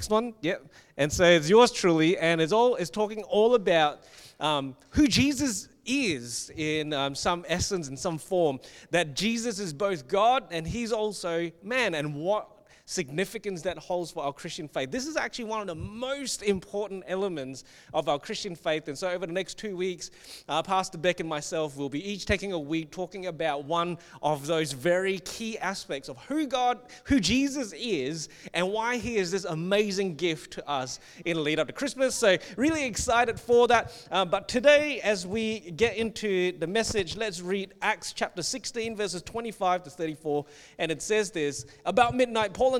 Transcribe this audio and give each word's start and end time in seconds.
next 0.00 0.08
one, 0.08 0.32
yep. 0.40 0.66
And 0.96 1.12
so 1.12 1.24
it's 1.24 1.50
yours 1.50 1.70
truly, 1.70 2.16
and 2.16 2.40
it's 2.40 2.54
all 2.54 2.76
it's 2.76 2.88
talking 2.88 3.22
all 3.24 3.54
about 3.54 4.00
um, 4.40 4.74
who 4.92 5.06
Jesus 5.06 5.68
is 5.84 6.50
in 6.56 6.94
um, 6.94 7.14
some 7.14 7.44
essence, 7.46 7.88
in 7.88 7.98
some 7.98 8.16
form. 8.16 8.60
That 8.92 9.14
Jesus 9.14 9.58
is 9.58 9.74
both 9.74 10.08
God 10.08 10.44
and 10.50 10.66
He's 10.66 10.90
also 10.90 11.50
man, 11.62 11.94
and 11.94 12.14
what 12.14 12.48
significance 12.90 13.62
that 13.62 13.78
holds 13.78 14.10
for 14.10 14.24
our 14.24 14.32
Christian 14.32 14.66
faith. 14.66 14.90
This 14.90 15.06
is 15.06 15.16
actually 15.16 15.44
one 15.44 15.60
of 15.60 15.68
the 15.68 15.76
most 15.76 16.42
important 16.42 17.04
elements 17.06 17.62
of 17.94 18.08
our 18.08 18.18
Christian 18.18 18.56
faith. 18.56 18.88
And 18.88 18.98
so, 18.98 19.08
over 19.08 19.26
the 19.26 19.32
next 19.32 19.58
two 19.58 19.76
weeks, 19.76 20.10
uh, 20.48 20.62
Pastor 20.62 20.98
Beck 20.98 21.20
and 21.20 21.28
myself 21.28 21.76
will 21.76 21.88
be 21.88 22.04
each 22.06 22.26
taking 22.26 22.52
a 22.52 22.58
week 22.58 22.90
talking 22.90 23.26
about 23.26 23.64
one 23.64 23.96
of 24.22 24.46
those 24.46 24.72
very 24.72 25.20
key 25.20 25.56
aspects 25.58 26.08
of 26.08 26.18
who 26.24 26.48
God, 26.48 26.80
who 27.04 27.20
Jesus 27.20 27.72
is, 27.76 28.28
and 28.54 28.68
why 28.68 28.96
He 28.96 29.16
is 29.16 29.30
this 29.30 29.44
amazing 29.44 30.16
gift 30.16 30.52
to 30.54 30.68
us 30.68 30.98
in 31.24 31.36
the 31.36 31.42
lead 31.42 31.60
up 31.60 31.68
to 31.68 31.72
Christmas. 31.72 32.16
So, 32.16 32.38
really 32.56 32.84
excited 32.84 33.38
for 33.38 33.68
that. 33.68 33.92
Uh, 34.10 34.24
but 34.24 34.48
today, 34.48 35.00
as 35.02 35.26
we 35.26 35.60
get 35.60 35.96
into 35.96 36.58
the 36.58 36.66
message, 36.66 37.16
let's 37.16 37.40
read 37.40 37.72
Acts 37.82 38.12
chapter 38.12 38.42
16, 38.42 38.96
verses 38.96 39.22
25 39.22 39.84
to 39.84 39.90
34. 39.90 40.44
And 40.78 40.90
it 40.90 41.02
says 41.02 41.30
this 41.30 41.66
About 41.86 42.16
midnight, 42.16 42.52
Paul 42.52 42.74
and 42.74 42.79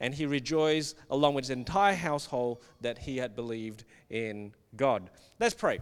and 0.00 0.14
he 0.14 0.26
rejoiced 0.26 0.96
along 1.10 1.34
with 1.34 1.44
his 1.44 1.50
entire 1.50 1.94
household 1.94 2.62
that 2.80 2.98
he 2.98 3.16
had 3.16 3.34
believed 3.34 3.84
in 4.10 4.52
God. 4.76 5.10
Let's 5.38 5.54
pray. 5.54 5.80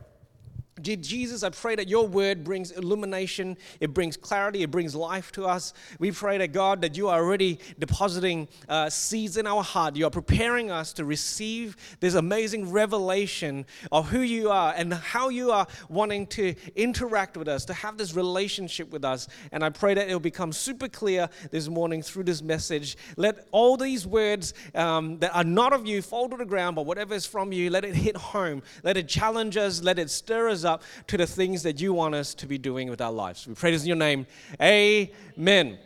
Dear 0.81 0.97
Jesus, 0.97 1.43
I 1.43 1.51
pray 1.51 1.75
that 1.77 1.87
your 1.87 2.09
word 2.09 2.45
brings 2.45 2.71
illumination, 2.71 3.59
it 3.79 3.93
brings 3.93 4.17
clarity, 4.17 4.63
it 4.63 4.71
brings 4.71 4.95
life 4.95 5.31
to 5.33 5.45
us. 5.45 5.75
We 5.99 6.13
pray 6.13 6.39
that 6.39 6.53
God, 6.53 6.81
that 6.81 6.97
you 6.97 7.09
are 7.09 7.23
already 7.23 7.59
depositing 7.79 8.49
uh, 8.71 8.89
seeds 8.89 9.37
in 9.37 9.47
our 9.47 9.63
heart. 9.63 9.97
You 9.97 10.07
are 10.07 10.11
preparing 10.11 10.71
us 10.71 10.95
to 10.95 11.05
receive 11.05 11.77
this 12.01 12.15
amazing 12.15 12.71
revelation 12.73 13.67
of 13.93 14.09
who 14.09 14.21
you 14.21 14.49
are 14.51 14.73
and 14.75 14.95
how 14.95 15.29
you 15.29 15.51
are 15.51 15.67
wanting 15.91 16.27
to 16.29 16.55
interact 16.75 17.37
with 17.37 17.49
us, 17.49 17.67
to 17.67 17.75
have 17.75 17.99
this 17.99 18.15
relationship 18.15 18.91
with 18.93 19.05
us. 19.05 19.29
And 19.53 19.63
I 19.63 19.69
pray 19.69 19.93
that 19.93 20.09
it 20.09 20.13
will 20.15 20.21
become 20.21 20.53
super 20.53 20.89
clear 20.89 21.29
this 21.51 21.69
morning 21.69 22.01
through 22.01 22.25
this 22.25 22.41
message. 22.41 22.97
Let 23.19 23.47
all 23.51 23.77
these 23.77 24.07
words 24.07 24.55
um, 24.75 25.19
that 25.19 25.37
are 25.37 25.45
not 25.45 25.75
of 25.75 25.87
you 25.87 26.01
fall 26.01 26.31
to 26.31 26.37
the 26.39 26.47
ground, 26.47 26.77
but 26.77 26.87
whatever 26.87 27.13
is 27.13 27.27
from 27.27 27.53
you, 27.53 27.69
let 27.69 27.85
it 27.85 27.95
hit 27.95 28.17
home. 28.17 28.63
Let 28.83 28.97
it 28.97 29.07
challenge 29.07 29.59
us, 29.59 29.83
let 29.83 29.99
it 29.99 30.09
stir 30.09 30.49
us 30.49 30.62
up 30.65 30.83
to 31.09 31.17
the 31.17 31.27
things 31.27 31.63
that 31.63 31.81
you 31.81 31.93
want 31.93 32.15
us 32.15 32.35
to 32.35 32.47
be 32.47 32.59
doing 32.59 32.89
with 32.89 33.01
our 33.01 33.13
lives. 33.13 33.47
We 33.47 33.55
pray 33.55 33.71
this 33.71 33.83
in 33.83 33.89
your 33.89 33.97
name. 33.97 34.27
Amen. 34.61 35.79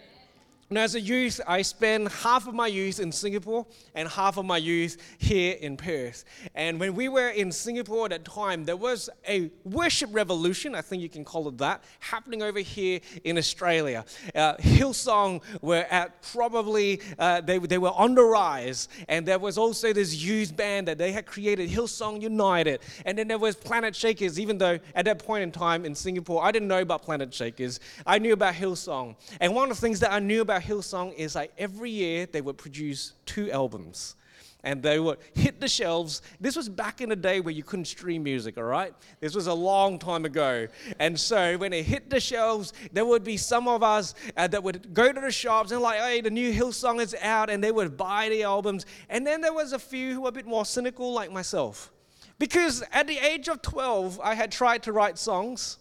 Now, 0.69 0.83
as 0.83 0.97
a 0.97 1.01
youth, 1.01 1.41
I 1.47 1.63
spent 1.63 2.11
half 2.11 2.49
of 2.49 2.55
my 2.55 2.67
youth 2.67 2.99
in 2.99 3.13
Singapore 3.13 3.67
and 3.95 4.09
half 4.09 4.37
of 4.37 4.45
my 4.45 4.57
youth 4.57 4.97
here 5.19 5.57
in 5.61 5.77
Perth. 5.77 6.25
And 6.57 6.81
when 6.81 6.97
we 6.97 7.09
were 7.09 7.29
in 7.29 7.53
Singapore 7.53 8.07
at 8.07 8.11
that 8.11 8.25
time, 8.25 8.65
there 8.65 8.77
was 8.77 9.09
a 9.29 9.53
worship 9.63 10.11
revolution, 10.13 10.75
I 10.75 10.81
think 10.81 11.03
you 11.03 11.09
can 11.09 11.25
call 11.25 11.47
it 11.47 11.59
that, 11.59 11.85
happening 12.01 12.43
over 12.43 12.59
here 12.59 12.99
in 13.23 13.39
Australia. 13.39 14.05
Uh, 14.35 14.57
Hillsong 14.57 15.41
were 15.63 15.87
at 15.89 16.21
probably, 16.33 17.01
uh, 17.17 17.43
they, 17.43 17.59
they 17.59 17.79
were 17.79 17.93
on 17.93 18.17
the 18.17 18.25
rise. 18.25 18.89
And 19.09 19.25
there 19.25 19.39
was 19.39 19.59
also 19.59 19.93
this 19.93 20.17
youth 20.17 20.57
band 20.57 20.89
that 20.89 20.99
they 20.99 21.13
had 21.13 21.27
created, 21.27 21.71
Hillsong 21.71 22.21
United. 22.21 22.81
And 23.05 23.17
then 23.17 23.29
there 23.29 23.39
was 23.39 23.55
Planet 23.55 23.95
Shakers, 23.95 24.41
even 24.41 24.59
though 24.59 24.81
at 24.97 25.05
that 25.05 25.21
point 25.21 25.45
in 25.45 25.53
time 25.53 25.85
in 25.85 25.95
Singapore, 25.95 26.43
I 26.43 26.51
didn't 26.51 26.67
know 26.67 26.81
about 26.81 27.03
Planet 27.03 27.33
Shakers. 27.33 27.79
I 28.05 28.19
knew 28.19 28.33
about 28.33 28.55
Hillsong. 28.55 29.15
And 29.41 29.55
one 29.55 29.71
of 29.71 29.77
the 29.77 29.81
things 29.81 30.01
that 30.01 30.13
I 30.13 30.19
knew 30.19 30.41
about 30.43 30.56
about 30.57 30.69
Hillsong 30.69 31.15
is 31.15 31.35
like 31.35 31.53
every 31.59 31.91
year 31.91 32.27
they 32.27 32.41
would 32.41 32.57
produce 32.57 33.13
two 33.27 33.51
albums 33.51 34.17
and 34.65 34.83
they 34.83 34.99
would 34.99 35.19
hit 35.35 35.61
the 35.61 35.69
shelves. 35.69 36.23
This 36.41 36.57
was 36.57 36.69
back 36.69 37.01
in 37.01 37.09
the 37.09 37.17
day 37.17 37.41
where 37.41 37.55
you 37.55 37.63
couldn't 37.63 37.85
stream 37.85 38.25
music, 38.25 38.59
all 38.59 38.65
right? 38.65 38.93
This 39.21 39.35
was 39.35 39.47
a 39.47 39.55
long 39.55 39.99
time 39.99 40.25
ago. 40.25 40.67
And 40.99 41.19
so 41.21 41.57
when 41.59 41.73
it 41.73 41.85
hit 41.85 42.11
the 42.11 42.19
shelves, 42.19 42.73
there 42.93 43.05
would 43.05 43.23
be 43.23 43.37
some 43.37 43.69
of 43.69 43.85
us 43.85 44.15
uh, 44.37 44.49
that 44.49 44.63
would 44.65 44.93
go 44.93 45.13
to 45.13 45.21
the 45.21 45.31
shops 45.31 45.71
and 45.71 45.81
like, 45.81 46.01
hey, 46.01 46.21
the 46.21 46.31
new 46.31 46.53
Hillsong 46.53 47.01
is 47.01 47.15
out, 47.23 47.49
and 47.49 47.63
they 47.63 47.71
would 47.71 47.97
buy 47.97 48.29
the 48.29 48.43
albums. 48.43 48.87
And 49.09 49.25
then 49.25 49.41
there 49.41 49.53
was 49.53 49.73
a 49.73 49.79
few 49.79 50.15
who 50.15 50.23
were 50.23 50.31
a 50.31 50.33
bit 50.33 50.47
more 50.47 50.65
cynical, 50.65 51.13
like 51.13 51.31
myself. 51.31 51.93
Because 52.41 52.83
at 52.91 53.07
the 53.07 53.19
age 53.19 53.49
of 53.49 53.63
12, 53.63 54.21
I 54.21 54.35
had 54.35 54.51
tried 54.51 54.83
to 54.85 54.93
write 54.93 55.17
songs 55.17 55.79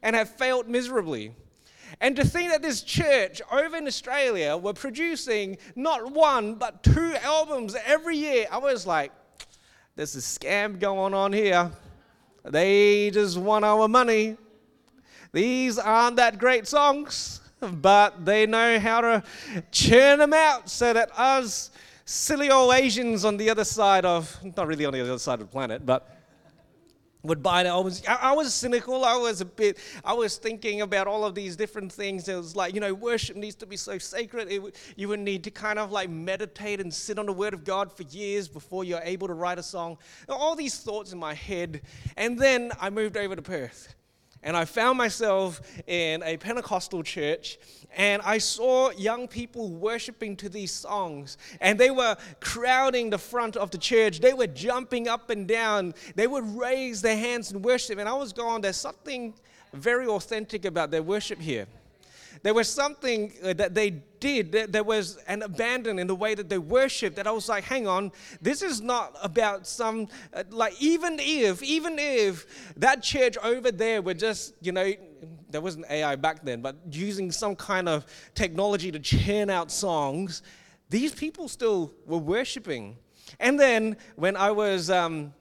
and 0.00 0.14
have 0.14 0.28
failed 0.28 0.68
miserably. 0.68 1.34
And 2.00 2.16
to 2.16 2.24
think 2.24 2.50
that 2.50 2.62
this 2.62 2.82
church 2.82 3.40
over 3.50 3.76
in 3.76 3.86
Australia 3.86 4.56
were 4.56 4.74
producing 4.74 5.58
not 5.74 6.12
one, 6.12 6.54
but 6.54 6.82
two 6.82 7.14
albums 7.22 7.76
every 7.84 8.16
year, 8.16 8.46
I 8.50 8.58
was 8.58 8.86
like, 8.86 9.12
there's 9.94 10.14
a 10.14 10.20
scam 10.20 10.78
going 10.78 11.14
on 11.14 11.32
here. 11.32 11.70
They 12.44 13.10
just 13.10 13.38
want 13.38 13.64
our 13.64 13.88
money. 13.88 14.36
These 15.32 15.78
aren't 15.78 16.16
that 16.16 16.38
great 16.38 16.68
songs, 16.68 17.40
but 17.60 18.24
they 18.24 18.46
know 18.46 18.78
how 18.78 19.00
to 19.00 19.22
churn 19.70 20.18
them 20.18 20.32
out 20.32 20.68
so 20.68 20.92
that 20.92 21.10
us 21.18 21.70
silly 22.04 22.50
old 22.50 22.72
Asians 22.74 23.24
on 23.24 23.36
the 23.36 23.50
other 23.50 23.64
side 23.64 24.04
of, 24.04 24.38
not 24.56 24.66
really 24.66 24.84
on 24.84 24.92
the 24.92 25.00
other 25.00 25.18
side 25.18 25.40
of 25.40 25.46
the 25.48 25.52
planet, 25.52 25.84
but 25.84 26.15
would 27.26 27.42
buy 27.42 27.62
the 27.62 27.68
albums. 27.68 28.02
I, 28.08 28.14
I, 28.14 28.32
was 28.32 28.54
cynical. 28.54 29.04
I 29.04 29.16
was 29.16 29.40
a 29.40 29.44
bit, 29.44 29.78
I 30.04 30.14
was 30.14 30.36
thinking 30.36 30.80
about 30.80 31.06
all 31.06 31.24
of 31.24 31.34
these 31.34 31.56
different 31.56 31.92
things. 31.92 32.28
It 32.28 32.36
was 32.36 32.56
like, 32.56 32.74
you 32.74 32.80
know, 32.80 32.94
worship 32.94 33.36
needs 33.36 33.56
to 33.56 33.66
be 33.66 33.76
so 33.76 33.98
sacred. 33.98 34.50
It, 34.50 34.74
you 34.96 35.08
would 35.08 35.20
need 35.20 35.44
to 35.44 35.50
kind 35.50 35.78
of 35.78 35.92
like 35.92 36.10
meditate 36.10 36.80
and 36.80 36.92
sit 36.92 37.18
on 37.18 37.26
the 37.26 37.32
Word 37.32 37.54
of 37.54 37.64
God 37.64 37.92
for 37.92 38.02
years 38.04 38.48
before 38.48 38.84
you're 38.84 39.00
able 39.02 39.26
to 39.28 39.34
write 39.34 39.58
a 39.58 39.62
song. 39.62 39.98
All 40.28 40.56
these 40.56 40.78
thoughts 40.78 41.12
in 41.12 41.18
my 41.18 41.34
head. 41.34 41.82
And 42.16 42.38
then 42.38 42.72
I 42.80 42.90
moved 42.90 43.16
over 43.16 43.36
to 43.36 43.42
Perth. 43.42 43.94
And 44.42 44.56
I 44.56 44.64
found 44.64 44.96
myself 44.96 45.60
in 45.88 46.22
a 46.22 46.36
Pentecostal 46.36 47.02
church, 47.02 47.58
and 47.96 48.20
I 48.22 48.38
saw 48.38 48.90
young 48.90 49.26
people 49.26 49.70
worshiping 49.70 50.36
to 50.36 50.48
these 50.50 50.70
songs. 50.70 51.38
And 51.62 51.80
they 51.80 51.90
were 51.90 52.16
crowding 52.40 53.08
the 53.08 53.18
front 53.18 53.56
of 53.56 53.70
the 53.70 53.78
church. 53.78 54.20
They 54.20 54.34
were 54.34 54.46
jumping 54.46 55.08
up 55.08 55.30
and 55.30 55.48
down. 55.48 55.94
They 56.14 56.26
would 56.26 56.44
raise 56.56 57.00
their 57.00 57.16
hands 57.16 57.50
and 57.50 57.64
worship. 57.64 57.98
And 57.98 58.08
I 58.08 58.12
was 58.12 58.34
going, 58.34 58.60
there's 58.60 58.76
something 58.76 59.32
very 59.72 60.06
authentic 60.06 60.66
about 60.66 60.90
their 60.90 61.02
worship 61.02 61.40
here. 61.40 61.66
There 62.42 62.54
was 62.54 62.68
something 62.68 63.32
uh, 63.42 63.54
that 63.54 63.74
they 63.74 64.02
did, 64.20 64.52
there 64.52 64.84
was 64.84 65.16
an 65.26 65.42
abandon 65.42 65.98
in 65.98 66.06
the 66.06 66.14
way 66.14 66.34
that 66.34 66.48
they 66.48 66.58
worshiped 66.58 67.16
that 67.16 67.26
I 67.26 67.30
was 67.30 67.48
like, 67.48 67.64
hang 67.64 67.86
on, 67.86 68.12
this 68.40 68.62
is 68.62 68.80
not 68.80 69.16
about 69.22 69.66
some, 69.66 70.08
uh, 70.34 70.44
like, 70.50 70.80
even 70.80 71.18
if, 71.18 71.62
even 71.62 71.98
if 71.98 72.74
that 72.76 73.02
church 73.02 73.36
over 73.42 73.72
there 73.72 74.02
were 74.02 74.14
just, 74.14 74.54
you 74.60 74.72
know, 74.72 74.92
there 75.50 75.60
wasn't 75.60 75.86
AI 75.90 76.16
back 76.16 76.44
then, 76.44 76.60
but 76.60 76.76
using 76.90 77.30
some 77.30 77.56
kind 77.56 77.88
of 77.88 78.06
technology 78.34 78.90
to 78.92 78.98
churn 78.98 79.50
out 79.50 79.70
songs, 79.70 80.42
these 80.90 81.14
people 81.14 81.48
still 81.48 81.92
were 82.06 82.18
worshiping. 82.18 82.96
And 83.40 83.58
then 83.58 83.96
when 84.16 84.36
I 84.36 84.50
was, 84.50 84.90
um, 84.90 85.32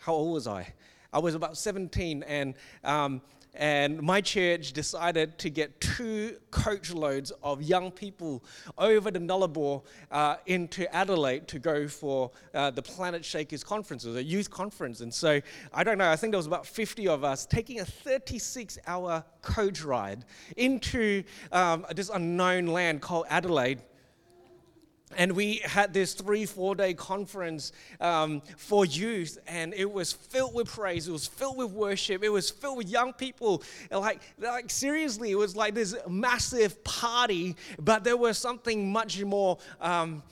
how 0.00 0.12
old 0.12 0.34
was 0.34 0.46
I? 0.46 0.72
I 1.12 1.18
was 1.18 1.34
about 1.34 1.56
17, 1.56 2.22
and 2.24 2.54
um, 2.84 3.22
and 3.58 4.00
my 4.00 4.20
church 4.20 4.72
decided 4.72 5.36
to 5.38 5.50
get 5.50 5.80
two 5.80 6.36
coach 6.52 6.92
loads 6.92 7.32
of 7.42 7.60
young 7.60 7.90
people 7.90 8.44
over 8.78 9.10
the 9.10 9.18
Nullarbor 9.18 9.82
uh, 10.12 10.36
into 10.46 10.92
Adelaide 10.94 11.48
to 11.48 11.58
go 11.58 11.88
for 11.88 12.30
uh, 12.54 12.70
the 12.70 12.80
Planet 12.80 13.24
Shakers 13.24 13.64
conference, 13.64 14.04
it 14.04 14.08
was 14.08 14.16
a 14.16 14.22
youth 14.22 14.48
conference. 14.48 15.00
And 15.00 15.12
so, 15.12 15.40
I 15.74 15.82
don't 15.82 15.98
know, 15.98 16.08
I 16.08 16.14
think 16.14 16.30
there 16.30 16.38
was 16.38 16.46
about 16.46 16.66
50 16.66 17.08
of 17.08 17.24
us 17.24 17.46
taking 17.46 17.80
a 17.80 17.84
36 17.84 18.78
hour 18.86 19.24
coach 19.42 19.82
ride 19.82 20.24
into 20.56 21.24
um, 21.50 21.84
this 21.94 22.10
unknown 22.10 22.68
land 22.68 23.02
called 23.02 23.26
Adelaide 23.28 23.82
and 25.16 25.32
we 25.32 25.56
had 25.64 25.92
this 25.92 26.14
three, 26.14 26.44
four 26.44 26.74
day 26.74 26.94
conference 26.94 27.72
um, 28.00 28.42
for 28.56 28.84
youth, 28.84 29.38
and 29.46 29.72
it 29.74 29.90
was 29.90 30.12
filled 30.12 30.54
with 30.54 30.68
praise. 30.68 31.08
It 31.08 31.12
was 31.12 31.26
filled 31.26 31.56
with 31.56 31.70
worship. 31.70 32.22
It 32.22 32.28
was 32.28 32.50
filled 32.50 32.78
with 32.78 32.88
young 32.88 33.12
people. 33.12 33.62
Like, 33.90 34.20
like 34.38 34.70
seriously, 34.70 35.30
it 35.30 35.38
was 35.38 35.56
like 35.56 35.74
this 35.74 35.94
massive 36.08 36.82
party, 36.84 37.56
but 37.78 38.04
there 38.04 38.16
was 38.16 38.38
something 38.38 38.92
much 38.92 39.22
more 39.22 39.58
um, 39.80 40.22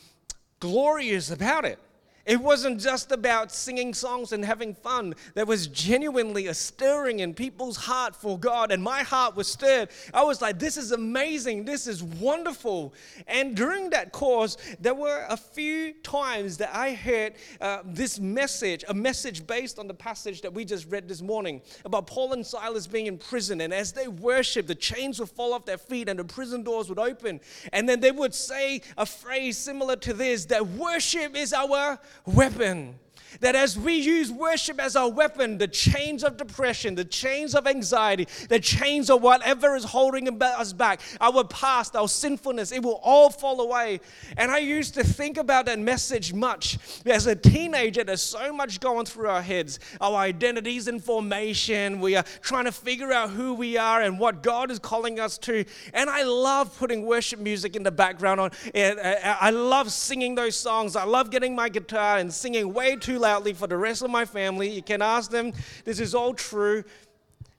glorious 0.60 1.30
about 1.30 1.64
it. 1.64 1.78
It 2.26 2.40
wasn't 2.40 2.80
just 2.80 3.12
about 3.12 3.52
singing 3.52 3.94
songs 3.94 4.32
and 4.32 4.44
having 4.44 4.74
fun. 4.74 5.14
There 5.34 5.46
was 5.46 5.68
genuinely 5.68 6.48
a 6.48 6.54
stirring 6.54 7.20
in 7.20 7.34
people's 7.34 7.76
heart 7.76 8.16
for 8.16 8.36
God, 8.36 8.72
and 8.72 8.82
my 8.82 9.04
heart 9.04 9.36
was 9.36 9.46
stirred. 9.46 9.90
I 10.12 10.24
was 10.24 10.42
like, 10.42 10.58
this 10.58 10.76
is 10.76 10.90
amazing. 10.90 11.64
This 11.64 11.86
is 11.86 12.02
wonderful. 12.02 12.94
And 13.28 13.54
during 13.56 13.90
that 13.90 14.10
course, 14.10 14.56
there 14.80 14.94
were 14.94 15.24
a 15.28 15.36
few 15.36 15.92
times 16.02 16.56
that 16.56 16.74
I 16.74 16.94
heard 16.94 17.34
uh, 17.60 17.82
this 17.84 18.18
message, 18.18 18.84
a 18.88 18.94
message 18.94 19.46
based 19.46 19.78
on 19.78 19.86
the 19.86 19.94
passage 19.94 20.42
that 20.42 20.52
we 20.52 20.64
just 20.64 20.90
read 20.90 21.06
this 21.06 21.22
morning 21.22 21.62
about 21.84 22.08
Paul 22.08 22.32
and 22.32 22.44
Silas 22.44 22.88
being 22.88 23.06
in 23.06 23.18
prison. 23.18 23.60
And 23.60 23.72
as 23.72 23.92
they 23.92 24.08
worshiped, 24.08 24.66
the 24.66 24.74
chains 24.74 25.20
would 25.20 25.28
fall 25.28 25.52
off 25.52 25.64
their 25.64 25.78
feet 25.78 26.08
and 26.08 26.18
the 26.18 26.24
prison 26.24 26.64
doors 26.64 26.88
would 26.88 26.98
open. 26.98 27.40
And 27.72 27.88
then 27.88 28.00
they 28.00 28.10
would 28.10 28.34
say 28.34 28.82
a 28.98 29.06
phrase 29.06 29.56
similar 29.56 29.94
to 29.96 30.12
this 30.12 30.46
that 30.46 30.66
worship 30.66 31.36
is 31.36 31.52
our 31.52 32.00
weapon. 32.24 32.98
That 33.40 33.54
as 33.54 33.78
we 33.78 33.94
use 33.94 34.30
worship 34.30 34.80
as 34.80 34.96
our 34.96 35.10
weapon, 35.10 35.58
the 35.58 35.68
chains 35.68 36.24
of 36.24 36.36
depression, 36.36 36.94
the 36.94 37.04
chains 37.04 37.54
of 37.54 37.66
anxiety, 37.66 38.26
the 38.48 38.58
chains 38.58 39.10
of 39.10 39.22
whatever 39.22 39.76
is 39.76 39.84
holding 39.84 40.42
us 40.42 40.72
back, 40.72 41.00
our 41.20 41.44
past, 41.44 41.94
our 41.94 42.08
sinfulness, 42.08 42.72
it 42.72 42.82
will 42.82 43.00
all 43.02 43.28
fall 43.28 43.60
away. 43.60 44.00
And 44.36 44.50
I 44.50 44.58
used 44.58 44.94
to 44.94 45.04
think 45.04 45.36
about 45.36 45.66
that 45.66 45.78
message 45.78 46.32
much. 46.32 46.78
As 47.04 47.26
a 47.26 47.36
teenager, 47.36 48.04
there's 48.04 48.22
so 48.22 48.52
much 48.52 48.80
going 48.80 49.04
through 49.04 49.28
our 49.28 49.42
heads. 49.42 49.78
Our 50.00 50.16
identities 50.16 50.88
in 50.88 50.98
formation. 51.00 52.00
We 52.00 52.16
are 52.16 52.24
trying 52.40 52.64
to 52.64 52.72
figure 52.72 53.12
out 53.12 53.30
who 53.30 53.52
we 53.54 53.76
are 53.76 54.00
and 54.00 54.18
what 54.18 54.42
God 54.42 54.70
is 54.70 54.78
calling 54.78 55.20
us 55.20 55.36
to. 55.38 55.64
And 55.92 56.08
I 56.08 56.22
love 56.22 56.76
putting 56.78 57.04
worship 57.04 57.40
music 57.40 57.76
in 57.76 57.82
the 57.82 57.90
background 57.90 58.40
on. 58.40 58.50
Uh, 58.74 59.36
I 59.40 59.50
love 59.50 59.92
singing 59.92 60.34
those 60.34 60.56
songs. 60.56 60.96
I 60.96 61.04
love 61.04 61.30
getting 61.30 61.54
my 61.54 61.68
guitar 61.68 62.16
and 62.16 62.32
singing 62.32 62.72
way 62.72 62.96
too 62.96 63.18
loud 63.18 63.25
loudly 63.26 63.54
for 63.54 63.66
the 63.66 63.76
rest 63.76 64.02
of 64.02 64.10
my 64.10 64.24
family. 64.24 64.68
You 64.70 64.82
can 64.82 65.02
ask 65.02 65.32
them, 65.32 65.52
this 65.84 65.98
is 65.98 66.14
all 66.14 66.32
true. 66.32 66.84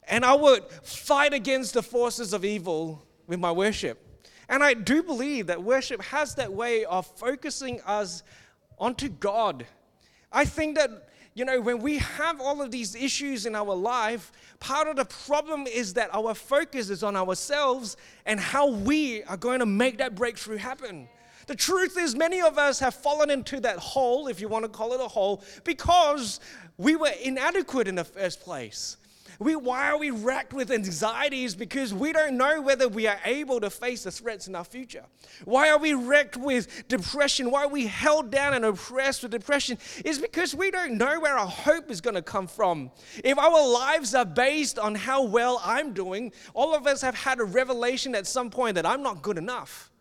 And 0.07 0.23
I 0.23 0.33
would 0.33 0.63
fight 0.81 1.33
against 1.33 1.73
the 1.73 1.83
forces 1.83 2.31
of 2.31 2.45
evil 2.45 3.05
with 3.27 3.39
my 3.39 3.51
worship. 3.51 3.97
And 4.47 4.63
I 4.63 4.73
do 4.73 5.03
believe 5.03 5.47
that 5.47 5.61
worship 5.61 6.01
has 6.01 6.35
that 6.35 6.53
way 6.53 6.85
of 6.85 7.05
focusing 7.05 7.81
us 7.81 8.23
onto 8.79 9.09
God. 9.09 9.65
I 10.31 10.45
think 10.45 10.77
that, 10.77 11.09
you 11.33 11.43
know, 11.43 11.59
when 11.59 11.79
we 11.79 11.97
have 11.97 12.39
all 12.39 12.61
of 12.61 12.71
these 12.71 12.95
issues 12.95 13.45
in 13.45 13.53
our 13.53 13.75
life, 13.75 14.31
part 14.61 14.87
of 14.87 14.95
the 14.95 15.03
problem 15.27 15.67
is 15.67 15.95
that 15.95 16.09
our 16.13 16.33
focus 16.33 16.89
is 16.89 17.03
on 17.03 17.17
ourselves 17.17 17.97
and 18.25 18.39
how 18.39 18.71
we 18.71 19.21
are 19.23 19.35
going 19.35 19.59
to 19.59 19.65
make 19.65 19.97
that 19.97 20.15
breakthrough 20.15 20.55
happen. 20.57 21.09
The 21.47 21.55
truth 21.55 21.97
is, 21.97 22.15
many 22.15 22.41
of 22.41 22.57
us 22.57 22.79
have 22.79 22.93
fallen 22.93 23.29
into 23.29 23.59
that 23.61 23.77
hole, 23.77 24.27
if 24.27 24.39
you 24.41 24.47
want 24.47 24.65
to 24.65 24.69
call 24.69 24.93
it 24.93 25.01
a 25.01 25.07
hole, 25.07 25.43
because 25.63 26.39
we 26.77 26.95
were 26.95 27.11
inadequate 27.23 27.87
in 27.87 27.95
the 27.95 28.03
first 28.03 28.41
place. 28.41 28.97
We, 29.39 29.55
why 29.55 29.89
are 29.89 29.99
we 29.99 30.09
racked 30.09 30.53
with 30.53 30.71
anxieties? 30.71 31.53
Because 31.53 31.93
we 31.93 32.11
don't 32.11 32.37
know 32.37 32.59
whether 32.59 32.87
we 32.87 33.05
are 33.07 33.19
able 33.23 33.61
to 33.61 33.69
face 33.69 34.03
the 34.03 34.11
threats 34.11 34.47
in 34.47 34.55
our 34.55 34.63
future. 34.63 35.03
Why 35.45 35.69
are 35.69 35.77
we 35.77 35.93
wrecked 35.93 36.37
with 36.37 36.87
depression? 36.87 37.51
Why 37.51 37.65
are 37.65 37.69
we 37.69 37.85
held 37.85 38.31
down 38.31 38.55
and 38.55 38.65
oppressed 38.65 39.21
with 39.21 39.31
depression? 39.31 39.77
Is 40.03 40.17
because 40.17 40.55
we 40.55 40.71
don't 40.71 40.97
know 40.97 41.19
where 41.19 41.37
our 41.37 41.47
hope 41.47 41.91
is 41.91 42.01
going 42.01 42.15
to 42.15 42.21
come 42.21 42.47
from. 42.47 42.89
If 43.23 43.37
our 43.37 43.67
lives 43.67 44.15
are 44.15 44.25
based 44.25 44.79
on 44.79 44.95
how 44.95 45.23
well 45.23 45.61
I'm 45.63 45.93
doing, 45.93 46.31
all 46.55 46.73
of 46.73 46.87
us 46.87 47.01
have 47.01 47.15
had 47.15 47.39
a 47.39 47.43
revelation 47.43 48.15
at 48.15 48.25
some 48.25 48.49
point 48.49 48.75
that 48.75 48.85
I'm 48.85 49.03
not 49.03 49.21
good 49.21 49.37
enough. 49.37 49.91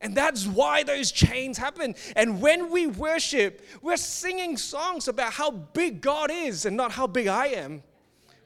And 0.00 0.14
that's 0.14 0.46
why 0.46 0.82
those 0.82 1.10
chains 1.10 1.56
happen. 1.56 1.94
And 2.14 2.40
when 2.40 2.70
we 2.70 2.86
worship, 2.86 3.66
we're 3.80 3.96
singing 3.96 4.56
songs 4.56 5.08
about 5.08 5.32
how 5.32 5.50
big 5.50 6.00
God 6.00 6.30
is 6.30 6.66
and 6.66 6.76
not 6.76 6.92
how 6.92 7.06
big 7.06 7.28
I 7.28 7.46
am. 7.48 7.82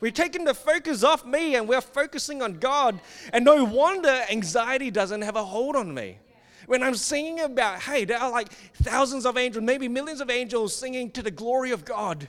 We're 0.00 0.12
taking 0.12 0.44
the 0.44 0.54
focus 0.54 1.02
off 1.02 1.26
me 1.26 1.56
and 1.56 1.68
we're 1.68 1.80
focusing 1.80 2.40
on 2.40 2.54
God. 2.54 3.00
And 3.32 3.44
no 3.44 3.64
wonder 3.64 4.24
anxiety 4.30 4.90
doesn't 4.90 5.22
have 5.22 5.36
a 5.36 5.44
hold 5.44 5.76
on 5.76 5.92
me. 5.92 6.18
When 6.66 6.82
I'm 6.82 6.94
singing 6.94 7.40
about, 7.40 7.80
hey, 7.80 8.04
there 8.04 8.18
are 8.18 8.30
like 8.30 8.52
thousands 8.74 9.26
of 9.26 9.36
angels, 9.36 9.64
maybe 9.64 9.88
millions 9.88 10.20
of 10.20 10.30
angels 10.30 10.74
singing 10.74 11.10
to 11.12 11.22
the 11.22 11.30
glory 11.32 11.72
of 11.72 11.84
God. 11.84 12.28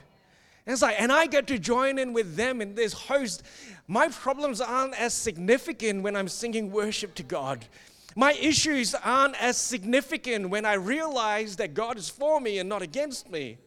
And 0.66 0.72
it's 0.72 0.82
like, 0.82 1.00
and 1.00 1.12
I 1.12 1.26
get 1.26 1.46
to 1.46 1.58
join 1.58 1.98
in 1.98 2.12
with 2.12 2.34
them 2.34 2.60
in 2.60 2.74
this 2.74 2.92
host. 2.92 3.44
My 3.86 4.08
problems 4.08 4.60
aren't 4.60 5.00
as 5.00 5.14
significant 5.14 6.02
when 6.02 6.16
I'm 6.16 6.28
singing 6.28 6.72
worship 6.72 7.14
to 7.14 7.22
God 7.22 7.64
my 8.14 8.32
issues 8.34 8.94
aren't 8.94 9.40
as 9.40 9.56
significant 9.56 10.50
when 10.50 10.64
I 10.64 10.74
realize 10.74 11.56
that 11.56 11.74
God 11.74 11.96
is 11.98 12.08
for 12.08 12.40
me 12.40 12.58
and 12.58 12.68
not 12.68 12.82
against 12.82 13.30
me. 13.30 13.58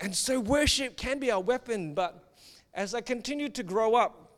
And 0.00 0.14
so 0.14 0.38
worship 0.38 0.96
can 0.96 1.18
be 1.18 1.30
our 1.30 1.40
weapon, 1.40 1.94
but 1.94 2.34
as 2.72 2.94
I 2.94 3.00
continued 3.00 3.54
to 3.56 3.62
grow 3.62 3.94
up, 3.94 4.28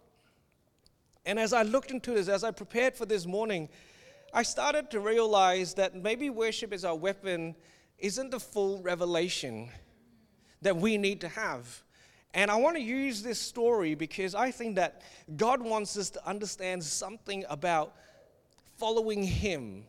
and 1.27 1.39
as 1.39 1.53
I 1.53 1.63
looked 1.63 1.91
into 1.91 2.13
this, 2.13 2.29
as 2.29 2.43
I 2.43 2.51
prepared 2.51 2.97
for 2.97 3.05
this 3.05 3.27
morning, 3.27 3.69
I 4.33 4.43
started 4.43 4.91
to 4.93 5.01
realize 5.01 5.75
that 5.75 5.95
maybe 5.95 6.31
worship 6.31 6.73
as 6.73 6.85
our 6.85 6.95
weapon 6.97 7.55
isn't 7.99 8.31
the 8.31 8.41
full 8.41 8.81
revelation 8.81 9.69
that 10.63 10.77
we 10.77 10.97
need 10.97 11.21
to 11.21 11.29
have. 11.29 11.83
And 12.33 12.51
I 12.51 12.57
want 12.57 12.77
to 12.77 12.83
use 12.83 13.23
this 13.23 13.39
story 13.39 13.95
because 13.95 14.35
I 14.35 14.51
think 14.51 14.77
that 14.77 15.03
God 15.37 15.61
wants 15.61 15.97
us 15.97 16.11
to 16.11 16.27
understand 16.27 16.83
something 16.83 17.45
about 17.51 17.97
following 18.81 19.23
Him 19.23 19.85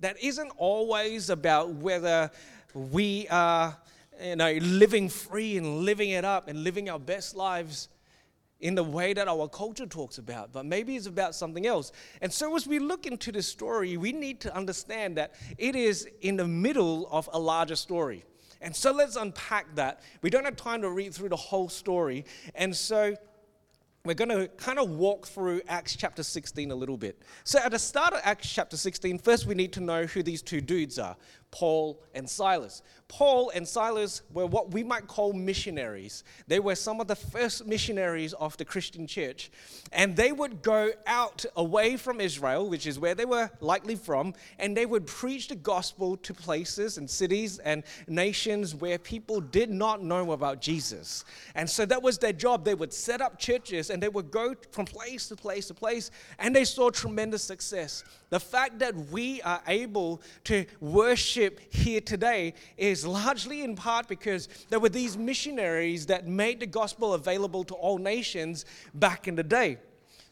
that 0.00 0.16
isn't 0.22 0.50
always 0.56 1.28
about 1.28 1.68
whether 1.68 2.30
we 2.72 3.28
are 3.28 3.76
you 4.22 4.36
know, 4.36 4.52
living 4.54 5.10
free 5.10 5.58
and 5.58 5.80
living 5.80 6.08
it 6.08 6.24
up 6.24 6.48
and 6.48 6.64
living 6.64 6.88
our 6.88 6.98
best 6.98 7.36
lives 7.36 7.90
in 8.58 8.74
the 8.74 8.82
way 8.82 9.12
that 9.12 9.28
our 9.28 9.48
culture 9.48 9.84
talks 9.84 10.16
about, 10.16 10.50
but 10.50 10.64
maybe 10.64 10.96
it's 10.96 11.06
about 11.06 11.34
something 11.34 11.66
else. 11.66 11.92
And 12.22 12.32
so, 12.32 12.56
as 12.56 12.66
we 12.66 12.78
look 12.78 13.06
into 13.06 13.30
this 13.32 13.46
story, 13.46 13.98
we 13.98 14.12
need 14.12 14.40
to 14.40 14.56
understand 14.56 15.18
that 15.18 15.34
it 15.58 15.76
is 15.76 16.08
in 16.22 16.36
the 16.36 16.48
middle 16.48 17.06
of 17.10 17.28
a 17.34 17.38
larger 17.38 17.76
story. 17.76 18.24
And 18.62 18.74
so, 18.74 18.92
let's 18.92 19.16
unpack 19.16 19.74
that. 19.74 20.00
We 20.22 20.30
don't 20.30 20.44
have 20.44 20.56
time 20.56 20.80
to 20.82 20.90
read 20.90 21.12
through 21.14 21.30
the 21.30 21.36
whole 21.36 21.68
story. 21.68 22.24
And 22.54 22.74
so, 22.74 23.16
we're 24.04 24.14
going 24.14 24.30
to 24.30 24.48
kind 24.56 24.78
of 24.78 24.90
walk 24.90 25.26
through 25.26 25.60
Acts 25.68 25.94
chapter 25.94 26.22
16 26.22 26.70
a 26.70 26.74
little 26.74 26.96
bit. 26.96 27.20
So, 27.44 27.58
at 27.58 27.72
the 27.72 27.78
start 27.78 28.14
of 28.14 28.20
Acts 28.24 28.50
chapter 28.50 28.76
16, 28.76 29.18
first 29.18 29.46
we 29.46 29.54
need 29.54 29.72
to 29.74 29.80
know 29.80 30.06
who 30.06 30.22
these 30.22 30.40
two 30.40 30.60
dudes 30.60 30.98
are 30.98 31.16
Paul 31.50 32.00
and 32.14 32.28
Silas. 32.28 32.82
Paul 33.08 33.50
and 33.52 33.66
Silas 33.66 34.22
were 34.32 34.46
what 34.46 34.72
we 34.72 34.84
might 34.84 35.08
call 35.08 35.32
missionaries. 35.32 36.22
They 36.46 36.60
were 36.60 36.76
some 36.76 37.00
of 37.00 37.08
the 37.08 37.16
first 37.16 37.66
missionaries 37.66 38.34
of 38.34 38.56
the 38.56 38.64
Christian 38.64 39.04
church. 39.08 39.50
And 39.90 40.14
they 40.14 40.30
would 40.30 40.62
go 40.62 40.92
out 41.08 41.44
away 41.56 41.96
from 41.96 42.20
Israel, 42.20 42.68
which 42.68 42.86
is 42.86 43.00
where 43.00 43.16
they 43.16 43.24
were 43.24 43.50
likely 43.60 43.96
from, 43.96 44.34
and 44.60 44.76
they 44.76 44.86
would 44.86 45.08
preach 45.08 45.48
the 45.48 45.56
gospel 45.56 46.16
to 46.18 46.32
places 46.32 46.98
and 46.98 47.10
cities 47.10 47.58
and 47.58 47.82
nations 48.06 48.76
where 48.76 48.96
people 48.96 49.40
did 49.40 49.70
not 49.70 50.04
know 50.04 50.30
about 50.30 50.60
Jesus. 50.60 51.24
And 51.56 51.68
so 51.68 51.84
that 51.86 52.00
was 52.00 52.18
their 52.18 52.32
job. 52.32 52.64
They 52.64 52.76
would 52.76 52.92
set 52.92 53.20
up 53.20 53.40
churches 53.40 53.90
and 53.90 54.00
they 54.00 54.08
would 54.08 54.30
go 54.30 54.54
from 54.70 54.84
place 54.84 55.28
to 55.28 55.36
place 55.36 55.66
to 55.66 55.74
place, 55.74 56.12
and 56.38 56.54
they 56.54 56.64
saw 56.64 56.90
tremendous 56.90 57.42
success. 57.42 58.04
The 58.28 58.38
fact 58.38 58.78
that 58.78 58.94
we 59.10 59.42
are 59.42 59.60
able 59.66 60.22
to 60.44 60.64
worship 60.78 61.39
here 61.70 62.00
today 62.00 62.54
is 62.76 63.06
largely 63.06 63.62
in 63.62 63.76
part 63.76 64.08
because 64.08 64.48
there 64.68 64.80
were 64.80 64.88
these 64.88 65.16
missionaries 65.16 66.06
that 66.06 66.26
made 66.26 66.60
the 66.60 66.66
gospel 66.66 67.14
available 67.14 67.64
to 67.64 67.74
all 67.74 67.98
nations 67.98 68.64
back 68.94 69.28
in 69.28 69.34
the 69.34 69.42
day. 69.42 69.78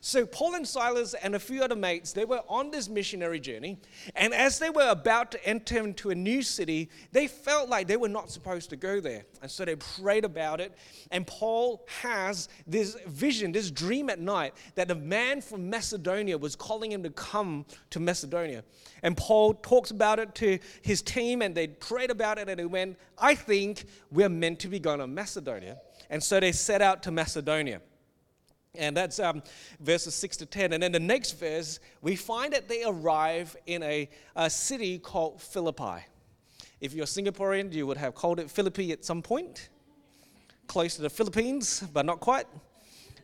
So 0.00 0.24
Paul 0.24 0.54
and 0.54 0.66
Silas 0.66 1.14
and 1.14 1.34
a 1.34 1.40
few 1.40 1.60
other 1.60 1.74
mates, 1.74 2.12
they 2.12 2.24
were 2.24 2.42
on 2.48 2.70
this 2.70 2.88
missionary 2.88 3.40
journey, 3.40 3.78
and 4.14 4.32
as 4.32 4.60
they 4.60 4.70
were 4.70 4.88
about 4.88 5.32
to 5.32 5.44
enter 5.44 5.78
into 5.78 6.10
a 6.10 6.14
new 6.14 6.40
city, 6.42 6.88
they 7.10 7.26
felt 7.26 7.68
like 7.68 7.88
they 7.88 7.96
were 7.96 8.08
not 8.08 8.30
supposed 8.30 8.70
to 8.70 8.76
go 8.76 9.00
there. 9.00 9.24
And 9.42 9.50
so 9.50 9.64
they 9.64 9.74
prayed 9.74 10.24
about 10.24 10.60
it, 10.60 10.78
and 11.10 11.26
Paul 11.26 11.84
has 12.00 12.48
this 12.64 12.96
vision, 13.08 13.50
this 13.50 13.72
dream 13.72 14.08
at 14.08 14.20
night 14.20 14.54
that 14.76 14.88
a 14.92 14.94
man 14.94 15.40
from 15.40 15.68
Macedonia 15.68 16.38
was 16.38 16.54
calling 16.54 16.92
him 16.92 17.02
to 17.02 17.10
come 17.10 17.66
to 17.90 17.98
Macedonia. 17.98 18.62
And 19.02 19.16
Paul 19.16 19.54
talks 19.54 19.90
about 19.90 20.20
it 20.20 20.32
to 20.36 20.60
his 20.80 21.02
team, 21.02 21.42
and 21.42 21.56
they 21.56 21.66
prayed 21.66 22.12
about 22.12 22.38
it, 22.38 22.48
and 22.48 22.60
they 22.60 22.66
went, 22.66 22.96
I 23.18 23.34
think 23.34 23.86
we're 24.12 24.28
meant 24.28 24.60
to 24.60 24.68
be 24.68 24.78
going 24.78 25.00
to 25.00 25.08
Macedonia. 25.08 25.78
And 26.08 26.22
so 26.22 26.38
they 26.38 26.52
set 26.52 26.82
out 26.82 27.02
to 27.02 27.10
Macedonia. 27.10 27.80
And 28.74 28.96
that's 28.96 29.18
um, 29.18 29.42
verses 29.80 30.14
6 30.14 30.36
to 30.38 30.46
10. 30.46 30.72
And 30.72 30.82
then 30.82 30.92
the 30.92 31.00
next 31.00 31.32
verse, 31.32 31.80
we 32.02 32.16
find 32.16 32.52
that 32.52 32.68
they 32.68 32.84
arrive 32.84 33.56
in 33.66 33.82
a, 33.82 34.08
a 34.36 34.50
city 34.50 34.98
called 34.98 35.40
Philippi. 35.40 36.04
If 36.80 36.94
you're 36.94 37.06
Singaporean, 37.06 37.72
you 37.72 37.86
would 37.86 37.96
have 37.96 38.14
called 38.14 38.38
it 38.38 38.50
Philippi 38.50 38.92
at 38.92 39.04
some 39.04 39.22
point, 39.22 39.68
close 40.68 40.96
to 40.96 41.02
the 41.02 41.10
Philippines, 41.10 41.82
but 41.92 42.06
not 42.06 42.20
quite. 42.20 42.46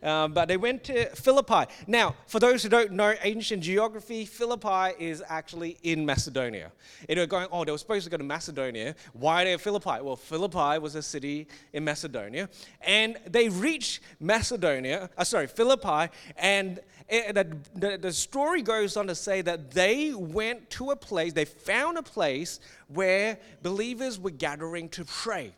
Um, 0.04 0.34
but 0.34 0.49
they 0.49 0.58
went 0.58 0.84
to 0.84 1.06
Philippi. 1.16 1.64
Now, 1.87 2.14
for 2.26 2.38
those 2.38 2.62
who 2.62 2.68
don't 2.68 2.92
know 2.92 3.14
ancient 3.23 3.62
geography, 3.62 4.26
Philippi 4.26 4.92
is 4.99 5.23
actually 5.26 5.78
in 5.82 6.04
Macedonia. 6.04 6.70
And 7.08 7.18
they're 7.18 7.26
going, 7.26 7.49
oh, 7.50 7.64
they 7.64 7.73
were 7.73 7.78
supposed 7.78 8.04
to 8.04 8.11
go 8.11 8.18
to 8.18 8.25
Macedonia. 8.25 8.94
Why 9.14 9.42
are 9.42 9.44
they 9.46 9.54
at 9.54 9.62
Philippi? 9.62 10.02
Well, 10.02 10.16
Philippi 10.16 10.78
was 10.78 10.94
a 10.94 11.02
city 11.02 11.49
in 11.73 11.84
Macedonia. 11.84 12.50
And 12.82 13.16
they 13.26 13.49
reached 13.49 14.00
Macedonia, 14.20 15.08
uh, 15.16 15.25
sorry, 15.25 15.46
Philippi, 15.46 16.12
and 16.37 16.80
the, 17.08 17.56
the, 17.75 17.99
the 17.99 18.12
story 18.12 18.62
goes 18.62 18.96
on 18.96 19.06
to 19.06 19.14
say 19.14 19.42
that 19.42 19.70
they 19.70 20.12
went 20.14 20.70
to 20.70 20.90
a 20.90 20.96
place, 20.96 21.32
they 21.32 21.44
found 21.44 21.99
a 21.99 22.02
place 22.02 22.61
where 22.88 23.38
believers 23.62 24.18
were 24.18 24.30
gathering 24.30 24.88
to 24.90 25.04
pray. 25.04 25.54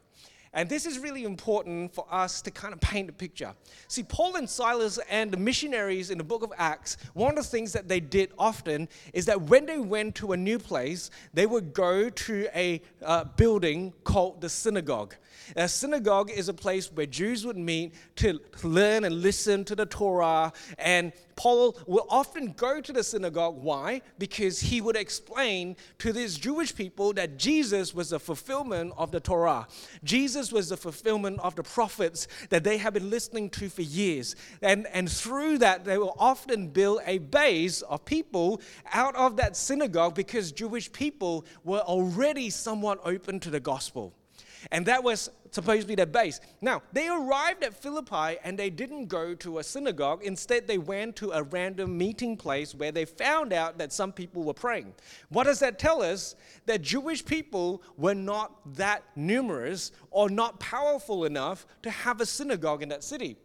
And 0.57 0.71
this 0.71 0.87
is 0.87 0.99
really 0.99 1.25
important 1.25 1.95
for 1.95 2.07
us 2.11 2.41
to 2.41 2.51
kind 2.51 2.73
of 2.73 2.81
paint 2.81 3.11
a 3.11 3.13
picture. 3.13 3.55
See, 3.89 4.03
Paul 4.03 4.37
and 4.37 4.49
Silas 4.49 4.99
and 5.11 5.31
the 5.31 5.37
missionaries 5.37 6.11
in 6.11 6.17
the 6.17 6.25
book 6.25 6.43
of 6.43 6.51
Acts, 6.57 6.97
one 7.13 7.29
of 7.29 7.37
the 7.37 7.51
things 7.51 7.75
that 7.75 7.89
they 7.89 8.01
did 8.01 8.33
often 8.39 8.89
is 9.13 9.27
that 9.27 9.43
when 9.43 9.67
they 9.67 9.79
went 9.79 10.15
to 10.15 10.33
a 10.33 10.37
new 10.37 10.59
place, 10.59 11.11
they 11.35 11.45
would 11.45 11.75
go 11.75 12.09
to 12.09 12.49
a 12.55 12.81
uh, 13.05 13.25
building 13.25 13.93
called 14.03 14.41
the 14.41 14.49
synagogue. 14.49 15.15
A 15.55 15.69
synagogue 15.69 16.31
is 16.31 16.49
a 16.49 16.55
place 16.55 16.91
where 16.91 17.07
Jews 17.07 17.45
would 17.47 17.59
meet 17.59 17.93
to 18.17 18.41
learn 18.65 19.05
and 19.05 19.23
listen 19.23 19.65
to 19.67 19.75
the 19.75 19.87
Torah. 19.87 20.53
And 20.79 21.13
Paul 21.37 21.77
will 21.87 22.07
often 22.09 22.53
go 22.53 22.81
to 22.81 22.93
the 22.93 23.05
synagogue. 23.05 23.57
Why? 23.57 24.03
Because 24.19 24.59
he 24.61 24.81
would 24.81 24.97
explain 24.97 25.77
to 25.99 26.13
these 26.13 26.39
Jewish 26.39 26.75
people 26.75 27.13
that 27.13 27.39
Jesus 27.39 27.95
was 27.95 28.11
the 28.11 28.19
fulfillment 28.19 28.95
of 28.97 29.13
the 29.13 29.21
Torah. 29.21 29.69
Jesus 30.03 30.46
was 30.53 30.69
the 30.69 30.77
fulfillment 30.77 31.41
of 31.41 31.55
the 31.55 31.63
prophets 31.63 32.29
that 32.51 32.65
they 32.65 32.79
have 32.79 32.95
been 32.95 33.11
listening 33.11 33.51
to 33.51 33.69
for 33.69 33.83
years. 33.83 34.37
And, 34.63 34.87
and 34.93 35.11
through 35.11 35.59
that, 35.59 35.85
they 35.85 35.99
will 35.99 36.17
often 36.19 36.69
build 36.69 37.01
a 37.07 37.19
base 37.19 37.83
of 37.83 38.05
people 38.05 38.61
out 38.93 39.15
of 39.17 39.37
that 39.37 39.57
synagogue 39.57 40.15
because 40.15 40.53
Jewish 40.53 40.91
people 40.93 41.45
were 41.65 41.81
already 41.81 42.51
somewhat 42.51 43.01
open 43.05 43.41
to 43.41 43.51
the 43.51 43.61
gospel. 43.61 44.15
And 44.71 44.87
that 44.87 45.03
was 45.03 45.31
supposed 45.51 45.83
to 45.83 45.87
be 45.87 45.95
their 45.95 46.07
base. 46.07 46.41
Now, 46.61 46.83
they 46.93 47.09
arrived 47.09 47.65
at 47.65 47.75
Philippi 47.75 48.39
and 48.45 48.59
they 48.59 48.71
didn't 48.71 49.07
go 49.07 49.35
to 49.35 49.59
a 49.59 49.65
synagogue. 49.65 50.23
Instead, 50.23 50.67
they 50.67 50.79
went 50.79 51.17
to 51.17 51.33
a 51.33 51.43
random 51.43 51.97
meeting 51.97 52.37
place 52.37 52.75
where 52.75 52.93
they 52.93 53.05
found 53.05 53.53
out 53.53 53.79
that 53.79 53.93
some 53.93 54.13
people 54.13 54.43
were 54.43 54.55
praying. 54.55 54.93
What 55.29 55.45
does 55.45 55.61
that 55.61 55.79
tell 55.79 56.03
us? 56.03 56.35
That 56.67 56.83
Jewish 56.83 57.25
people 57.25 57.83
were 57.97 58.15
not 58.15 58.75
that 58.77 59.05
numerous 59.15 59.93
or 60.11 60.29
not 60.29 60.61
powerful 60.61 61.25
enough 61.25 61.67
to 61.83 61.91
have 61.91 62.21
a 62.21 62.27
synagogue 62.27 62.83
in 62.83 62.89
that 62.91 63.05
city. 63.05 63.37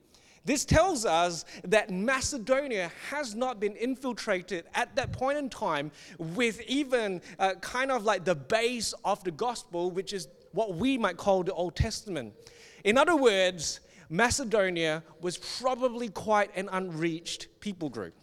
This 0.43 0.65
tells 0.65 1.05
us 1.05 1.45
that 1.65 1.91
Macedonia 1.91 2.91
has 3.09 3.35
not 3.35 3.59
been 3.59 3.75
infiltrated 3.75 4.65
at 4.73 4.95
that 4.95 5.11
point 5.11 5.37
in 5.37 5.49
time 5.49 5.91
with 6.17 6.61
even 6.61 7.21
uh, 7.37 7.53
kind 7.61 7.91
of 7.91 8.05
like 8.05 8.25
the 8.25 8.33
base 8.33 8.93
of 9.05 9.23
the 9.23 9.29
gospel, 9.29 9.91
which 9.91 10.13
is 10.13 10.27
what 10.53 10.75
we 10.75 10.97
might 10.97 11.17
call 11.17 11.43
the 11.43 11.53
Old 11.53 11.75
Testament. 11.75 12.33
In 12.83 12.97
other 12.97 13.15
words, 13.15 13.79
Macedonia 14.09 15.03
was 15.21 15.37
probably 15.37 16.09
quite 16.09 16.55
an 16.55 16.69
unreached 16.71 17.47
people 17.59 17.89
group. 17.89 18.13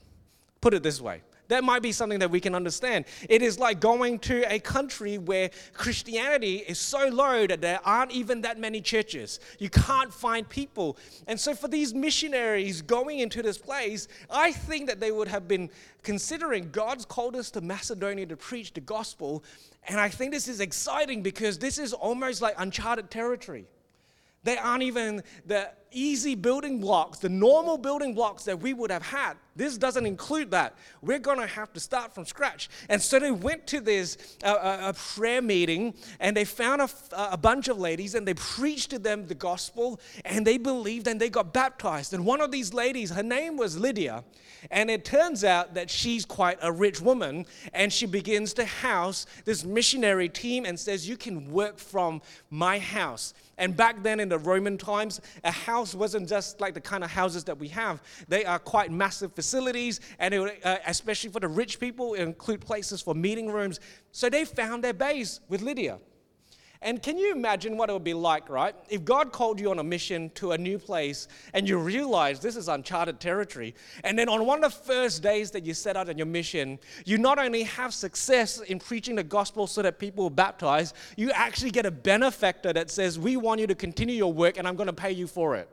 Put 0.60 0.74
it 0.74 0.82
this 0.82 1.00
way. 1.00 1.22
That 1.48 1.64
might 1.64 1.80
be 1.80 1.92
something 1.92 2.18
that 2.18 2.30
we 2.30 2.40
can 2.40 2.54
understand. 2.54 3.06
It 3.28 3.40
is 3.40 3.58
like 3.58 3.80
going 3.80 4.18
to 4.20 4.42
a 4.52 4.58
country 4.58 5.16
where 5.16 5.50
Christianity 5.72 6.56
is 6.56 6.78
so 6.78 7.08
low 7.08 7.46
that 7.46 7.62
there 7.62 7.80
aren't 7.84 8.12
even 8.12 8.42
that 8.42 8.58
many 8.58 8.82
churches. 8.82 9.40
You 9.58 9.70
can't 9.70 10.12
find 10.12 10.46
people. 10.46 10.98
And 11.26 11.40
so, 11.40 11.54
for 11.54 11.68
these 11.68 11.94
missionaries 11.94 12.82
going 12.82 13.20
into 13.20 13.42
this 13.42 13.56
place, 13.56 14.08
I 14.30 14.52
think 14.52 14.88
that 14.88 15.00
they 15.00 15.10
would 15.10 15.28
have 15.28 15.48
been 15.48 15.70
considering 16.02 16.70
God's 16.70 17.06
called 17.06 17.34
us 17.34 17.50
to 17.52 17.62
Macedonia 17.62 18.26
to 18.26 18.36
preach 18.36 18.74
the 18.74 18.80
gospel. 18.80 19.42
And 19.88 19.98
I 19.98 20.10
think 20.10 20.32
this 20.32 20.48
is 20.48 20.60
exciting 20.60 21.22
because 21.22 21.58
this 21.58 21.78
is 21.78 21.94
almost 21.94 22.42
like 22.42 22.54
uncharted 22.58 23.10
territory. 23.10 23.66
They 24.44 24.56
aren't 24.56 24.82
even 24.82 25.22
the 25.46 25.70
easy 25.90 26.34
building 26.34 26.80
blocks, 26.80 27.18
the 27.18 27.28
normal 27.28 27.78
building 27.78 28.14
blocks 28.14 28.44
that 28.44 28.60
we 28.60 28.72
would 28.74 28.90
have 28.90 29.02
had. 29.02 29.34
This 29.58 29.76
doesn't 29.76 30.06
include 30.06 30.52
that. 30.52 30.76
We're 31.02 31.18
going 31.18 31.40
to 31.40 31.46
have 31.46 31.72
to 31.72 31.80
start 31.80 32.14
from 32.14 32.24
scratch. 32.24 32.70
And 32.88 33.02
so 33.02 33.18
they 33.18 33.32
went 33.32 33.66
to 33.66 33.80
this 33.80 34.16
uh, 34.44 34.78
a 34.82 34.92
prayer 34.92 35.42
meeting 35.42 35.94
and 36.20 36.36
they 36.36 36.44
found 36.44 36.80
a, 36.80 36.88
a 37.32 37.36
bunch 37.36 37.66
of 37.66 37.76
ladies 37.76 38.14
and 38.14 38.26
they 38.26 38.34
preached 38.34 38.90
to 38.90 39.00
them 39.00 39.26
the 39.26 39.34
gospel 39.34 40.00
and 40.24 40.46
they 40.46 40.58
believed 40.58 41.08
and 41.08 41.20
they 41.20 41.28
got 41.28 41.52
baptized. 41.52 42.14
And 42.14 42.24
one 42.24 42.40
of 42.40 42.52
these 42.52 42.72
ladies, 42.72 43.10
her 43.10 43.22
name 43.24 43.56
was 43.56 43.76
Lydia. 43.76 44.22
And 44.70 44.90
it 44.90 45.04
turns 45.04 45.42
out 45.42 45.74
that 45.74 45.90
she's 45.90 46.24
quite 46.24 46.58
a 46.62 46.70
rich 46.70 47.00
woman 47.00 47.44
and 47.74 47.92
she 47.92 48.06
begins 48.06 48.54
to 48.54 48.64
house 48.64 49.26
this 49.44 49.64
missionary 49.64 50.28
team 50.28 50.66
and 50.66 50.78
says, 50.78 51.08
You 51.08 51.16
can 51.16 51.50
work 51.50 51.80
from 51.80 52.22
my 52.48 52.78
house. 52.78 53.34
And 53.58 53.76
back 53.76 54.02
then 54.02 54.20
in 54.20 54.28
the 54.28 54.38
Roman 54.38 54.78
times, 54.78 55.20
a 55.44 55.50
house 55.50 55.94
wasn't 55.94 56.28
just 56.28 56.60
like 56.60 56.74
the 56.74 56.80
kind 56.80 57.04
of 57.04 57.10
houses 57.10 57.44
that 57.44 57.58
we 57.58 57.68
have. 57.68 58.02
They 58.28 58.44
are 58.44 58.58
quite 58.58 58.90
massive 58.90 59.34
facilities, 59.34 60.00
and 60.18 60.32
it, 60.32 60.60
uh, 60.64 60.78
especially 60.86 61.30
for 61.30 61.40
the 61.40 61.48
rich 61.48 61.78
people, 61.78 62.14
it 62.14 62.22
include 62.22 62.60
places 62.60 63.02
for 63.02 63.14
meeting 63.14 63.50
rooms. 63.50 63.80
So 64.12 64.30
they 64.30 64.44
found 64.44 64.82
their 64.82 64.94
base 64.94 65.40
with 65.48 65.60
Lydia. 65.60 65.98
And 66.80 67.02
can 67.02 67.18
you 67.18 67.32
imagine 67.32 67.76
what 67.76 67.90
it 67.90 67.92
would 67.92 68.04
be 68.04 68.14
like, 68.14 68.48
right? 68.48 68.74
If 68.88 69.04
God 69.04 69.32
called 69.32 69.58
you 69.58 69.70
on 69.70 69.80
a 69.80 69.84
mission 69.84 70.30
to 70.36 70.52
a 70.52 70.58
new 70.58 70.78
place 70.78 71.26
and 71.52 71.68
you 71.68 71.76
realize 71.78 72.38
this 72.38 72.54
is 72.54 72.68
uncharted 72.68 73.18
territory, 73.18 73.74
and 74.04 74.16
then 74.16 74.28
on 74.28 74.46
one 74.46 74.62
of 74.62 74.72
the 74.72 74.78
first 74.78 75.20
days 75.22 75.50
that 75.50 75.66
you 75.66 75.74
set 75.74 75.96
out 75.96 76.08
on 76.08 76.16
your 76.16 76.26
mission, 76.26 76.78
you 77.04 77.18
not 77.18 77.38
only 77.40 77.64
have 77.64 77.92
success 77.92 78.60
in 78.60 78.78
preaching 78.78 79.16
the 79.16 79.24
gospel 79.24 79.66
so 79.66 79.82
that 79.82 79.98
people 79.98 80.26
are 80.26 80.30
baptized, 80.30 80.94
you 81.16 81.32
actually 81.32 81.72
get 81.72 81.84
a 81.84 81.90
benefactor 81.90 82.72
that 82.72 82.90
says, 82.90 83.18
We 83.18 83.36
want 83.36 83.60
you 83.60 83.66
to 83.66 83.74
continue 83.74 84.14
your 84.14 84.32
work 84.32 84.56
and 84.56 84.68
I'm 84.68 84.76
going 84.76 84.86
to 84.86 84.92
pay 84.92 85.12
you 85.12 85.26
for 85.26 85.56
it. 85.56 85.68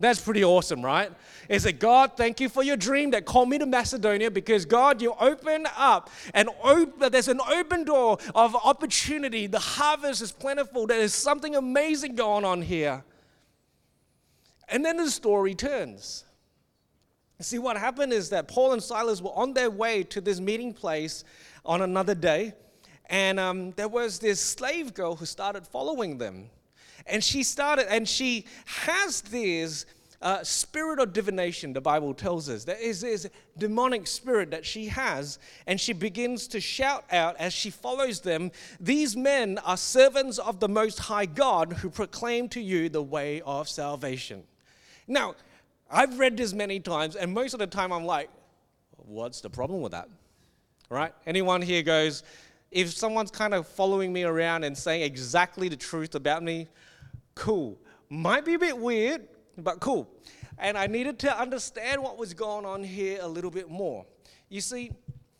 That's 0.00 0.18
pretty 0.18 0.42
awesome, 0.42 0.82
right? 0.82 1.12
Is 1.50 1.64
that 1.64 1.78
God, 1.78 2.16
thank 2.16 2.40
you 2.40 2.48
for 2.48 2.62
your 2.62 2.78
dream 2.78 3.10
that 3.10 3.26
called 3.26 3.50
me 3.50 3.58
to 3.58 3.66
Macedonia 3.66 4.30
because 4.30 4.64
God, 4.64 5.02
you 5.02 5.14
open 5.20 5.66
up 5.76 6.08
and 6.32 6.48
open, 6.64 7.12
there's 7.12 7.28
an 7.28 7.40
open 7.52 7.84
door 7.84 8.16
of 8.34 8.56
opportunity. 8.56 9.46
The 9.46 9.58
harvest 9.58 10.22
is 10.22 10.32
plentiful. 10.32 10.86
There 10.86 11.00
is 11.00 11.12
something 11.12 11.54
amazing 11.54 12.16
going 12.16 12.46
on 12.46 12.62
here. 12.62 13.04
And 14.70 14.82
then 14.82 14.96
the 14.96 15.10
story 15.10 15.54
turns. 15.54 16.24
See, 17.40 17.58
what 17.58 17.76
happened 17.76 18.12
is 18.12 18.30
that 18.30 18.48
Paul 18.48 18.72
and 18.72 18.82
Silas 18.82 19.20
were 19.20 19.32
on 19.34 19.52
their 19.52 19.70
way 19.70 20.02
to 20.04 20.20
this 20.20 20.40
meeting 20.40 20.72
place 20.72 21.24
on 21.64 21.82
another 21.82 22.14
day, 22.14 22.54
and 23.06 23.40
um, 23.40 23.70
there 23.72 23.88
was 23.88 24.18
this 24.18 24.40
slave 24.40 24.92
girl 24.94 25.16
who 25.16 25.24
started 25.26 25.66
following 25.66 26.18
them. 26.18 26.50
And 27.06 27.22
she 27.22 27.42
started, 27.42 27.92
and 27.92 28.08
she 28.08 28.46
has 28.64 29.20
this 29.22 29.86
uh, 30.22 30.42
spirit 30.42 30.98
of 30.98 31.12
divination, 31.12 31.72
the 31.72 31.80
Bible 31.80 32.12
tells 32.12 32.48
us. 32.48 32.64
There 32.64 32.76
is 32.76 33.00
this 33.00 33.26
demonic 33.56 34.06
spirit 34.06 34.50
that 34.50 34.66
she 34.66 34.86
has, 34.86 35.38
and 35.66 35.80
she 35.80 35.92
begins 35.92 36.46
to 36.48 36.60
shout 36.60 37.04
out 37.10 37.36
as 37.38 37.52
she 37.52 37.70
follows 37.70 38.20
them 38.20 38.50
These 38.78 39.16
men 39.16 39.58
are 39.64 39.76
servants 39.76 40.38
of 40.38 40.60
the 40.60 40.68
Most 40.68 40.98
High 40.98 41.26
God 41.26 41.72
who 41.74 41.88
proclaim 41.88 42.48
to 42.50 42.60
you 42.60 42.88
the 42.88 43.02
way 43.02 43.40
of 43.42 43.68
salvation. 43.68 44.42
Now, 45.08 45.34
I've 45.90 46.18
read 46.18 46.36
this 46.36 46.52
many 46.52 46.80
times, 46.80 47.16
and 47.16 47.32
most 47.32 47.54
of 47.54 47.58
the 47.58 47.66
time 47.66 47.92
I'm 47.92 48.04
like, 48.04 48.30
What's 49.06 49.40
the 49.40 49.50
problem 49.50 49.80
with 49.80 49.92
that? 49.92 50.08
Right? 50.88 51.12
Anyone 51.26 51.62
here 51.62 51.82
goes, 51.82 52.22
if 52.70 52.90
someone's 52.90 53.32
kind 53.32 53.54
of 53.54 53.66
following 53.66 54.12
me 54.12 54.22
around 54.22 54.62
and 54.62 54.76
saying 54.78 55.02
exactly 55.02 55.68
the 55.68 55.76
truth 55.76 56.14
about 56.14 56.44
me, 56.44 56.68
cool. 57.34 57.78
Might 58.08 58.44
be 58.44 58.54
a 58.54 58.58
bit 58.58 58.76
weird, 58.76 59.28
but 59.56 59.80
cool. 59.80 60.08
and 60.58 60.76
I 60.76 60.86
needed 60.86 61.18
to 61.20 61.40
understand 61.40 62.02
what 62.02 62.18
was 62.18 62.34
going 62.34 62.66
on 62.66 62.84
here 62.84 63.18
a 63.22 63.28
little 63.28 63.50
bit 63.50 63.70
more. 63.70 64.04
You 64.48 64.60
see, 64.60 64.92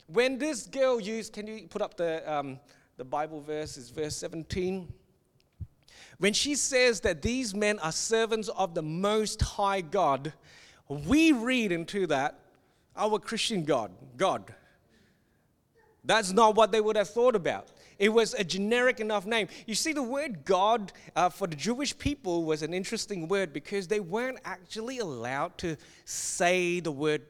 when 0.07 0.39
this 0.39 0.67
girl 0.67 1.01
used, 1.01 1.33
can 1.33 1.47
you 1.47 1.67
put 1.69 1.83
up 1.83 1.97
the, 1.97 2.33
um, 2.33 2.59
the 2.97 3.05
Bible 3.05 3.41
verse, 3.41 3.77
is 3.77 3.91
verse 3.91 4.17
17. 4.17 4.93
When 6.19 6.33
she 6.33 6.55
says 6.55 7.01
that 7.01 7.23
these 7.23 7.55
men 7.55 7.79
are 7.79 7.93
servants 7.93 8.49
of 8.49 8.75
the 8.75 8.83
Most 8.83 9.41
High 9.41 9.81
God, 9.81 10.33
we 10.89 11.33
read 11.33 11.73
into 11.73 12.07
that 12.09 12.39
our 12.97 13.19
Christian 13.19 13.65
God, 13.65 13.91
God. 14.17 14.55
That's 16.05 16.33
not 16.33 16.57
what 16.57 16.73
they 16.73 16.81
would 16.81 16.97
have 16.97 17.09
thought 17.09 17.37
about. 17.37 17.69
It 18.01 18.15
was 18.15 18.33
a 18.33 18.43
generic 18.43 18.99
enough 18.99 19.27
name. 19.27 19.49
You 19.67 19.75
see, 19.75 19.93
the 19.93 20.03
word 20.03 20.47
God 20.47 20.91
uh, 21.15 21.29
for 21.29 21.47
the 21.47 21.55
Jewish 21.55 21.97
people 21.97 22.45
was 22.45 22.63
an 22.63 22.73
interesting 22.73 23.29
word 23.29 23.53
because 23.53 23.89
they 23.89 24.01
weren't 24.01 24.39
actually 24.43 25.01
allowed 25.01 25.59
to 25.59 25.77
say 26.07 26.81
the 26.81 26.91
word, 26.91 27.21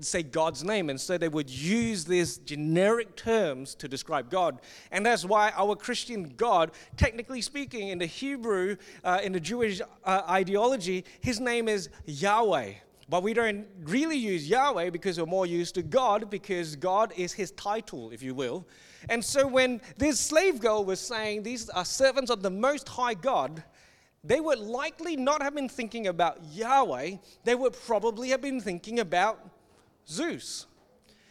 say 0.00 0.24
God's 0.24 0.64
name. 0.64 0.90
And 0.90 1.00
so 1.00 1.18
they 1.18 1.28
would 1.28 1.48
use 1.48 2.04
these 2.04 2.38
generic 2.38 3.14
terms 3.14 3.76
to 3.76 3.86
describe 3.86 4.28
God. 4.28 4.60
And 4.90 5.06
that's 5.06 5.24
why 5.24 5.52
our 5.54 5.76
Christian 5.76 6.34
God, 6.36 6.72
technically 6.96 7.40
speaking, 7.40 7.90
in 7.90 7.98
the 7.98 8.06
Hebrew, 8.06 8.74
uh, 9.04 9.20
in 9.22 9.30
the 9.30 9.40
Jewish 9.40 9.80
uh, 10.04 10.22
ideology, 10.28 11.04
his 11.20 11.38
name 11.38 11.68
is 11.68 11.90
Yahweh. 12.06 12.72
But 13.08 13.22
we 13.22 13.32
don't 13.32 13.66
really 13.84 14.18
use 14.18 14.48
Yahweh 14.48 14.90
because 14.90 15.18
we're 15.18 15.26
more 15.26 15.46
used 15.46 15.74
to 15.76 15.82
God, 15.82 16.28
because 16.28 16.76
God 16.76 17.12
is 17.16 17.32
his 17.32 17.50
title, 17.52 18.10
if 18.10 18.22
you 18.22 18.34
will. 18.34 18.66
And 19.08 19.24
so 19.24 19.46
when 19.46 19.80
this 19.96 20.20
slave 20.20 20.60
girl 20.60 20.84
was 20.84 21.00
saying, 21.00 21.42
These 21.42 21.70
are 21.70 21.84
servants 21.84 22.30
of 22.30 22.42
the 22.42 22.50
Most 22.50 22.88
High 22.88 23.14
God, 23.14 23.64
they 24.22 24.40
would 24.40 24.58
likely 24.58 25.16
not 25.16 25.42
have 25.42 25.54
been 25.54 25.68
thinking 25.68 26.06
about 26.08 26.38
Yahweh, 26.52 27.16
they 27.44 27.54
would 27.54 27.72
probably 27.72 28.28
have 28.28 28.42
been 28.42 28.60
thinking 28.60 29.00
about 29.00 29.40
Zeus. 30.06 30.66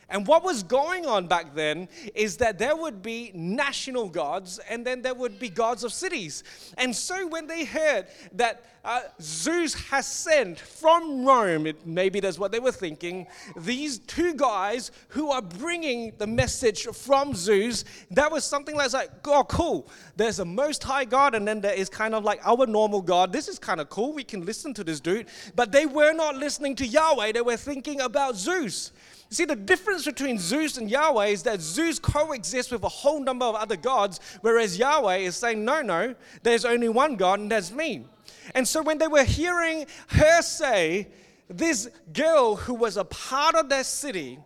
And 0.10 0.26
what 0.26 0.44
was 0.44 0.64
going 0.64 1.06
on 1.06 1.28
back 1.28 1.54
then 1.54 1.90
is 2.16 2.38
that 2.38 2.58
there 2.58 2.76
would 2.76 3.02
be 3.02 3.32
national 3.34 4.08
gods 4.08 4.60
and 4.70 4.86
then 4.86 5.02
there 5.02 5.14
would 5.14 5.38
be 5.38 5.50
gods 5.50 5.84
of 5.84 5.92
cities. 5.92 6.46
And 6.78 6.96
so 6.96 7.28
when 7.28 7.46
they 7.46 7.66
heard 7.66 8.08
that 8.34 8.64
uh, 8.86 9.02
Zeus 9.22 9.74
has 9.74 10.08
sent 10.08 10.60
from 10.60 11.26
Rome, 11.26 11.68
it, 11.68 11.86
maybe 11.86 12.22
that's 12.22 12.40
what 12.40 12.54
they 12.54 12.60
were 12.62 12.72
thinking, 12.72 13.28
these 13.58 14.00
two 14.00 14.34
guys 14.34 14.92
who 15.10 15.30
are 15.30 15.42
bringing 15.42 16.14
the 16.18 16.28
message 16.28 16.86
from 16.86 17.36
Zeus, 17.36 17.84
that 18.12 18.32
was 18.32 18.46
something 18.46 18.78
like, 18.78 18.94
oh, 19.26 19.44
cool. 19.44 19.90
There's 20.16 20.40
a 20.40 20.46
most 20.46 20.84
high 20.84 21.04
God 21.04 21.36
and 21.36 21.46
then 21.46 21.60
there 21.60 21.74
is 21.74 21.90
kind 21.90 22.16
of 22.16 22.24
like 22.24 22.40
our 22.46 22.66
normal 22.66 23.02
God. 23.02 23.34
This 23.34 23.50
is 23.50 23.60
kind 23.60 23.82
of 23.82 23.90
cool. 23.90 24.14
We 24.14 24.24
can 24.24 24.46
listen 24.46 24.74
to 24.76 24.86
this 24.86 25.02
dude. 25.02 25.28
But 25.54 25.74
they 25.74 25.86
were 25.86 26.14
not 26.14 26.38
listening 26.38 26.78
to 26.78 26.88
Yahweh, 26.88 27.34
they 27.34 27.42
were 27.42 27.58
thinking 27.58 28.00
about 28.00 28.38
Zeus. 28.38 28.94
You 29.30 29.36
see, 29.36 29.46
the 29.46 29.58
difference 29.58 30.06
between 30.06 30.40
Zeus 30.40 30.78
and 30.78 30.90
Yahweh 30.90 31.28
is 31.28 31.44
that 31.44 31.60
Zeus 31.60 32.00
coexists 32.00 32.72
with 32.72 32.84
a 32.84 32.90
whole 32.90 33.20
number 33.20 33.46
of 33.46 33.56
other 33.56 33.76
gods, 33.76 34.22
whereas 34.40 34.78
Yahweh 34.78 35.18
is 35.18 35.36
saying, 35.36 35.66
no, 35.66 35.82
no, 35.82 36.16
there's 36.44 36.64
only 36.64 36.88
one 36.88 37.18
God, 37.18 37.42
and 37.42 37.52
that's 37.52 37.72
me. 37.72 38.06
And 38.56 38.66
so 38.66 38.82
when 38.82 38.98
they 38.98 39.08
were 39.08 39.26
hearing 39.26 39.86
her 40.08 40.42
say, 40.42 41.10
this 41.50 41.90
girl 42.14 42.56
who 42.56 42.74
was 42.74 42.96
a 42.96 43.04
part 43.04 43.56
of 43.56 43.68
their 43.68 43.84
city, 43.84 44.40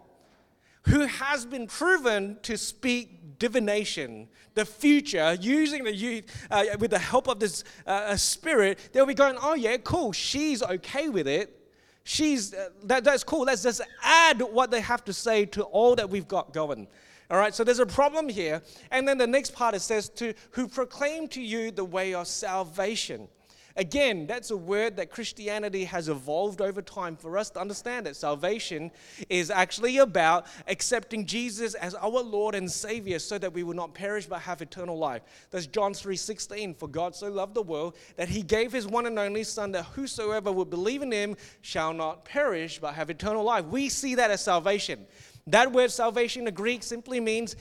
who 0.88 1.02
has 1.02 1.46
been 1.46 1.68
proven 1.68 2.38
to 2.42 2.58
speak 2.58 3.38
divination, 3.38 4.28
the 4.56 4.66
future, 4.66 5.38
using 5.40 5.84
the 5.84 5.96
youth 5.96 6.26
uh, 6.50 6.64
with 6.80 6.90
the 6.90 7.00
help 7.00 7.28
of 7.28 7.40
this 7.40 7.64
uh, 7.86 8.16
spirit, 8.16 8.80
they'll 8.94 9.06
be 9.06 9.14
going, 9.14 9.38
oh 9.42 9.54
yeah, 9.54 9.78
cool, 9.78 10.12
she's 10.12 10.64
okay 10.64 11.08
with 11.08 11.28
it 11.28 11.61
she's 12.04 12.54
uh, 12.54 12.70
that, 12.84 13.04
that's 13.04 13.24
cool. 13.24 13.42
Let's 13.46 13.64
just 13.64 13.82
add 14.04 14.42
what 14.42 14.72
they 14.72 14.82
have 14.82 15.04
to 15.06 15.14
say 15.14 15.46
to 15.48 15.64
all 15.64 15.96
that 15.96 16.10
we've 16.10 16.28
got 16.28 16.54
going. 16.54 16.88
All 17.30 17.38
right 17.38 17.54
so 17.54 17.64
there's 17.64 17.80
a 17.80 17.86
problem 17.86 18.30
here. 18.30 18.62
And 18.92 19.08
then 19.08 19.18
the 19.18 19.28
next 19.28 19.54
part 19.54 19.76
it 19.76 19.82
says 19.82 20.10
to 20.10 20.34
who 20.52 20.68
proclaim 20.68 21.28
to 21.30 21.42
you 21.42 21.72
the 21.72 21.86
way 21.86 22.14
of 22.14 22.28
salvation 22.28 23.28
Again, 23.76 24.28
that's 24.28 24.52
a 24.52 24.58
word 24.58 24.98
that 24.98 25.10
Christianity 25.10 25.86
has 25.86 26.10
evolved 26.10 26.62
over 26.62 26.82
time 26.82 27.16
for 27.16 27.38
us 27.38 27.50
to 27.52 27.60
understand 27.60 28.06
that 28.06 28.16
salvation 28.16 28.92
is 29.30 29.50
actually 29.50 29.98
about 29.98 30.48
accepting 30.68 31.26
Jesus 31.26 31.74
as 31.76 31.96
our 31.96 32.22
Lord 32.22 32.56
and 32.56 32.70
Savior 32.70 33.20
so 33.20 33.38
that 33.38 33.54
we 33.54 33.64
will 33.64 33.76
not 33.76 33.94
perish 33.94 34.26
but 34.26 34.42
have 34.42 34.62
eternal 34.62 34.98
life. 34.98 35.22
That's 35.52 35.68
John 35.68 35.94
3:16, 35.94 36.74
for 36.76 36.88
God 36.88 37.16
so 37.16 37.30
loved 37.30 37.54
the 37.54 37.62
world 37.62 37.96
that 38.18 38.30
he 38.30 38.42
gave 38.42 38.72
his 38.72 38.88
one 38.88 39.06
and 39.06 39.18
only 39.18 39.44
son 39.44 39.72
that 39.72 39.84
whosoever 39.86 40.52
would 40.52 40.70
believe 40.70 41.02
in 41.02 41.12
him 41.12 41.38
shall 41.62 41.94
not 41.94 42.26
perish 42.26 42.80
but 42.80 42.94
have 42.96 43.10
eternal 43.10 43.44
life. 43.44 43.66
We 43.66 43.90
see 43.90 44.16
that 44.16 44.32
as 44.32 44.44
salvation. 44.44 45.06
That 45.48 45.72
word 45.72 45.92
salvation 45.92 46.42
in 46.42 46.46
the 46.46 46.52
Greek 46.52 46.84
simply 46.84 47.20
means 47.20 47.56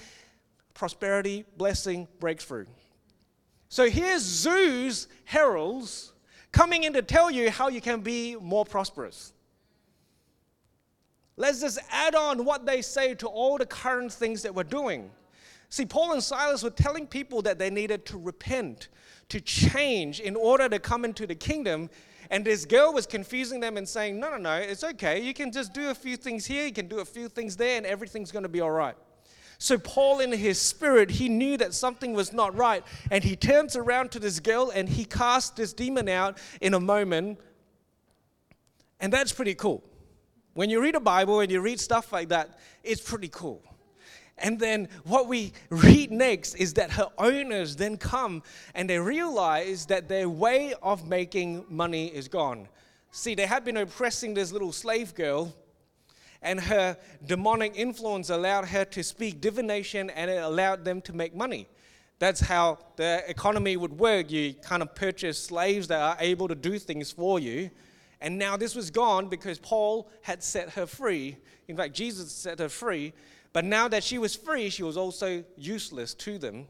prosperity, 0.74 1.44
blessing, 1.56 2.08
breakthrough. 2.18 2.66
So 3.70 3.88
here's 3.88 4.22
Zeus 4.22 5.06
heralds 5.24 6.12
coming 6.50 6.82
in 6.82 6.92
to 6.94 7.02
tell 7.02 7.30
you 7.30 7.50
how 7.50 7.68
you 7.68 7.80
can 7.80 8.00
be 8.00 8.34
more 8.34 8.64
prosperous. 8.64 9.32
Let's 11.36 11.60
just 11.60 11.78
add 11.88 12.16
on 12.16 12.44
what 12.44 12.66
they 12.66 12.82
say 12.82 13.14
to 13.14 13.28
all 13.28 13.58
the 13.58 13.64
current 13.64 14.12
things 14.12 14.42
that 14.42 14.52
we're 14.52 14.64
doing. 14.64 15.08
See, 15.68 15.86
Paul 15.86 16.14
and 16.14 16.22
Silas 16.22 16.64
were 16.64 16.70
telling 16.70 17.06
people 17.06 17.42
that 17.42 17.60
they 17.60 17.70
needed 17.70 18.04
to 18.06 18.18
repent, 18.18 18.88
to 19.28 19.40
change 19.40 20.18
in 20.18 20.34
order 20.34 20.68
to 20.68 20.80
come 20.80 21.04
into 21.04 21.24
the 21.24 21.36
kingdom. 21.36 21.90
And 22.28 22.44
this 22.44 22.64
girl 22.64 22.92
was 22.92 23.06
confusing 23.06 23.60
them 23.60 23.76
and 23.76 23.88
saying, 23.88 24.18
No, 24.18 24.30
no, 24.30 24.36
no, 24.36 24.56
it's 24.56 24.82
okay. 24.82 25.22
You 25.22 25.32
can 25.32 25.52
just 25.52 25.72
do 25.72 25.90
a 25.90 25.94
few 25.94 26.16
things 26.16 26.44
here, 26.44 26.66
you 26.66 26.72
can 26.72 26.88
do 26.88 26.98
a 26.98 27.04
few 27.04 27.28
things 27.28 27.56
there, 27.56 27.76
and 27.76 27.86
everything's 27.86 28.32
going 28.32 28.42
to 28.42 28.48
be 28.48 28.60
all 28.60 28.72
right. 28.72 28.96
So, 29.62 29.76
Paul, 29.76 30.20
in 30.20 30.32
his 30.32 30.58
spirit, 30.58 31.10
he 31.10 31.28
knew 31.28 31.58
that 31.58 31.74
something 31.74 32.14
was 32.14 32.32
not 32.32 32.56
right. 32.56 32.82
And 33.10 33.22
he 33.22 33.36
turns 33.36 33.76
around 33.76 34.10
to 34.12 34.18
this 34.18 34.40
girl 34.40 34.72
and 34.74 34.88
he 34.88 35.04
casts 35.04 35.50
this 35.50 35.74
demon 35.74 36.08
out 36.08 36.38
in 36.62 36.72
a 36.72 36.80
moment. 36.80 37.38
And 39.00 39.12
that's 39.12 39.32
pretty 39.32 39.54
cool. 39.54 39.84
When 40.54 40.70
you 40.70 40.80
read 40.80 40.94
a 40.94 41.00
Bible 41.00 41.40
and 41.40 41.52
you 41.52 41.60
read 41.60 41.78
stuff 41.78 42.10
like 42.10 42.30
that, 42.30 42.58
it's 42.82 43.02
pretty 43.02 43.28
cool. 43.28 43.62
And 44.38 44.58
then 44.58 44.88
what 45.04 45.28
we 45.28 45.52
read 45.68 46.10
next 46.10 46.54
is 46.54 46.72
that 46.74 46.92
her 46.92 47.08
owners 47.18 47.76
then 47.76 47.98
come 47.98 48.42
and 48.74 48.88
they 48.88 48.98
realize 48.98 49.84
that 49.86 50.08
their 50.08 50.30
way 50.30 50.72
of 50.82 51.06
making 51.06 51.66
money 51.68 52.06
is 52.06 52.28
gone. 52.28 52.66
See, 53.10 53.34
they 53.34 53.44
had 53.44 53.66
been 53.66 53.76
oppressing 53.76 54.32
this 54.32 54.52
little 54.52 54.72
slave 54.72 55.14
girl 55.14 55.54
and 56.42 56.60
her 56.60 56.96
demonic 57.26 57.72
influence 57.76 58.30
allowed 58.30 58.66
her 58.66 58.84
to 58.86 59.02
speak 59.02 59.40
divination 59.40 60.10
and 60.10 60.30
it 60.30 60.42
allowed 60.42 60.84
them 60.84 61.00
to 61.02 61.12
make 61.12 61.34
money. 61.34 61.68
That's 62.18 62.40
how 62.40 62.78
the 62.96 63.22
economy 63.28 63.76
would 63.76 63.98
work. 63.98 64.30
You 64.30 64.54
kind 64.54 64.82
of 64.82 64.94
purchase 64.94 65.42
slaves 65.42 65.88
that 65.88 66.00
are 66.00 66.16
able 66.20 66.48
to 66.48 66.54
do 66.54 66.78
things 66.78 67.10
for 67.10 67.38
you. 67.38 67.70
And 68.20 68.38
now 68.38 68.56
this 68.56 68.74
was 68.74 68.90
gone 68.90 69.28
because 69.28 69.58
Paul 69.58 70.10
had 70.22 70.42
set 70.42 70.70
her 70.70 70.86
free. 70.86 71.38
In 71.68 71.76
fact, 71.76 71.94
Jesus 71.94 72.30
set 72.30 72.58
her 72.58 72.68
free. 72.68 73.14
But 73.52 73.64
now 73.64 73.88
that 73.88 74.04
she 74.04 74.18
was 74.18 74.36
free, 74.36 74.68
she 74.68 74.82
was 74.82 74.96
also 74.96 75.42
useless 75.56 76.14
to 76.14 76.38
them. 76.38 76.66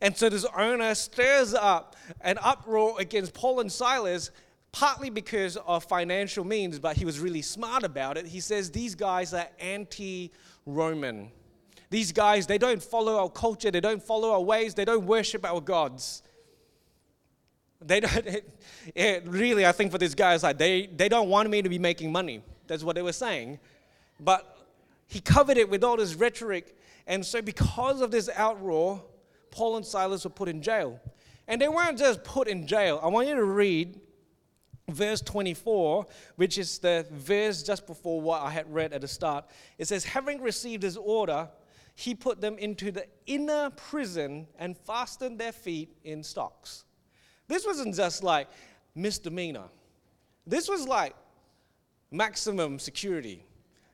And 0.00 0.16
so 0.16 0.28
this 0.28 0.46
owner 0.56 0.94
stirs 0.94 1.54
up 1.54 1.96
an 2.20 2.38
uproar 2.42 2.96
against 2.98 3.34
Paul 3.34 3.60
and 3.60 3.70
Silas 3.70 4.30
partly 4.74 5.08
because 5.08 5.56
of 5.56 5.84
financial 5.84 6.44
means, 6.44 6.80
but 6.80 6.96
he 6.96 7.04
was 7.04 7.20
really 7.20 7.42
smart 7.42 7.84
about 7.84 8.18
it. 8.18 8.26
He 8.26 8.40
says 8.40 8.72
these 8.72 8.96
guys 8.96 9.32
are 9.32 9.46
anti 9.60 10.32
Roman. 10.66 11.30
These 11.90 12.10
guys, 12.10 12.48
they 12.48 12.58
don't 12.58 12.82
follow 12.82 13.18
our 13.18 13.30
culture, 13.30 13.70
they 13.70 13.80
don't 13.80 14.02
follow 14.02 14.32
our 14.32 14.40
ways, 14.40 14.74
they 14.74 14.84
don't 14.84 15.06
worship 15.06 15.44
our 15.44 15.60
gods. 15.60 16.24
They 17.80 18.00
don't, 18.00 18.16
it, 18.26 18.60
it 18.96 19.22
really, 19.28 19.64
I 19.64 19.70
think 19.70 19.92
for 19.92 19.98
these 19.98 20.16
guys, 20.16 20.42
like 20.42 20.58
they, 20.58 20.86
they 20.86 21.08
don't 21.08 21.28
want 21.28 21.48
me 21.50 21.62
to 21.62 21.68
be 21.68 21.78
making 21.78 22.10
money. 22.10 22.42
That's 22.66 22.82
what 22.82 22.96
they 22.96 23.02
were 23.02 23.12
saying. 23.12 23.60
But 24.18 24.58
he 25.06 25.20
covered 25.20 25.56
it 25.56 25.70
with 25.70 25.84
all 25.84 25.98
this 25.98 26.14
rhetoric. 26.14 26.76
And 27.06 27.24
so, 27.24 27.40
because 27.42 28.00
of 28.00 28.10
this 28.10 28.28
outroar, 28.28 29.02
Paul 29.52 29.76
and 29.76 29.86
Silas 29.86 30.24
were 30.24 30.30
put 30.30 30.48
in 30.48 30.60
jail. 30.62 31.00
And 31.46 31.60
they 31.60 31.68
weren't 31.68 31.96
just 31.96 32.24
put 32.24 32.48
in 32.48 32.66
jail. 32.66 32.98
I 33.00 33.06
want 33.06 33.28
you 33.28 33.36
to 33.36 33.44
read 33.44 34.00
verse 34.88 35.20
24, 35.22 36.06
which 36.36 36.58
is 36.58 36.78
the 36.78 37.06
verse 37.10 37.62
just 37.62 37.86
before 37.86 38.20
what 38.20 38.42
I 38.42 38.50
had 38.50 38.72
read 38.72 38.92
at 38.92 39.00
the 39.00 39.08
start, 39.08 39.46
it 39.78 39.88
says, 39.88 40.04
Having 40.04 40.42
received 40.42 40.82
his 40.82 40.96
order, 40.96 41.48
he 41.94 42.14
put 42.14 42.40
them 42.40 42.58
into 42.58 42.90
the 42.90 43.06
inner 43.26 43.70
prison 43.70 44.46
and 44.58 44.76
fastened 44.76 45.38
their 45.38 45.52
feet 45.52 45.96
in 46.04 46.22
stocks. 46.22 46.84
This 47.46 47.64
wasn't 47.66 47.94
just 47.94 48.22
like 48.22 48.48
misdemeanor, 48.94 49.68
this 50.46 50.68
was 50.68 50.86
like 50.86 51.14
maximum 52.10 52.78
security. 52.78 53.44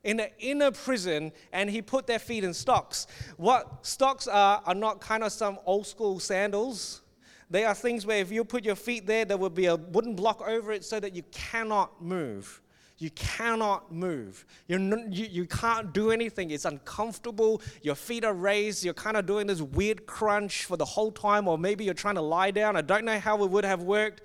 In 0.03 0.16
the 0.16 0.31
inner 0.38 0.70
prison, 0.70 1.31
and 1.53 1.68
he 1.68 1.83
put 1.83 2.07
their 2.07 2.18
feet 2.18 2.42
in 2.42 2.55
stocks. 2.55 3.07
What 3.37 3.85
stocks 3.85 4.26
are 4.26 4.62
are 4.64 4.74
not 4.74 4.98
kind 4.98 5.22
of 5.22 5.31
some 5.31 5.59
old 5.66 5.87
school 5.87 6.18
sandals 6.18 7.03
they 7.50 7.64
are 7.64 7.74
things 7.74 8.06
where 8.06 8.18
if 8.18 8.30
you 8.30 8.44
put 8.44 8.64
your 8.64 8.76
feet 8.76 9.06
there, 9.06 9.24
there 9.24 9.36
will 9.36 9.50
be 9.50 9.66
a 9.66 9.74
wooden 9.74 10.14
block 10.14 10.40
over 10.46 10.70
it 10.72 10.84
so 10.84 11.00
that 11.00 11.14
you 11.14 11.24
cannot 11.32 12.00
move. 12.00 12.62
You 12.98 13.10
cannot 13.10 13.92
move. 13.92 14.44
You, 14.68 14.78
you 15.10 15.46
can't 15.46 15.92
do 15.92 16.10
anything. 16.12 16.50
It's 16.50 16.66
uncomfortable. 16.66 17.60
Your 17.82 17.94
feet 17.94 18.24
are 18.24 18.34
raised. 18.34 18.84
You're 18.84 18.94
kind 18.94 19.16
of 19.16 19.26
doing 19.26 19.48
this 19.48 19.60
weird 19.60 20.06
crunch 20.06 20.66
for 20.66 20.76
the 20.76 20.84
whole 20.84 21.10
time, 21.10 21.48
or 21.48 21.58
maybe 21.58 21.82
you're 21.82 21.94
trying 21.94 22.16
to 22.16 22.20
lie 22.20 22.50
down. 22.50 22.76
I 22.76 22.82
don't 22.82 23.04
know 23.04 23.18
how 23.18 23.42
it 23.42 23.50
would 23.50 23.64
have 23.64 23.82
worked. 23.82 24.22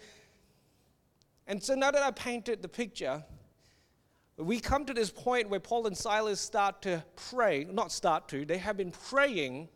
And 1.48 1.64
so 1.64 1.74
now 1.74 1.90
that 1.90 2.04
I 2.04 2.12
painted 2.12 2.62
the 2.62 2.68
picture, 2.68 3.24
we 4.38 4.60
come 4.60 4.86
to 4.86 4.94
this 4.94 5.10
point 5.10 5.50
where 5.50 5.60
Paul 5.60 5.88
and 5.88 5.98
Silas 5.98 6.42
start 6.42 6.82
to 6.82 7.04
pray, 7.16 7.66
not 7.72 7.92
start 7.92 8.28
to, 8.30 8.46
they 8.46 8.58
have 8.58 8.76
been 8.78 8.92
praying 8.92 9.70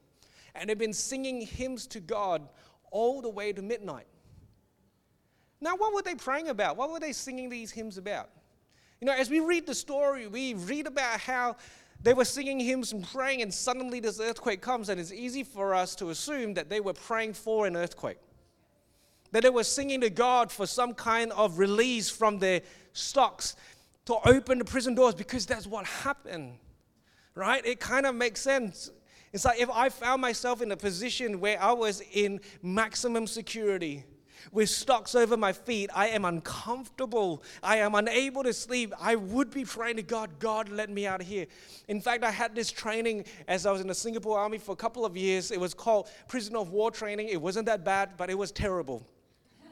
and 0.56 0.70
they've 0.70 0.78
been 0.78 0.94
singing 0.94 1.42
hymns 1.42 1.88
to 1.88 2.00
God 2.02 2.50
all 2.92 3.22
the 3.22 3.30
way 3.30 3.54
to 3.54 3.62
midnight. 3.62 4.08
Now, 5.62 5.76
what 5.76 5.94
were 5.94 6.02
they 6.02 6.16
praying 6.16 6.48
about? 6.48 6.78
What 6.78 6.92
were 6.92 7.00
they 7.00 7.12
singing 7.12 7.50
these 7.50 7.72
hymns 7.72 7.98
about? 7.98 8.30
You 9.02 9.06
know, 9.06 9.14
as 9.14 9.30
we 9.30 9.40
read 9.40 9.66
the 9.66 9.76
story, 9.76 10.28
we 10.28 10.54
read 10.54 10.88
about 10.88 11.20
how 11.20 11.58
they 12.02 12.14
were 12.14 12.26
singing 12.26 12.60
hymns 12.60 12.94
and 12.94 13.06
praying, 13.06 13.42
and 13.42 13.54
suddenly 13.54 14.00
this 14.00 14.20
earthquake 14.20 14.62
comes, 14.62 14.90
and 14.90 15.00
it's 15.00 15.12
easy 15.12 15.44
for 15.44 15.76
us 15.76 15.96
to 15.96 16.10
assume 16.10 16.54
that 16.54 16.70
they 16.70 16.80
were 16.80 16.94
praying 16.94 17.34
for 17.34 17.68
an 17.68 17.76
earthquake. 17.76 18.20
That 19.32 19.44
they 19.44 19.50
were 19.50 19.66
singing 19.66 20.02
to 20.02 20.10
God 20.10 20.52
for 20.52 20.66
some 20.66 20.94
kind 20.94 21.32
of 21.34 21.60
release 21.60 22.10
from 22.10 22.40
their 22.40 22.62
stocks 22.94 23.56
to 24.06 24.16
open 24.26 24.60
the 24.60 24.66
prison 24.66 24.96
doors 24.96 25.14
because 25.14 25.46
that's 25.46 25.68
what 25.68 25.86
happened, 25.86 26.58
right? 27.36 27.64
It 27.66 27.80
kind 27.80 28.06
of 28.06 28.16
makes 28.16 28.42
sense. 28.42 28.92
It's 29.32 29.46
like 29.46 29.60
if 29.60 29.70
I 29.70 29.90
found 29.90 30.22
myself 30.22 30.62
in 30.62 30.72
a 30.72 30.78
position 30.78 31.40
where 31.40 31.62
I 31.62 31.72
was 31.72 32.02
in 32.14 32.40
maximum 32.62 33.28
security, 33.28 34.06
with 34.52 34.70
stocks 34.70 35.16
over 35.16 35.38
my 35.38 35.54
feet, 35.54 35.90
I 35.94 36.10
am 36.10 36.26
uncomfortable. 36.26 37.44
I 37.62 37.78
am 37.78 37.96
unable 37.96 38.44
to 38.44 38.54
sleep. 38.54 38.94
I 39.00 39.16
would 39.16 39.52
be 39.52 39.66
praying 39.66 39.98
to 39.98 40.02
God, 40.02 40.40
God, 40.40 40.70
let 40.70 40.90
me 40.90 41.06
out 41.06 41.22
of 41.22 41.28
here. 41.28 41.46
In 41.88 42.02
fact, 42.02 42.24
I 42.24 42.32
had 42.32 42.56
this 42.56 42.72
training 42.72 43.26
as 43.48 43.66
I 43.66 43.72
was 43.72 43.82
in 43.82 43.88
the 43.88 43.96
Singapore 43.96 44.40
Army 44.40 44.58
for 44.58 44.72
a 44.72 44.78
couple 44.78 45.06
of 45.06 45.16
years. 45.16 45.52
It 45.52 45.60
was 45.60 45.74
called 45.74 46.10
Prisoner 46.28 46.60
of 46.60 46.72
War 46.72 46.92
training. 46.92 47.30
It 47.30 47.42
wasn't 47.42 47.66
that 47.68 47.84
bad, 47.84 48.12
but 48.18 48.30
it 48.30 48.38
was 48.38 48.52
terrible. 48.52 49.06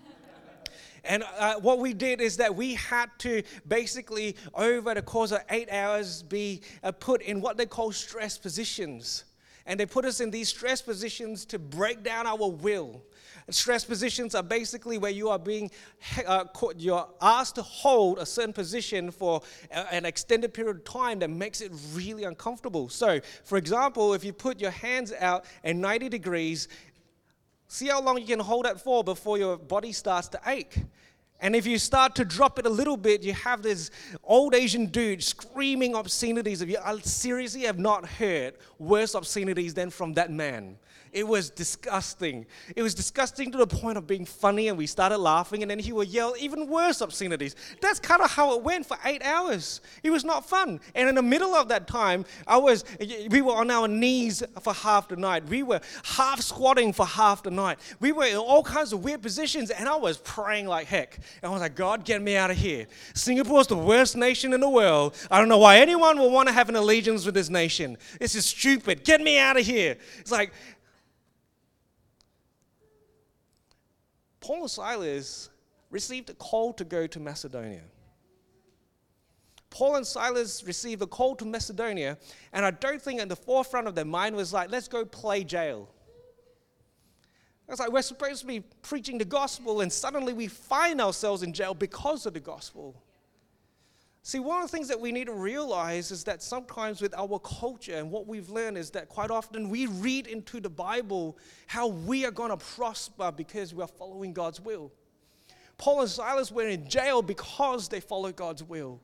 And 1.03 1.23
uh, 1.37 1.55
what 1.61 1.79
we 1.79 1.93
did 1.93 2.19
is 2.19 2.35
that 2.37 2.53
we 2.53 2.73
had 2.73 3.09
to 3.19 3.41
basically, 3.65 4.35
over 4.53 4.93
the 4.93 5.01
course 5.01 5.31
of 5.31 5.39
eight 5.49 5.71
hours, 5.71 6.21
be 6.21 6.61
uh, 6.83 6.91
put 6.91 7.21
in 7.21 7.39
what 7.39 7.55
they 7.55 7.65
call 7.65 7.93
stress 7.93 8.37
positions. 8.37 9.23
And 9.67 9.77
they 9.77 9.85
put 9.85 10.05
us 10.05 10.21
in 10.21 10.31
these 10.31 10.49
stress 10.49 10.81
positions 10.81 11.45
to 11.47 11.59
break 11.59 12.01
down 12.01 12.25
our 12.25 12.49
will. 12.49 13.03
stress 13.49 13.83
positions 13.83 14.33
are 14.33 14.41
basically 14.43 14.97
where 14.97 15.11
you 15.11 15.29
are 15.29 15.37
being 15.37 15.69
uh, 16.25 16.45
you're 16.77 17.07
asked 17.21 17.55
to 17.55 17.61
hold 17.61 18.17
a 18.17 18.25
certain 18.25 18.53
position 18.53 19.11
for 19.11 19.41
a, 19.69 19.93
an 19.93 20.05
extended 20.05 20.53
period 20.53 20.77
of 20.77 20.83
time 20.85 21.19
that 21.19 21.29
makes 21.29 21.59
it 21.59 21.71
really 21.93 22.23
uncomfortable. 22.23 22.87
So, 22.87 23.19
for 23.43 23.57
example, 23.57 24.13
if 24.13 24.23
you 24.23 24.31
put 24.31 24.59
your 24.61 24.71
hands 24.71 25.13
out 25.19 25.43
at 25.65 25.75
90 25.75 26.09
degrees, 26.09 26.69
see 27.67 27.87
how 27.87 28.01
long 28.01 28.19
you 28.19 28.25
can 28.25 28.39
hold 28.39 28.65
that 28.65 28.79
for 28.79 29.03
before 29.03 29.37
your 29.37 29.57
body 29.57 29.91
starts 29.91 30.29
to 30.29 30.39
ache. 30.47 30.79
And 31.39 31.55
if 31.55 31.67
you 31.67 31.77
start 31.77 32.15
to 32.15 32.25
drop 32.25 32.57
it 32.57 32.65
a 32.65 32.69
little 32.69 32.97
bit, 32.97 33.21
you 33.21 33.33
have 33.33 33.61
this 33.61 33.91
old 34.23 34.55
Asian 34.55 34.87
dude 34.87 35.23
screaming 35.23 35.95
obscenities. 35.95 36.61
If 36.61 36.69
you 36.69 36.77
I 36.83 36.97
seriously 36.99 37.61
have 37.61 37.77
not 37.77 38.07
heard 38.07 38.55
worse 38.79 39.13
obscenities 39.13 39.73
than 39.73 39.89
from 39.89 40.13
that 40.13 40.31
man. 40.31 40.77
It 41.11 41.27
was 41.27 41.49
disgusting. 41.49 42.45
It 42.75 42.83
was 42.83 42.93
disgusting 42.93 43.51
to 43.51 43.57
the 43.57 43.67
point 43.67 43.97
of 43.97 44.05
being 44.05 44.25
funny, 44.25 44.67
and 44.67 44.77
we 44.77 44.85
started 44.85 45.17
laughing, 45.17 45.61
and 45.61 45.71
then 45.71 45.79
he 45.79 45.91
would 45.91 46.09
yell 46.09 46.35
even 46.39 46.67
worse 46.67 47.01
obscenities. 47.01 47.55
That's 47.81 47.99
kind 47.99 48.21
of 48.21 48.29
how 48.29 48.55
it 48.55 48.61
went 48.61 48.85
for 48.85 48.97
eight 49.05 49.23
hours. 49.23 49.81
It 50.03 50.11
was 50.11 50.23
not 50.23 50.47
fun. 50.47 50.79
And 50.95 51.09
in 51.09 51.15
the 51.15 51.21
middle 51.21 51.55
of 51.55 51.69
that 51.69 51.87
time, 51.87 52.25
I 52.45 52.57
was 52.57 52.83
we 53.29 53.41
were 53.41 53.53
on 53.53 53.71
our 53.71 53.87
knees 53.87 54.43
for 54.61 54.73
half 54.73 55.07
the 55.07 55.15
night. 55.15 55.47
We 55.47 55.63
were 55.63 55.81
half 56.03 56.41
squatting 56.41 56.93
for 56.93 57.05
half 57.05 57.41
the 57.43 57.51
night. 57.51 57.79
We 57.99 58.11
were 58.11 58.25
in 58.25 58.37
all 58.37 58.63
kinds 58.63 58.93
of 58.93 59.03
weird 59.03 59.21
positions, 59.21 59.71
and 59.71 59.87
I 59.87 59.95
was 59.95 60.17
praying 60.19 60.67
like 60.67 60.87
heck. 60.87 61.19
And 61.41 61.49
I 61.49 61.53
was 61.53 61.61
like, 61.61 61.75
God, 61.75 62.05
get 62.05 62.21
me 62.21 62.35
out 62.35 62.51
of 62.51 62.57
here. 62.57 62.87
Singapore 63.13 63.61
is 63.61 63.67
the 63.67 63.77
worst 63.77 64.15
nation 64.15 64.53
in 64.53 64.59
the 64.59 64.69
world. 64.69 65.15
I 65.29 65.39
don't 65.39 65.49
know 65.49 65.57
why 65.57 65.77
anyone 65.77 66.19
will 66.19 66.31
want 66.31 66.47
to 66.47 66.53
have 66.53 66.69
an 66.69 66.75
allegiance 66.75 67.25
with 67.25 67.35
this 67.35 67.49
nation. 67.49 67.97
This 68.19 68.35
is 68.35 68.45
stupid. 68.45 69.03
Get 69.03 69.21
me 69.21 69.39
out 69.39 69.57
of 69.57 69.65
here. 69.65 69.97
It's 70.19 70.31
like 70.31 70.51
Paul 74.39 74.61
and 74.61 74.71
Silas 74.71 75.49
received 75.89 76.29
a 76.29 76.33
call 76.33 76.73
to 76.73 76.85
go 76.85 77.07
to 77.07 77.19
Macedonia. 77.19 77.83
Paul 79.69 79.97
and 79.97 80.07
Silas 80.07 80.63
received 80.63 81.01
a 81.01 81.05
call 81.07 81.35
to 81.35 81.45
Macedonia, 81.45 82.17
and 82.53 82.65
I 82.65 82.71
don't 82.71 83.01
think 83.01 83.19
at 83.21 83.29
the 83.29 83.35
forefront 83.35 83.87
of 83.87 83.95
their 83.95 84.05
mind 84.05 84.35
was 84.35 84.53
like, 84.53 84.71
let's 84.71 84.87
go 84.87 85.05
play 85.05 85.43
jail. 85.43 85.89
It's 87.69 87.79
like 87.79 87.91
we're 87.91 88.01
supposed 88.01 88.41
to 88.41 88.47
be 88.47 88.61
preaching 88.81 89.17
the 89.17 89.25
gospel, 89.25 89.81
and 89.81 89.91
suddenly 89.91 90.33
we 90.33 90.47
find 90.47 91.01
ourselves 91.01 91.43
in 91.43 91.51
jail 91.51 91.73
because 91.73 92.25
of 92.25 92.33
the 92.33 92.39
gospel. 92.39 93.01
See, 94.27 94.39
one 94.39 94.61
of 94.61 94.69
the 94.69 94.75
things 94.75 94.89
that 94.89 94.99
we 94.99 95.13
need 95.13 95.27
to 95.27 95.33
realize 95.33 96.11
is 96.11 96.25
that 96.25 96.43
sometimes 96.43 97.01
with 97.01 97.13
our 97.15 97.39
culture 97.39 97.95
and 97.95 98.11
what 98.11 98.27
we've 98.27 98.49
learned 98.49 98.77
is 98.77 98.89
that 98.91 99.07
quite 99.07 99.31
often 99.31 99.69
we 99.69 99.85
read 99.85 100.27
into 100.27 100.59
the 100.59 100.69
Bible 100.69 101.37
how 101.65 101.87
we 101.87 102.25
are 102.25 102.31
going 102.31 102.49
to 102.49 102.57
prosper 102.57 103.31
because 103.31 103.73
we 103.73 103.81
are 103.81 103.87
following 103.87 104.33
God's 104.33 104.59
will. 104.59 104.91
Paul 105.77 106.01
and 106.01 106.09
Silas 106.09 106.51
were 106.51 106.67
in 106.67 106.89
jail 106.89 107.21
because 107.21 107.87
they 107.87 108.01
followed 108.01 108.35
God's 108.35 108.63
will. 108.63 108.99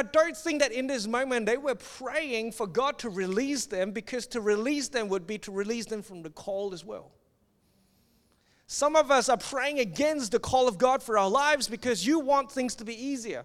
I 0.00 0.02
don't 0.02 0.34
think 0.34 0.60
that 0.60 0.72
in 0.72 0.86
this 0.86 1.06
moment 1.06 1.44
they 1.44 1.58
were 1.58 1.74
praying 1.74 2.52
for 2.52 2.66
God 2.66 2.98
to 3.00 3.10
release 3.10 3.66
them 3.66 3.90
because 3.90 4.26
to 4.28 4.40
release 4.40 4.88
them 4.88 5.08
would 5.08 5.26
be 5.26 5.36
to 5.38 5.52
release 5.52 5.84
them 5.84 6.00
from 6.00 6.22
the 6.22 6.30
call 6.30 6.72
as 6.72 6.86
well. 6.86 7.12
Some 8.66 8.96
of 8.96 9.10
us 9.10 9.28
are 9.28 9.36
praying 9.36 9.78
against 9.78 10.32
the 10.32 10.38
call 10.38 10.68
of 10.68 10.78
God 10.78 11.02
for 11.02 11.18
our 11.18 11.28
lives 11.28 11.68
because 11.68 12.06
you 12.06 12.18
want 12.18 12.50
things 12.50 12.74
to 12.76 12.84
be 12.84 12.94
easier. 12.94 13.44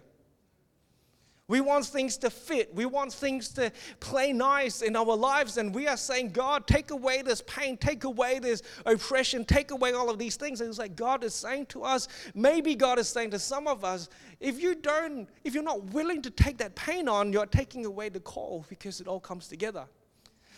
We 1.48 1.60
want 1.60 1.86
things 1.86 2.16
to 2.18 2.30
fit. 2.30 2.74
We 2.74 2.86
want 2.86 3.12
things 3.12 3.50
to 3.50 3.70
play 4.00 4.32
nice 4.32 4.82
in 4.82 4.96
our 4.96 5.14
lives. 5.16 5.58
And 5.58 5.72
we 5.72 5.86
are 5.86 5.96
saying, 5.96 6.32
God, 6.32 6.66
take 6.66 6.90
away 6.90 7.22
this 7.22 7.40
pain, 7.42 7.76
take 7.76 8.02
away 8.02 8.40
this 8.40 8.62
oppression, 8.84 9.44
take 9.44 9.70
away 9.70 9.92
all 9.92 10.10
of 10.10 10.18
these 10.18 10.34
things. 10.34 10.60
And 10.60 10.68
it's 10.68 10.80
like 10.80 10.96
God 10.96 11.22
is 11.22 11.34
saying 11.34 11.66
to 11.66 11.84
us, 11.84 12.08
maybe 12.34 12.74
God 12.74 12.98
is 12.98 13.08
saying 13.08 13.30
to 13.30 13.38
some 13.38 13.68
of 13.68 13.84
us, 13.84 14.08
if 14.40 14.60
you 14.60 14.74
don't, 14.74 15.28
if 15.44 15.54
you're 15.54 15.62
not 15.62 15.84
willing 15.92 16.20
to 16.22 16.30
take 16.30 16.58
that 16.58 16.74
pain 16.74 17.08
on, 17.08 17.32
you're 17.32 17.46
taking 17.46 17.86
away 17.86 18.08
the 18.08 18.20
call 18.20 18.66
because 18.68 19.00
it 19.00 19.06
all 19.06 19.20
comes 19.20 19.46
together. 19.46 19.84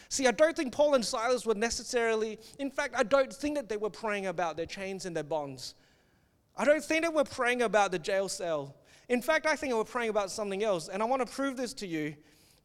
See, 0.09 0.27
I 0.27 0.31
don't 0.31 0.57
think 0.57 0.73
Paul 0.73 0.95
and 0.95 1.05
Silas 1.05 1.45
were 1.45 1.55
necessarily, 1.55 2.39
in 2.59 2.71
fact, 2.71 2.95
I 2.97 3.03
don't 3.03 3.31
think 3.31 3.57
that 3.57 3.69
they 3.69 3.77
were 3.77 3.91
praying 3.91 4.27
about 4.27 4.57
their 4.57 4.65
chains 4.65 5.05
and 5.05 5.15
their 5.15 5.23
bonds. 5.23 5.75
I 6.57 6.65
don't 6.65 6.83
think 6.83 7.03
they 7.03 7.11
were 7.11 7.25
praying 7.25 7.61
about 7.61 7.93
the 7.93 7.99
jail 7.99 8.27
cell. 8.31 8.75
In 9.09 9.23
fact, 9.23 9.47
I 9.47 9.57
think 9.57 9.75
we're 9.75 9.85
praying 9.85 10.11
about 10.11 10.31
something 10.31 10.63
else. 10.63 10.89
And 10.89 11.03
I 11.03 11.07
want 11.07 11.27
to 11.27 11.33
prove 11.33 11.57
this 11.57 11.73
to 11.75 11.87
you 11.87 12.15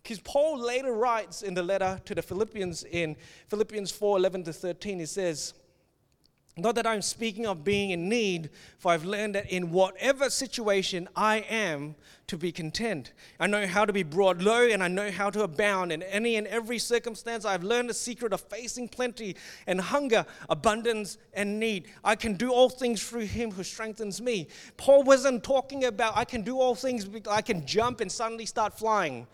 because 0.01 0.19
Paul 0.19 0.59
later 0.59 0.91
writes 0.91 1.41
in 1.41 1.53
the 1.53 1.63
letter 1.63 2.01
to 2.05 2.15
the 2.15 2.21
Philippians 2.21 2.83
in 2.83 3.15
Philippians 3.47 3.91
4 3.91 4.17
11 4.17 4.43
to 4.43 4.53
13, 4.53 4.99
he 4.99 5.05
says, 5.05 5.53
not 6.55 6.75
that 6.75 6.85
I'm 6.85 7.01
speaking 7.01 7.47
of 7.47 7.63
being 7.63 7.89
in 7.89 8.07
need, 8.07 8.51
for 8.77 8.91
I've 8.91 9.05
learned 9.05 9.33
that 9.33 9.51
in 9.51 9.71
whatever 9.71 10.29
situation 10.29 11.09
I 11.15 11.37
am 11.49 11.95
to 12.27 12.37
be 12.37 12.51
content. 12.51 13.13
I 13.39 13.47
know 13.47 13.65
how 13.65 13.85
to 13.85 13.93
be 13.93 14.03
brought 14.03 14.37
low 14.37 14.67
and 14.67 14.83
I 14.83 14.87
know 14.87 15.09
how 15.09 15.31
to 15.31 15.41
abound. 15.41 15.91
In 15.91 16.03
any 16.03 16.35
and 16.35 16.45
every 16.45 16.77
circumstance, 16.77 17.43
I've 17.43 17.63
learned 17.63 17.89
the 17.89 17.93
secret 17.95 18.33
of 18.33 18.41
facing 18.41 18.87
plenty 18.87 19.35
and 19.65 19.81
hunger, 19.81 20.27
abundance 20.47 21.17
and 21.33 21.59
need. 21.59 21.87
I 22.03 22.15
can 22.15 22.35
do 22.35 22.51
all 22.51 22.69
things 22.69 23.01
through 23.01 23.25
him 23.25 23.49
who 23.49 23.63
strengthens 23.63 24.21
me. 24.21 24.47
Paul 24.77 25.03
wasn't 25.03 25.43
talking 25.43 25.85
about 25.85 26.15
I 26.15 26.23
can 26.23 26.43
do 26.43 26.59
all 26.59 26.75
things, 26.75 27.09
I 27.29 27.41
can 27.41 27.65
jump 27.65 27.99
and 27.99 28.11
suddenly 28.11 28.45
start 28.45 28.77
flying. 28.77 29.25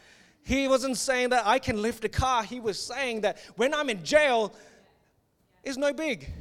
He 0.43 0.69
wasn't 0.69 0.97
saying 0.97 1.29
that 1.29 1.45
I 1.45 1.59
can 1.59 1.81
lift 1.81 2.05
a 2.05 2.09
car. 2.09 2.43
He 2.43 2.61
was 2.61 2.81
saying 2.81 3.21
that 3.21 3.39
when 3.57 3.73
I'm 3.73 3.89
in 3.89 4.05
jail, 4.05 4.53
it's 5.65 5.77
no 5.77 5.91
big. 5.91 6.31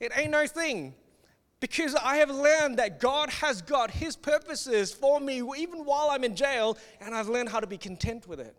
It 0.00 0.12
ain't 0.16 0.30
no 0.30 0.46
thing. 0.46 0.94
Because 1.60 1.94
I 1.94 2.16
have 2.16 2.30
learned 2.30 2.78
that 2.78 3.00
God 3.00 3.28
has 3.28 3.60
got 3.60 3.90
His 3.90 4.16
purposes 4.16 4.92
for 4.92 5.20
me 5.20 5.42
even 5.58 5.84
while 5.84 6.08
I'm 6.10 6.24
in 6.24 6.34
jail, 6.34 6.78
and 7.00 7.14
I've 7.14 7.28
learned 7.28 7.50
how 7.50 7.60
to 7.60 7.66
be 7.66 7.76
content 7.76 8.26
with 8.26 8.40
it. 8.40 8.56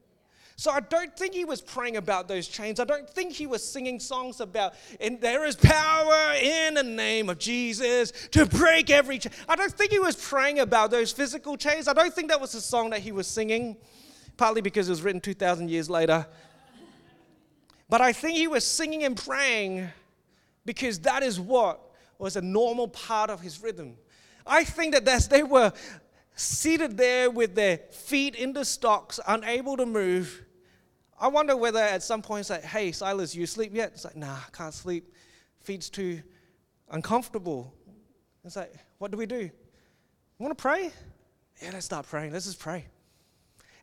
So 0.56 0.70
I 0.70 0.80
don't 0.82 1.18
think 1.18 1.34
he 1.34 1.44
was 1.44 1.60
praying 1.60 1.98
about 1.98 2.28
those 2.28 2.48
chains. 2.48 2.80
I 2.80 2.84
don't 2.84 3.10
think 3.10 3.34
he 3.34 3.48
was 3.48 3.68
singing 3.68 4.00
songs 4.00 4.40
about, 4.40 4.76
and 5.00 5.20
there 5.20 5.44
is 5.44 5.56
power 5.56 6.36
in 6.36 6.76
the 6.76 6.84
name 6.84 7.30
of 7.30 7.40
Jesus 7.40 8.12
to 8.30 8.46
break 8.46 8.92
every 8.92 9.18
chain. 9.18 9.34
I 9.50 9.56
don't 9.56 9.74
think 9.74 9.92
he 9.92 9.98
was 9.98 10.16
praying 10.16 10.60
about 10.60 10.92
those 10.92 11.12
physical 11.12 11.58
chains. 11.58 11.88
I 11.88 11.94
don't 11.94 12.14
think 12.14 12.30
that 12.30 12.40
was 12.40 12.52
the 12.52 12.62
song 12.62 12.92
that 12.92 13.00
he 13.00 13.12
was 13.12 13.26
singing, 13.26 13.76
partly 14.38 14.62
because 14.62 14.88
it 14.88 14.92
was 14.92 15.02
written 15.02 15.20
2,000 15.20 15.68
years 15.68 15.90
later. 15.90 16.28
But 17.90 18.02
I 18.02 18.14
think 18.14 18.38
he 18.38 18.48
was 18.48 18.64
singing 18.64 19.04
and 19.04 19.18
praying 19.18 19.90
because 20.66 21.00
that 21.00 21.24
is 21.24 21.40
what 21.40 21.82
was 22.18 22.36
a 22.36 22.42
normal 22.42 22.88
part 22.88 23.30
of 23.30 23.42
his 23.42 23.62
rhythm. 23.62 23.98
I 24.46 24.64
think 24.64 24.94
that 24.94 25.08
as 25.08 25.28
they 25.28 25.44
were 25.44 25.74
seated 26.36 26.98
there 26.98 27.30
with 27.30 27.56
their 27.56 27.78
feet 27.92 28.36
in 28.36 28.54
the 28.54 28.66
stocks, 28.66 29.20
unable 29.28 29.78
to 29.78 29.86
move. 29.86 30.44
I 31.20 31.28
wonder 31.28 31.56
whether 31.56 31.80
at 31.80 32.02
some 32.04 32.22
point 32.22 32.42
it's 32.42 32.50
like, 32.50 32.64
hey, 32.64 32.92
Silas, 32.92 33.36
you 33.36 33.46
sleep 33.46 33.76
yet? 33.76 33.92
It's 33.94 34.06
like, 34.06 34.16
nah, 34.16 34.34
I 34.34 34.50
can't 34.52 34.74
sleep. 34.74 35.14
Feet's 35.62 35.90
too 35.90 36.22
uncomfortable. 36.90 37.74
It's 38.44 38.56
like, 38.56 38.74
what 38.98 39.12
do 39.12 39.18
we 39.18 39.26
do? 39.26 39.50
Want 40.40 40.58
to 40.58 40.62
pray? 40.62 40.92
Yeah, 41.62 41.70
let's 41.74 41.86
start 41.86 42.08
praying. 42.08 42.34
Let's 42.34 42.46
just 42.46 42.60
pray. 42.60 42.86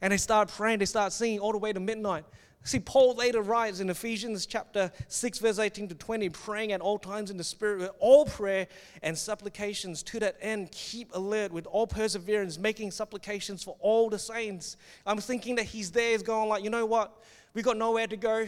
And 0.01 0.12
they 0.12 0.17
start 0.17 0.49
praying, 0.49 0.81
they 0.81 0.85
start 0.85 1.12
singing 1.12 1.38
all 1.38 1.53
the 1.53 1.59
way 1.59 1.73
to 1.73 1.81
midnight. 1.81 2.25
See, 2.64 2.81
Paul 2.81 3.14
later 3.14 3.40
writes 3.40 3.81
in 3.81 3.88
Ephesians 3.88 4.44
chapter 4.44 4.92
6, 5.07 5.38
verse 5.38 5.59
18 5.59 5.88
to 5.88 5.94
20, 5.94 6.29
praying 6.29 6.73
at 6.73 6.81
all 6.81 6.99
times 6.99 7.31
in 7.31 7.37
the 7.37 7.44
Spirit 7.44 7.79
with 7.79 7.90
all 7.99 8.27
prayer 8.27 8.66
and 9.03 9.16
supplications 9.16 10.03
to 10.03 10.21
that 10.21 10.37
end. 10.40 10.71
Keep 10.73 11.14
alert 11.14 11.51
with 11.51 11.66
all 11.66 11.87
perseverance, 11.87 12.59
making 12.59 12.90
supplications 12.90 13.62
for 13.62 13.77
all 13.81 14.11
the 14.11 14.18
saints. 14.18 14.77
I'm 15.07 15.18
thinking 15.18 15.55
that 15.55 15.64
he's 15.64 15.90
there, 15.90 16.12
he's 16.12 16.23
going 16.23 16.49
like, 16.49 16.62
you 16.62 16.71
know 16.71 16.85
what? 16.85 17.23
We 17.55 17.62
got 17.62 17.79
nowhere 17.79 18.07
to 18.07 18.16
go. 18.16 18.47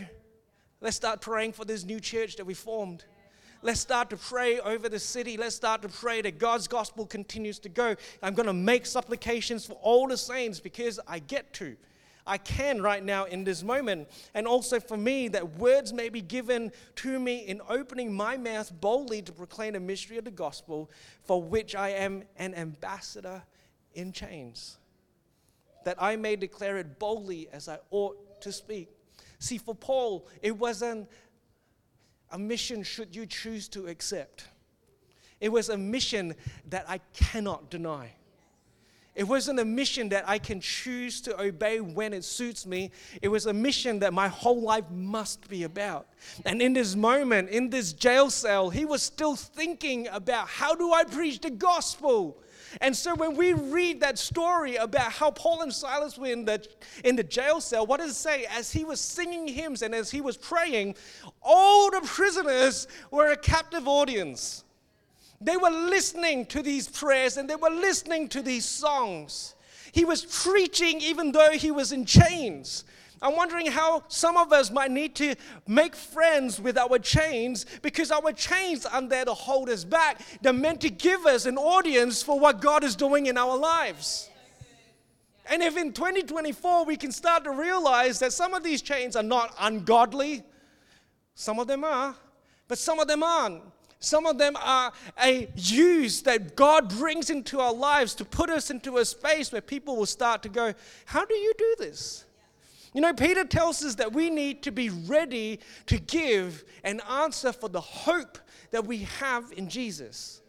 Let's 0.83 0.97
start 0.97 1.21
praying 1.21 1.53
for 1.53 1.65
this 1.65 1.85
new 1.85 2.01
church 2.01 2.37
that 2.37 2.45
we 2.45 2.55
formed. 2.55 3.05
Let's 3.63 3.81
start 3.81 4.09
to 4.11 4.17
pray 4.17 4.59
over 4.61 4.89
the 4.89 4.99
city. 4.99 5.37
Let's 5.37 5.55
start 5.55 5.83
to 5.83 5.89
pray 5.89 6.23
that 6.23 6.39
God's 6.39 6.67
gospel 6.67 7.07
continues 7.07 7.59
to 7.61 7.69
go. 7.69 7.95
I'm 8.23 8.35
going 8.35 8.47
to 8.47 8.55
make 8.55 8.87
supplications 8.87 9.67
for 9.67 9.75
all 9.83 10.09
the 10.09 10.17
saints 10.17 10.61
because 10.61 10.99
I 11.07 11.19
get 11.19 11.53
to. 11.55 11.77
I 12.27 12.39
can 12.39 12.83
right 12.83 13.03
now 13.03 13.25
in 13.25 13.45
this 13.45 13.63
moment. 13.63 14.09
And 14.35 14.47
also 14.47 14.81
for 14.81 14.97
me, 14.97 15.29
that 15.29 15.57
words 15.59 15.93
may 15.93 16.09
be 16.09 16.21
given 16.21 16.73
to 16.97 17.19
me 17.19 17.39
in 17.39 17.61
opening 17.69 18.13
my 18.13 18.37
mouth 18.37 18.73
boldly 18.81 19.23
to 19.23 19.33
proclaim 19.33 19.73
the 19.73 19.81
mystery 19.81 20.19
of 20.19 20.25
the 20.25 20.31
gospel, 20.31 20.91
for 21.25 21.43
which 21.43 21.75
I 21.75 21.91
am 21.91 22.25
an 22.37 22.55
ambassador 22.55 23.43
in 23.95 24.13
chains, 24.13 24.79
that 25.85 25.97
I 26.01 26.17
may 26.17 26.37
declare 26.37 26.77
it 26.79 26.99
boldly 26.99 27.49
as 27.53 27.69
I 27.69 27.79
ought 27.91 28.41
to 28.43 28.53
speak. 28.53 28.89
See, 29.39 29.59
for 29.59 29.75
Paul, 29.75 30.29
it 30.43 30.57
wasn't 30.57 31.09
a 32.31 32.39
mission 32.39 32.83
should 32.83 33.17
you 33.17 33.27
choose 33.27 33.69
to 33.71 33.87
accept. 33.89 34.45
It 35.41 35.51
was 35.51 35.71
a 35.71 35.79
mission 35.79 36.35
that 36.69 36.85
I 36.89 36.99
cannot 37.15 37.71
deny. 37.71 38.13
It 39.21 39.29
wasn't 39.29 39.61
a 39.61 39.67
mission 39.67 40.09
that 40.09 40.27
I 40.27 40.39
can 40.39 40.63
choose 40.63 41.21
to 41.21 41.39
obey 41.39 41.79
when 41.79 42.15
it 42.15 42.25
suits 42.25 42.65
me. 42.65 42.91
It 43.21 43.29
was 43.29 43.45
a 43.45 43.53
mission 43.53 43.99
that 43.99 44.15
my 44.15 44.29
whole 44.29 44.63
life 44.63 44.87
must 44.91 45.47
be 45.47 45.65
about. 45.65 46.07
And 46.47 46.63
in 46.63 46.73
this 46.73 46.97
moment, 46.97 47.51
in 47.51 47.69
this 47.69 47.93
jail 47.93 48.31
cell, 48.31 48.71
he 48.71 48.87
was 48.87 49.03
still 49.03 49.37
thinking 49.37 50.09
about 50.09 50.49
how 50.49 50.75
do 50.75 50.95
I 50.95 51.05
preach 51.05 51.39
the 51.43 51.51
gospel? 51.51 52.39
And 52.81 52.97
so 52.97 53.15
when 53.15 53.37
we 53.37 53.53
read 53.53 54.01
that 54.01 54.19
story 54.19 54.77
about 54.77 55.13
how 55.13 55.33
Paul 55.33 55.61
and 55.61 55.73
Silas 55.75 56.17
were 56.17 56.29
in 56.29 56.47
the, 56.47 56.67
in 57.05 57.15
the 57.15 57.23
jail 57.23 57.61
cell, 57.61 57.85
what 57.85 58.01
does 58.01 58.13
it 58.13 58.15
say? 58.15 58.47
As 58.47 58.73
he 58.73 58.85
was 58.85 59.03
singing 59.03 59.47
hymns 59.47 59.83
and 59.83 59.95
as 59.95 60.11
he 60.11 60.23
was 60.23 60.39
praying, 60.39 60.95
all 61.43 61.91
the 61.91 62.01
prisoners 62.07 62.89
were 63.11 63.33
a 63.33 63.37
captive 63.37 63.87
audience. 63.87 64.65
They 65.41 65.57
were 65.57 65.71
listening 65.71 66.47
to 66.47 66.63
these 66.63 66.87
prayers 66.89 67.37
and 67.37 67.49
they 67.49 67.57
were 67.57 67.71
listening 67.71 68.29
to 68.29 68.43
these 68.43 68.65
songs. 68.65 69.55
He 69.93 70.05
was 70.05 70.25
preaching 70.25 71.01
even 71.01 71.33
though 71.33 71.53
he 71.53 71.71
was 71.71 71.93
in 71.93 72.05
chains. 72.05 72.85
I'm 73.23 73.37
wondering 73.37 73.67
how 73.67 74.05
some 74.09 74.37
of 74.37 74.53
us 74.53 74.71
might 74.71 74.91
need 74.91 75.15
to 75.17 75.35
make 75.67 75.95
friends 75.95 76.61
with 76.61 76.79
our 76.79 76.99
chains 76.99 77.67
because 77.83 78.11
our 78.11 78.33
chains 78.33 78.87
aren't 78.87 79.11
there 79.11 79.27
to 79.27 79.35
hold 79.35 79.69
us 79.69 79.85
back. 79.85 80.21
They're 80.41 80.53
meant 80.53 80.81
to 80.83 80.91
give 80.91 81.27
us 81.27 81.45
an 81.45 81.59
audience 81.59 82.23
for 82.23 82.39
what 82.39 82.61
God 82.61 82.83
is 82.83 82.97
doing 82.97 83.27
in 83.27 83.37
our 83.37 83.57
lives. 83.57 84.31
And 85.47 85.63
if 85.63 85.77
in 85.77 85.93
2024 85.93 86.85
we 86.85 86.97
can 86.97 87.13
start 87.13 87.45
to 87.45 87.51
realize 87.51 88.19
that 88.21 88.33
some 88.33 88.55
of 88.55 88.63
these 88.63 88.81
chains 88.81 89.17
are 89.17 89.23
not 89.23 89.55
ungodly, 89.59 90.43
some 91.35 91.59
of 91.59 91.67
them 91.67 91.85
are, 91.85 92.15
but 92.69 92.79
some 92.79 93.01
of 93.01 93.09
them 93.09 93.23
aren't. 93.23 93.63
Some 94.01 94.25
of 94.25 94.39
them 94.39 94.57
are 94.57 94.93
a 95.23 95.49
use 95.55 96.23
that 96.23 96.57
God 96.57 96.89
brings 96.89 97.29
into 97.29 97.61
our 97.61 97.75
lives 97.75 98.15
to 98.15 98.25
put 98.25 98.49
us 98.49 98.71
into 98.71 98.97
a 98.97 99.05
space 99.05 99.53
where 99.53 99.61
people 99.61 99.95
will 99.95 100.07
start 100.07 100.43
to 100.43 100.49
go, 100.49 100.73
How 101.05 101.27
do 101.27 101.35
you 101.35 101.53
do 101.57 101.77
this? 101.79 102.25
You 102.95 103.03
know, 103.03 103.13
Peter 103.13 103.45
tells 103.45 103.85
us 103.85 103.95
that 103.97 104.13
we 104.13 104.31
need 104.31 104.63
to 104.65 104.73
be 104.73 104.89
ready 104.89 105.61
to 105.87 105.99
give 105.99 106.65
an 106.83 107.01
answer 107.09 107.53
for 107.53 107.69
the 107.69 107.81
hope 107.81 108.39
that 108.73 108.87
we 108.87 108.99
have 109.21 109.53
in 109.53 109.69
Jesus. 109.69 110.41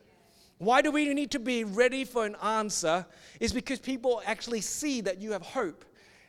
Why 0.58 0.82
do 0.82 0.92
we 0.92 1.14
need 1.14 1.32
to 1.32 1.40
be 1.40 1.64
ready 1.64 2.06
for 2.06 2.26
an 2.26 2.36
answer? 2.42 3.06
Is 3.40 3.52
because 3.52 3.80
people 3.80 4.22
actually 4.26 4.62
see 4.62 5.02
that 5.02 5.20
you 5.20 5.34
have 5.34 5.42
hope. 5.42 5.84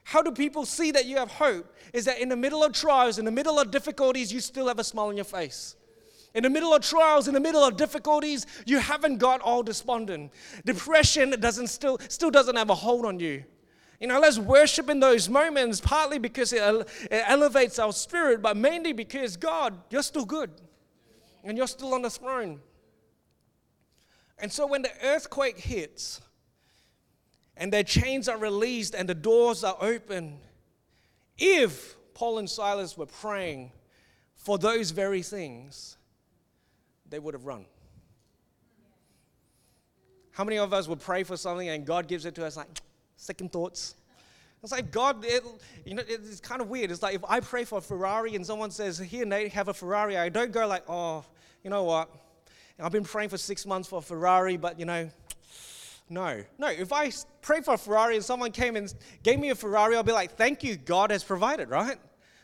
How 0.05 0.23
do 0.23 0.33
people 0.33 0.67
see 0.67 0.91
that 0.91 1.07
you 1.07 1.19
have 1.19 1.31
hope? 1.31 1.73
Is 1.93 2.07
that 2.07 2.19
in 2.19 2.29
the 2.29 2.37
middle 2.37 2.65
of 2.65 2.73
trials, 2.73 3.19
in 3.19 3.25
the 3.25 3.31
middle 3.31 3.61
of 3.61 3.71
difficulties, 3.71 4.33
you 4.33 4.41
still 4.41 4.67
have 4.67 4.81
a 4.81 4.85
smile 4.85 5.07
on 5.07 5.17
your 5.17 5.25
face. 5.25 5.77
In 6.35 6.45
the 6.45 6.51
middle 6.51 6.73
of 6.73 6.83
trials, 6.83 7.29
in 7.29 7.35
the 7.35 7.41
middle 7.41 7.63
of 7.63 7.77
difficulties, 7.77 8.47
you 8.65 8.79
haven't 8.79 9.19
got 9.19 9.41
all 9.41 9.63
despondent. 9.63 10.33
Depression 10.65 11.31
doesn't 11.39 11.67
still, 11.67 11.99
still 12.09 12.31
doesn't 12.31 12.57
have 12.57 12.71
a 12.71 12.75
hold 12.75 13.05
on 13.05 13.21
you. 13.21 13.45
You 14.01 14.09
know, 14.09 14.19
let's 14.19 14.39
worship 14.39 14.91
in 14.91 14.99
those 14.99 15.29
moments, 15.29 15.81
partly 15.81 16.19
because 16.19 16.53
it, 16.53 16.63
it 17.11 17.23
elevates 17.27 17.79
our 17.79 17.93
spirit, 17.93 18.43
but 18.43 18.57
mainly 18.57 18.93
because 18.93 19.37
God, 19.37 19.79
you're 19.91 20.03
still 20.03 20.25
good 20.25 20.51
and 21.45 21.57
you're 21.57 21.69
still 21.69 21.95
on 21.95 22.03
the 22.03 22.11
throne. 22.11 22.61
And 24.39 24.51
so 24.51 24.67
when 24.67 24.83
the 24.83 24.91
earthquake 25.05 25.59
hits 25.59 26.21
and 27.57 27.73
their 27.73 27.85
chains 27.85 28.29
are 28.29 28.39
released 28.39 28.95
and 28.95 29.09
the 29.09 29.15
doors 29.15 29.63
are 29.63 29.77
open, 29.81 30.39
if 31.39 31.95
Paul 32.15 32.39
and 32.39 32.51
Silas 32.51 32.97
were 32.97 33.07
praying 33.07 33.71
for 34.35 34.59
those 34.59 34.91
very 34.91 35.23
things, 35.23 35.97
they 37.13 37.19
would 37.19 37.35
have 37.35 37.45
run. 37.45 37.67
How 40.33 40.45
many 40.45 40.59
of 40.59 40.73
us 40.73 40.89
would 40.89 41.01
pray 41.01 41.23
for 41.23 41.37
something 41.37 41.69
and 41.69 41.87
God 41.87 42.09
gives 42.09 42.25
it 42.25 42.35
to 42.37 42.47
us 42.47 42.57
like, 42.57 42.69
second 43.17 43.53
thoughts. 43.53 43.95
It's 44.63 44.73
like 44.73 44.91
God, 44.91 45.25
it, 45.25 45.45
you 45.85 45.95
know, 45.95 46.03
it's 46.07 46.41
kind 46.41 46.61
of 46.63 46.69
weird. 46.69 46.91
It's 46.91 47.03
like 47.03 47.17
if 47.17 47.25
I 47.29 47.41
pray 47.41 47.65
for 47.65 47.79
a 47.79 47.81
Ferrari 47.83 48.35
and 48.37 48.47
someone 48.47 48.71
says, 48.71 48.97
"Here, 48.97 49.27
Nate, 49.27 49.53
have 49.53 49.67
a 49.67 49.75
Ferrari," 49.75 50.17
I 50.17 50.29
don't 50.29 50.53
go 50.53 50.69
like, 50.69 50.89
"Oh, 50.89 51.25
you 51.65 51.71
know 51.71 51.83
what? 51.83 52.09
I've 52.79 52.93
been 52.93 53.03
praying 53.03 53.31
for 53.31 53.39
six 53.39 53.67
months 53.67 53.89
for 53.89 53.99
a 53.99 54.03
Ferrari, 54.03 54.57
but 54.57 54.79
you 54.79 54.87
know, 54.87 55.11
no, 56.09 56.45
no. 56.59 56.69
If 56.69 56.93
I 56.93 57.11
pray 57.41 57.61
for 57.61 57.75
a 57.75 57.79
Ferrari 57.79 58.15
and 58.15 58.25
someone 58.25 58.53
came 58.53 58.77
and 58.77 58.93
gave 59.25 59.41
me 59.41 59.51
a 59.51 59.57
Ferrari, 59.57 59.97
I'll 59.97 60.05
be 60.05 60.13
like, 60.13 60.37
"Thank 60.37 60.63
you, 60.63 60.77
God 60.77 61.11
has 61.11 61.25
provided." 61.25 61.69
Right? 61.69 61.99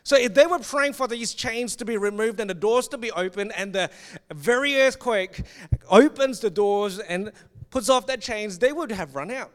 So 0.09 0.15
if 0.15 0.33
they 0.33 0.47
were 0.47 0.57
praying 0.57 0.93
for 0.93 1.07
these 1.07 1.35
chains 1.35 1.75
to 1.75 1.85
be 1.85 1.95
removed 1.95 2.39
and 2.39 2.49
the 2.49 2.55
doors 2.55 2.87
to 2.87 2.97
be 2.97 3.11
opened, 3.11 3.53
and 3.55 3.71
the 3.71 3.91
very 4.33 4.75
earthquake 4.81 5.43
opens 5.87 6.39
the 6.39 6.49
doors 6.49 6.97
and 6.97 7.31
puts 7.69 7.89
off 7.89 8.07
their 8.07 8.17
chains, 8.17 8.57
they 8.57 8.71
would 8.71 8.91
have 8.91 9.13
run 9.13 9.29
out. 9.29 9.51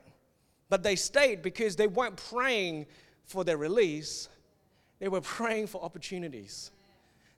But 0.69 0.85
they 0.85 0.95
stayed 0.95 1.43
because 1.43 1.75
they 1.75 1.88
weren't 1.88 2.19
praying 2.31 2.87
for 3.25 3.43
their 3.43 3.57
release, 3.57 4.29
they 5.01 5.09
were 5.09 5.21
praying 5.21 5.67
for 5.67 5.83
opportunities. 5.83 6.71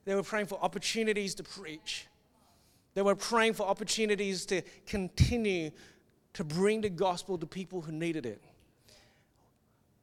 They 0.05 0.13
were 0.13 0.21
praying 0.21 0.45
for 0.45 0.59
opportunities 0.61 1.33
to 1.35 1.43
preach. 1.43 2.05
They 2.93 3.01
were 3.01 3.15
praying 3.15 3.53
for 3.53 3.65
opportunities 3.65 4.45
to 4.45 4.61
continue 4.85 5.71
to 6.33 6.43
bring 6.43 6.81
the 6.81 6.89
gospel 6.89 7.39
to 7.39 7.47
people 7.47 7.81
who 7.81 7.93
needed 7.93 8.27
it. 8.27 8.43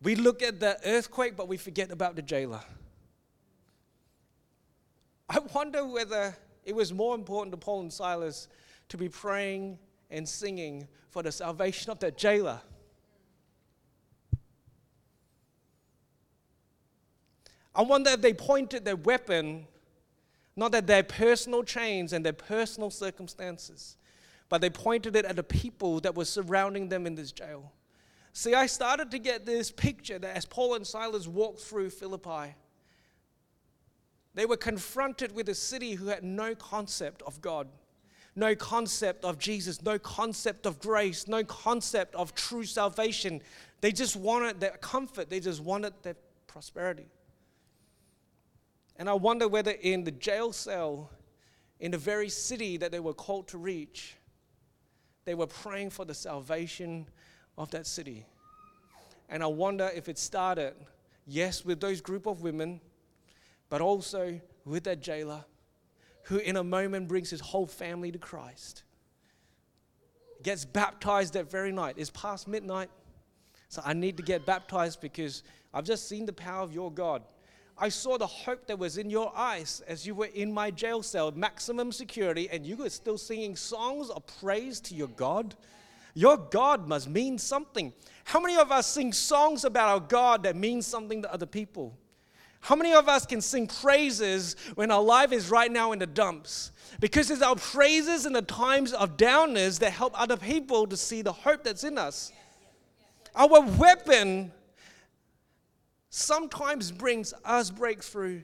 We 0.03 0.17
look 0.17 0.43
at 0.43 0.59
the 0.59 0.79
earthquake, 0.85 1.37
but 1.37 1.47
we 1.47 1.59
forget 1.59 1.93
about 1.93 2.17
the 2.17 2.23
jailer. 2.23 2.63
I 5.29 5.39
wonder 5.55 5.87
whether 5.87 6.37
it 6.65 6.75
was 6.75 6.93
more 6.93 7.15
important 7.15 7.53
to 7.53 7.57
Paul 7.57 7.81
and 7.81 7.93
Silas 7.93 8.49
to 8.89 8.97
be 8.97 9.09
praying 9.09 9.79
and 10.11 10.29
singing 10.29 10.87
for 11.11 11.23
the 11.23 11.33
salvation 11.33 11.91
of 11.91 11.99
that 12.01 12.19
jailer 12.19 12.61
I 17.75 17.83
wonder 17.83 18.11
if 18.11 18.21
they 18.21 18.33
pointed 18.33 18.85
their 18.85 18.97
weapon 18.97 19.67
not 20.57 20.75
at 20.75 20.87
their 20.87 21.03
personal 21.03 21.65
chains 21.65 22.13
and 22.13 22.25
their 22.25 22.33
personal 22.33 22.89
circumstances, 22.89 23.97
but 24.49 24.61
they 24.61 24.71
pointed 24.71 25.17
it 25.17 25.25
at 25.25 25.35
the 25.35 25.43
people 25.43 25.99
that 26.01 26.15
were 26.15 26.25
surrounding 26.25 26.89
them 26.89 27.07
in 27.09 27.17
this 27.17 27.33
jail. 27.33 27.73
See, 28.33 28.55
I 28.55 28.67
started 28.67 29.11
to 29.11 29.19
get 29.19 29.45
this 29.45 29.73
picture 29.73 30.19
that 30.21 30.37
as 30.37 30.47
Paul 30.47 30.75
and 30.75 30.87
Silas 30.87 31.27
walked 31.27 31.61
through 31.61 31.91
Philippi, 31.91 32.55
they 34.35 34.47
were 34.47 34.57
confronted 34.57 35.33
with 35.33 35.49
a 35.49 35.55
city 35.55 35.95
who 35.95 36.07
had 36.07 36.25
no 36.25 36.55
concept 36.55 37.23
of 37.23 37.41
God, 37.41 37.69
no 38.35 38.55
concept 38.57 39.25
of 39.25 39.39
Jesus, 39.39 39.83
no 39.83 39.99
concept 39.99 40.67
of 40.67 40.81
grace, 40.81 41.29
no 41.29 41.45
concept 41.45 42.15
of 42.17 42.35
true 42.35 42.65
salvation. 42.65 43.41
They 43.81 43.93
just 43.93 44.17
wanted 44.17 44.61
their 44.61 44.77
comfort, 44.79 45.31
they 45.31 45.41
just 45.41 45.63
wanted 45.63 45.95
their 46.03 46.17
prosperity. 46.49 47.07
And 48.97 49.09
I 49.09 49.15
wonder 49.15 49.49
whether 49.49 49.73
in 49.73 50.05
the 50.05 50.11
jail 50.11 50.53
cell, 50.53 51.11
in 51.81 51.91
the 51.91 51.99
very 51.99 52.29
city 52.29 52.77
that 52.77 52.93
they 52.93 53.01
were 53.01 53.15
called 53.15 53.49
to 53.49 53.59
reach, 53.59 54.17
they 55.25 55.35
were 55.35 55.47
praying 55.47 55.91
for 55.91 56.05
the 56.05 56.15
salvation 56.15 57.07
of 57.57 57.71
that 57.71 57.87
city. 57.87 58.27
And 59.29 59.43
I 59.43 59.47
wonder 59.47 59.91
if 59.95 60.09
it 60.09 60.19
started, 60.19 60.75
yes, 61.27 61.65
with 61.65 61.81
those 61.81 62.01
group 62.01 62.27
of 62.27 62.43
women, 62.43 62.81
but 63.69 63.81
also 63.81 64.41
with 64.65 64.85
that 64.85 65.01
jailer 65.01 65.45
who, 66.25 66.39
in 66.39 66.57
a 66.57 66.65
moment, 66.65 67.09
brings 67.09 67.31
his 67.31 67.41
whole 67.41 67.67
family 67.67 68.11
to 68.11 68.19
Christ. 68.19 68.83
Gets 70.43 70.65
baptized 70.65 71.35
that 71.35 71.51
very 71.51 71.73
night. 71.73 71.95
It's 71.99 72.11
past 72.11 72.49
midnight. 72.49 72.91
So 73.69 73.83
I 73.85 73.93
need 73.93 74.17
to 74.17 74.23
get 74.23 74.47
baptized 74.47 75.01
because 75.01 75.43
I've 75.73 75.85
just 75.85 76.09
seen 76.09 76.27
the 76.27 76.33
power 76.33 76.63
of 76.63 76.73
your 76.73 76.91
God. 76.91 77.23
I 77.77 77.89
saw 77.89 78.17
the 78.17 78.27
hope 78.27 78.69
that 78.69 78.79
was 78.79 78.99
in 78.99 79.11
your 79.11 79.37
eyes 79.37 79.83
as 79.89 80.07
you 80.07 80.15
were 80.15 80.27
in 80.27 80.53
my 80.53 80.71
jail 80.71 81.03
cell, 81.03 81.33
maximum 81.33 81.91
security, 81.91 82.49
and 82.51 82.65
you 82.65 82.77
were 82.77 82.91
still 82.91 83.19
singing 83.19 83.57
songs 83.57 84.11
of 84.11 84.25
praise 84.39 84.81
to 84.83 84.95
your 84.95 85.09
God. 85.09 85.57
Your 86.15 86.37
God 86.37 86.87
must 86.87 87.09
mean 87.09 87.37
something. 87.37 87.93
How 88.23 88.39
many 88.41 88.57
of 88.57 88.71
us 88.71 88.87
sing 88.87 89.13
songs 89.13 89.65
about 89.65 89.89
our 89.89 90.01
God 90.01 90.45
that 90.45 90.55
mean 90.55 90.81
something 90.83 91.23
to 91.23 91.33
other 91.33 91.47
people? 91.47 91.99
How 92.65 92.75
many 92.75 92.95
of 92.95 93.11
us 93.11 93.27
can 93.27 93.43
sing 93.43 93.67
praises 93.67 94.57
when 94.75 94.91
our 94.91 95.03
life 95.03 95.33
is 95.33 95.51
right 95.51 95.71
now 95.71 95.93
in 95.93 95.99
the 95.99 96.07
dumps? 96.07 96.73
Because 96.99 97.31
it's 97.31 97.43
our 97.43 97.57
praises 97.57 98.25
in 98.25 98.33
the 98.33 98.41
times 98.41 98.95
of 98.95 99.19
downness 99.19 99.79
that 99.81 99.93
help 99.93 100.19
other 100.19 100.39
people 100.39 100.87
to 100.87 100.97
see 100.97 101.21
the 101.21 101.31
hope 101.31 101.63
that's 101.63 101.85
in 101.85 101.99
us. 101.99 102.33
Our 103.37 103.61
weapon 103.61 104.51
sometimes 106.09 106.91
brings 106.91 107.35
us 107.45 107.71
breakthrough. 107.71 108.41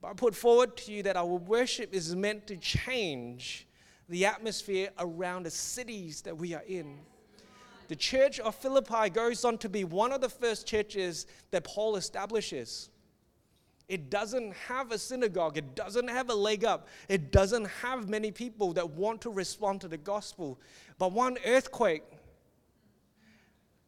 But 0.00 0.08
I 0.08 0.12
put 0.14 0.34
forward 0.34 0.74
to 0.78 0.92
you 0.92 1.02
that 1.02 1.16
our 1.18 1.26
worship 1.26 1.92
is 1.92 2.16
meant 2.16 2.46
to 2.46 2.56
change 2.56 3.66
the 4.08 4.24
atmosphere 4.24 4.88
around 4.98 5.42
the 5.42 5.50
cities 5.50 6.22
that 6.22 6.38
we 6.38 6.54
are 6.54 6.64
in. 6.66 7.00
The 7.88 7.96
church 7.96 8.38
of 8.38 8.54
Philippi 8.54 9.08
goes 9.10 9.44
on 9.44 9.58
to 9.58 9.68
be 9.68 9.84
one 9.84 10.12
of 10.12 10.20
the 10.20 10.28
first 10.28 10.66
churches 10.66 11.26
that 11.50 11.64
Paul 11.64 11.96
establishes. 11.96 12.90
It 13.88 14.10
doesn't 14.10 14.52
have 14.54 14.92
a 14.92 14.98
synagogue. 14.98 15.56
It 15.56 15.74
doesn't 15.74 16.08
have 16.08 16.28
a 16.28 16.34
leg 16.34 16.66
up. 16.66 16.88
It 17.08 17.32
doesn't 17.32 17.64
have 17.64 18.10
many 18.10 18.30
people 18.30 18.74
that 18.74 18.90
want 18.90 19.22
to 19.22 19.30
respond 19.30 19.80
to 19.80 19.88
the 19.88 19.96
gospel. 19.96 20.60
But 20.98 21.12
one 21.12 21.38
earthquake 21.46 22.02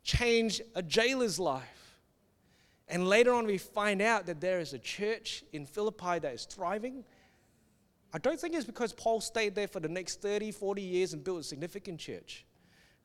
changed 0.03 0.63
a 0.75 0.83
jailer's 0.83 1.39
life. 1.39 1.99
And 2.89 3.07
later 3.07 3.35
on, 3.35 3.47
we 3.47 3.59
find 3.59 4.01
out 4.01 4.25
that 4.27 4.41
there 4.41 4.59
is 4.59 4.73
a 4.73 4.79
church 4.79 5.45
in 5.53 5.67
Philippi 5.67 6.19
that 6.21 6.33
is 6.33 6.47
thriving. 6.47 7.05
I 8.13 8.19
don't 8.19 8.41
think 8.41 8.55
it's 8.55 8.65
because 8.65 8.95
Paul 8.95 9.21
stayed 9.21 9.55
there 9.55 9.69
for 9.69 9.79
the 9.79 9.89
next 9.89 10.23
30, 10.23 10.51
40 10.51 10.83
years 10.83 11.13
and 11.13 11.23
built 11.23 11.41
a 11.41 11.45
significant 11.45 12.01
church. 12.01 12.47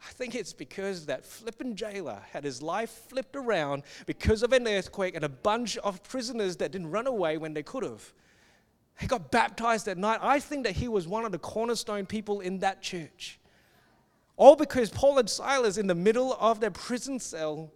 I 0.05 0.11
think 0.11 0.35
it's 0.35 0.53
because 0.53 1.07
that 1.07 1.25
flippin' 1.25 1.75
jailer 1.75 2.21
had 2.31 2.43
his 2.43 2.61
life 2.61 2.91
flipped 3.09 3.35
around 3.35 3.83
because 4.05 4.43
of 4.43 4.53
an 4.53 4.67
earthquake 4.67 5.15
and 5.15 5.25
a 5.25 5.29
bunch 5.29 5.77
of 5.77 6.03
prisoners 6.03 6.57
that 6.57 6.71
didn't 6.71 6.91
run 6.91 7.07
away 7.07 7.37
when 7.37 7.53
they 7.53 7.63
could 7.63 7.83
have. 7.83 8.13
He 8.99 9.07
got 9.07 9.31
baptized 9.31 9.87
that 9.87 9.97
night. 9.97 10.19
I 10.21 10.39
think 10.39 10.65
that 10.65 10.75
he 10.75 10.87
was 10.87 11.07
one 11.07 11.25
of 11.25 11.31
the 11.31 11.39
cornerstone 11.39 12.05
people 12.05 12.41
in 12.41 12.59
that 12.59 12.81
church. 12.83 13.39
All 14.37 14.55
because 14.55 14.89
Paul 14.89 15.17
and 15.17 15.29
Silas, 15.29 15.77
in 15.77 15.87
the 15.87 15.95
middle 15.95 16.37
of 16.39 16.59
their 16.59 16.71
prison 16.71 17.19
cell, 17.19 17.71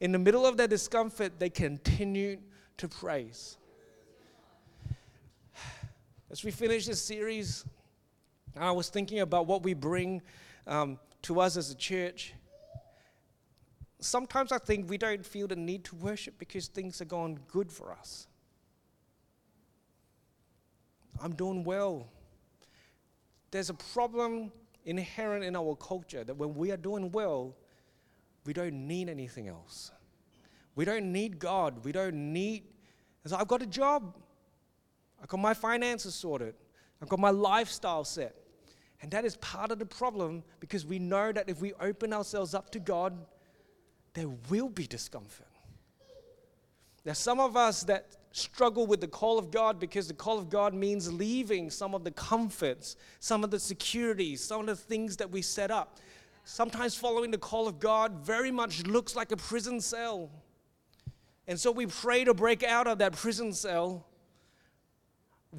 in 0.00 0.12
the 0.12 0.18
middle 0.18 0.46
of 0.46 0.56
their 0.56 0.68
discomfort, 0.68 1.38
they 1.38 1.50
continued 1.50 2.40
to 2.78 2.88
praise. 2.88 3.58
As 6.30 6.44
we 6.44 6.50
finish 6.50 6.86
this 6.86 7.02
series, 7.02 7.64
I 8.56 8.70
was 8.70 8.88
thinking 8.88 9.20
about 9.20 9.46
what 9.46 9.62
we 9.62 9.74
bring 9.74 10.22
um, 10.66 10.98
to 11.28 11.40
us 11.40 11.58
as 11.58 11.70
a 11.70 11.74
church. 11.74 12.32
Sometimes 14.00 14.50
I 14.50 14.56
think 14.56 14.88
we 14.88 14.96
don't 14.96 15.24
feel 15.24 15.46
the 15.46 15.56
need 15.56 15.84
to 15.84 15.96
worship 15.96 16.38
because 16.38 16.68
things 16.68 17.02
are 17.02 17.04
going 17.04 17.38
good 17.48 17.70
for 17.70 17.92
us. 17.92 18.26
I'm 21.20 21.34
doing 21.34 21.64
well. 21.64 22.08
There's 23.50 23.68
a 23.68 23.74
problem 23.74 24.50
inherent 24.86 25.44
in 25.44 25.54
our 25.54 25.76
culture 25.76 26.24
that 26.24 26.34
when 26.34 26.54
we 26.54 26.70
are 26.70 26.78
doing 26.78 27.12
well, 27.12 27.54
we 28.46 28.54
don't 28.54 28.86
need 28.88 29.10
anything 29.10 29.48
else. 29.48 29.90
We 30.76 30.86
don't 30.86 31.12
need 31.12 31.38
God. 31.38 31.84
We 31.84 31.92
don't 31.92 32.32
need. 32.32 32.62
So 33.26 33.36
I've 33.36 33.48
got 33.48 33.60
a 33.60 33.66
job. 33.66 34.16
I've 35.20 35.28
got 35.28 35.40
my 35.40 35.52
finances 35.52 36.14
sorted. 36.14 36.54
I've 37.02 37.08
got 37.10 37.18
my 37.18 37.30
lifestyle 37.30 38.04
set. 38.04 38.34
And 39.00 39.10
that 39.12 39.24
is 39.24 39.36
part 39.36 39.70
of 39.70 39.78
the 39.78 39.86
problem 39.86 40.42
because 40.60 40.84
we 40.84 40.98
know 40.98 41.30
that 41.32 41.48
if 41.48 41.60
we 41.60 41.72
open 41.74 42.12
ourselves 42.12 42.54
up 42.54 42.70
to 42.70 42.80
God, 42.80 43.16
there 44.14 44.28
will 44.50 44.68
be 44.68 44.86
discomfort. 44.86 45.46
There's 47.04 47.18
some 47.18 47.38
of 47.38 47.56
us 47.56 47.84
that 47.84 48.16
struggle 48.32 48.86
with 48.86 49.00
the 49.00 49.08
call 49.08 49.38
of 49.38 49.50
God 49.50 49.78
because 49.78 50.08
the 50.08 50.14
call 50.14 50.38
of 50.38 50.50
God 50.50 50.74
means 50.74 51.12
leaving 51.12 51.70
some 51.70 51.94
of 51.94 52.04
the 52.04 52.10
comforts, 52.10 52.96
some 53.20 53.44
of 53.44 53.50
the 53.50 53.58
securities, 53.58 54.42
some 54.42 54.60
of 54.60 54.66
the 54.66 54.76
things 54.76 55.16
that 55.16 55.30
we 55.30 55.40
set 55.40 55.70
up. 55.70 55.98
Sometimes 56.44 56.94
following 56.94 57.30
the 57.30 57.38
call 57.38 57.68
of 57.68 57.78
God 57.78 58.24
very 58.24 58.50
much 58.50 58.84
looks 58.84 59.14
like 59.14 59.32
a 59.32 59.36
prison 59.36 59.80
cell. 59.80 60.30
And 61.46 61.58
so 61.58 61.70
we 61.70 61.86
pray 61.86 62.24
to 62.24 62.34
break 62.34 62.62
out 62.62 62.86
of 62.86 62.98
that 62.98 63.12
prison 63.12 63.52
cell 63.52 64.07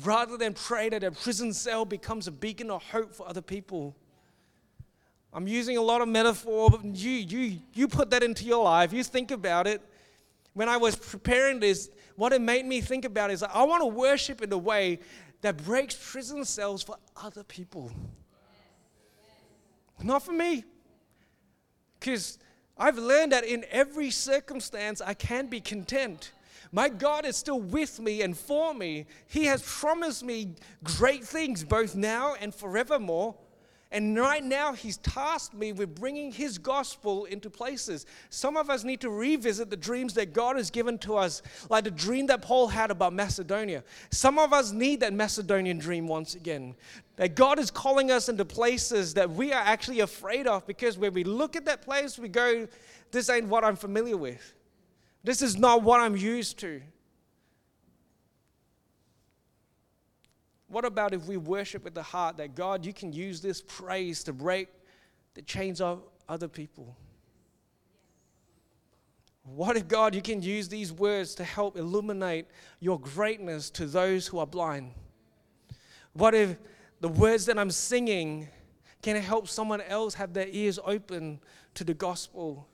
rather 0.04 0.38
than 0.38 0.54
pray 0.54 0.90
that 0.90 1.04
a 1.04 1.12
prison 1.12 1.54
cell 1.54 1.86
becomes 1.86 2.28
a 2.28 2.32
beacon 2.32 2.70
of 2.70 2.84
hope 2.84 3.14
for 3.14 3.28
other 3.28 3.42
people. 3.42 3.96
I'm 5.32 5.48
using 5.48 5.78
a 5.78 5.82
lot 5.82 6.02
of 6.02 6.08
metaphor, 6.08 6.70
but 6.70 6.84
you, 6.96 7.12
you, 7.12 7.60
you 7.74 7.88
put 7.88 8.10
that 8.12 8.24
into 8.24 8.46
your 8.46 8.64
life. 8.64 8.92
You 8.94 9.04
think 9.04 9.32
about 9.32 9.68
it. 9.68 9.82
When 10.54 10.68
I 10.68 10.78
was 10.78 10.96
preparing 10.96 11.60
this, 11.60 11.90
what 12.16 12.34
it 12.34 12.42
made 12.42 12.66
me 12.66 12.82
think 12.82 13.06
about 13.06 13.32
is 13.32 13.44
I 13.44 13.64
want 13.64 13.82
to 13.82 13.88
worship 13.88 14.42
in 14.42 14.52
a 14.52 14.58
way 14.58 15.00
that 15.42 15.64
breaks 15.64 15.98
prison 16.12 16.44
cells 16.44 16.84
for 16.84 16.96
other 17.16 17.44
people. 17.44 17.92
Not 20.02 20.24
for 20.24 20.32
me. 20.32 20.64
Because 22.00 22.40
I've 22.78 22.98
learned 22.98 23.32
that 23.34 23.44
in 23.44 23.66
every 23.70 24.10
circumstance, 24.10 25.02
I 25.02 25.14
can 25.14 25.48
be 25.48 25.60
content. 25.62 26.32
My 26.72 26.90
God 26.90 27.26
is 27.26 27.36
still 27.36 27.60
with 27.60 28.00
me 28.00 28.22
and 28.22 28.38
for 28.38 28.74
me. 28.74 29.06
He 29.28 29.46
has 29.46 29.62
promised 29.62 30.24
me 30.24 30.54
great 30.84 31.24
things, 31.24 31.64
both 31.64 31.96
now 31.96 32.36
and 32.40 32.54
forevermore. 32.54 33.36
And 33.92 34.16
right 34.20 34.44
now, 34.44 34.74
He's 34.74 34.98
tasked 34.98 35.56
me 35.56 35.72
with 35.74 35.96
bringing 35.96 36.32
His 36.32 36.60
gospel 36.60 37.26
into 37.26 37.50
places. 37.50 38.06
Some 38.30 38.56
of 38.56 38.70
us 38.70 38.84
need 38.84 39.02
to 39.02 39.10
revisit 39.10 39.72
the 39.72 39.78
dreams 39.78 40.14
that 40.14 40.32
God 40.32 40.58
has 40.58 40.70
given 40.70 41.00
to 41.00 41.18
us, 41.18 41.42
like 41.72 41.86
the 41.86 41.92
dream 41.92 42.28
that 42.28 42.44
Paul 42.44 42.68
had 42.68 42.92
about 42.92 43.14
Macedonia. 43.14 43.84
Some 44.12 44.38
of 44.38 44.54
us 44.54 44.72
need 44.72 45.00
that 45.00 45.14
Macedonian 45.14 45.80
dream 45.80 46.08
once 46.08 46.36
again. 46.36 46.76
That 47.16 47.36
God 47.36 47.58
is 47.58 47.72
calling 47.72 48.12
us 48.12 48.30
into 48.30 48.46
places 48.46 49.16
that 49.16 49.28
we 49.28 49.52
are 49.54 49.64
actually 49.64 50.02
afraid 50.02 50.46
of 50.46 50.68
because 50.68 51.00
when 51.00 51.14
we 51.14 51.24
look 51.24 51.56
at 51.56 51.66
that 51.66 51.82
place, 51.82 52.20
we 52.20 52.30
go, 52.30 52.68
This 53.10 53.28
ain't 53.28 53.48
what 53.48 53.64
I'm 53.64 53.76
familiar 53.76 54.18
with. 54.18 54.54
This 55.24 55.42
is 55.42 55.58
not 55.58 55.84
what 55.84 56.00
I'm 56.00 56.16
used 56.16 56.60
to. 56.60 56.82
What 60.70 60.86
about 60.86 61.14
if 61.14 61.26
we 61.26 61.36
worship 61.36 61.84
with 61.84 61.96
the 61.96 62.04
heart 62.04 62.38
that 62.38 62.56
God, 62.56 62.86
you 62.86 62.94
can 62.94 63.12
use 63.12 63.42
this 63.42 63.62
praise 63.62 64.24
to 64.26 64.34
break 64.34 64.70
the 65.34 65.42
chains 65.42 65.82
of 65.82 66.04
other 66.28 66.48
people? 66.48 66.96
What 69.44 69.76
if, 69.76 69.88
God, 69.88 70.14
you 70.14 70.22
can 70.22 70.44
use 70.44 70.70
these 70.70 70.94
words 70.94 71.34
to 71.36 71.44
help 71.44 71.76
illuminate 71.76 72.46
your 72.80 73.00
greatness 73.00 73.72
to 73.72 73.88
those 73.88 74.28
who 74.28 74.38
are 74.38 74.46
blind? 74.46 74.92
What 76.14 76.36
if 76.36 76.58
the 77.02 77.10
words 77.10 77.48
that 77.48 77.58
I'm 77.58 77.72
singing 77.72 78.48
can 79.02 79.16
help 79.16 79.48
someone 79.48 79.82
else 79.82 80.14
have 80.14 80.34
their 80.34 80.48
ears 80.50 80.78
open 80.86 81.40
to 81.74 81.84
the 81.84 81.96
gospel? 81.96 82.68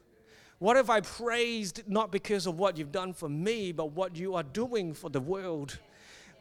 What 0.59 0.77
if 0.77 0.89
I 0.89 1.01
praised 1.01 1.83
not 1.87 2.11
because 2.11 2.47
of 2.47 2.57
what 2.57 2.77
you've 2.77 2.91
done 2.91 3.13
for 3.13 3.27
me, 3.27 3.71
but 3.71 3.91
what 3.91 4.15
you 4.15 4.35
are 4.35 4.43
doing 4.43 4.93
for 4.93 5.09
the 5.09 5.19
world? 5.19 5.79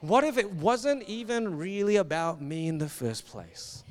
What 0.01 0.23
if 0.23 0.39
it 0.39 0.53
wasn't 0.53 1.03
even 1.05 1.57
really 1.57 1.97
about 1.97 2.41
me 2.41 2.69
in 2.69 2.79
the 2.79 2.89
first 2.89 3.27
place? 3.27 3.83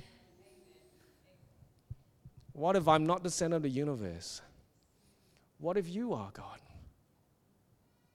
What 2.54 2.76
if 2.76 2.88
I'm 2.88 3.06
not 3.06 3.24
the 3.24 3.32
center 3.32 3.58
of 3.58 3.64
the 3.64 3.70
universe? 3.70 4.42
What 5.58 5.76
if 5.76 5.90
you 5.90 6.14
are 6.14 6.30
God? 6.34 6.60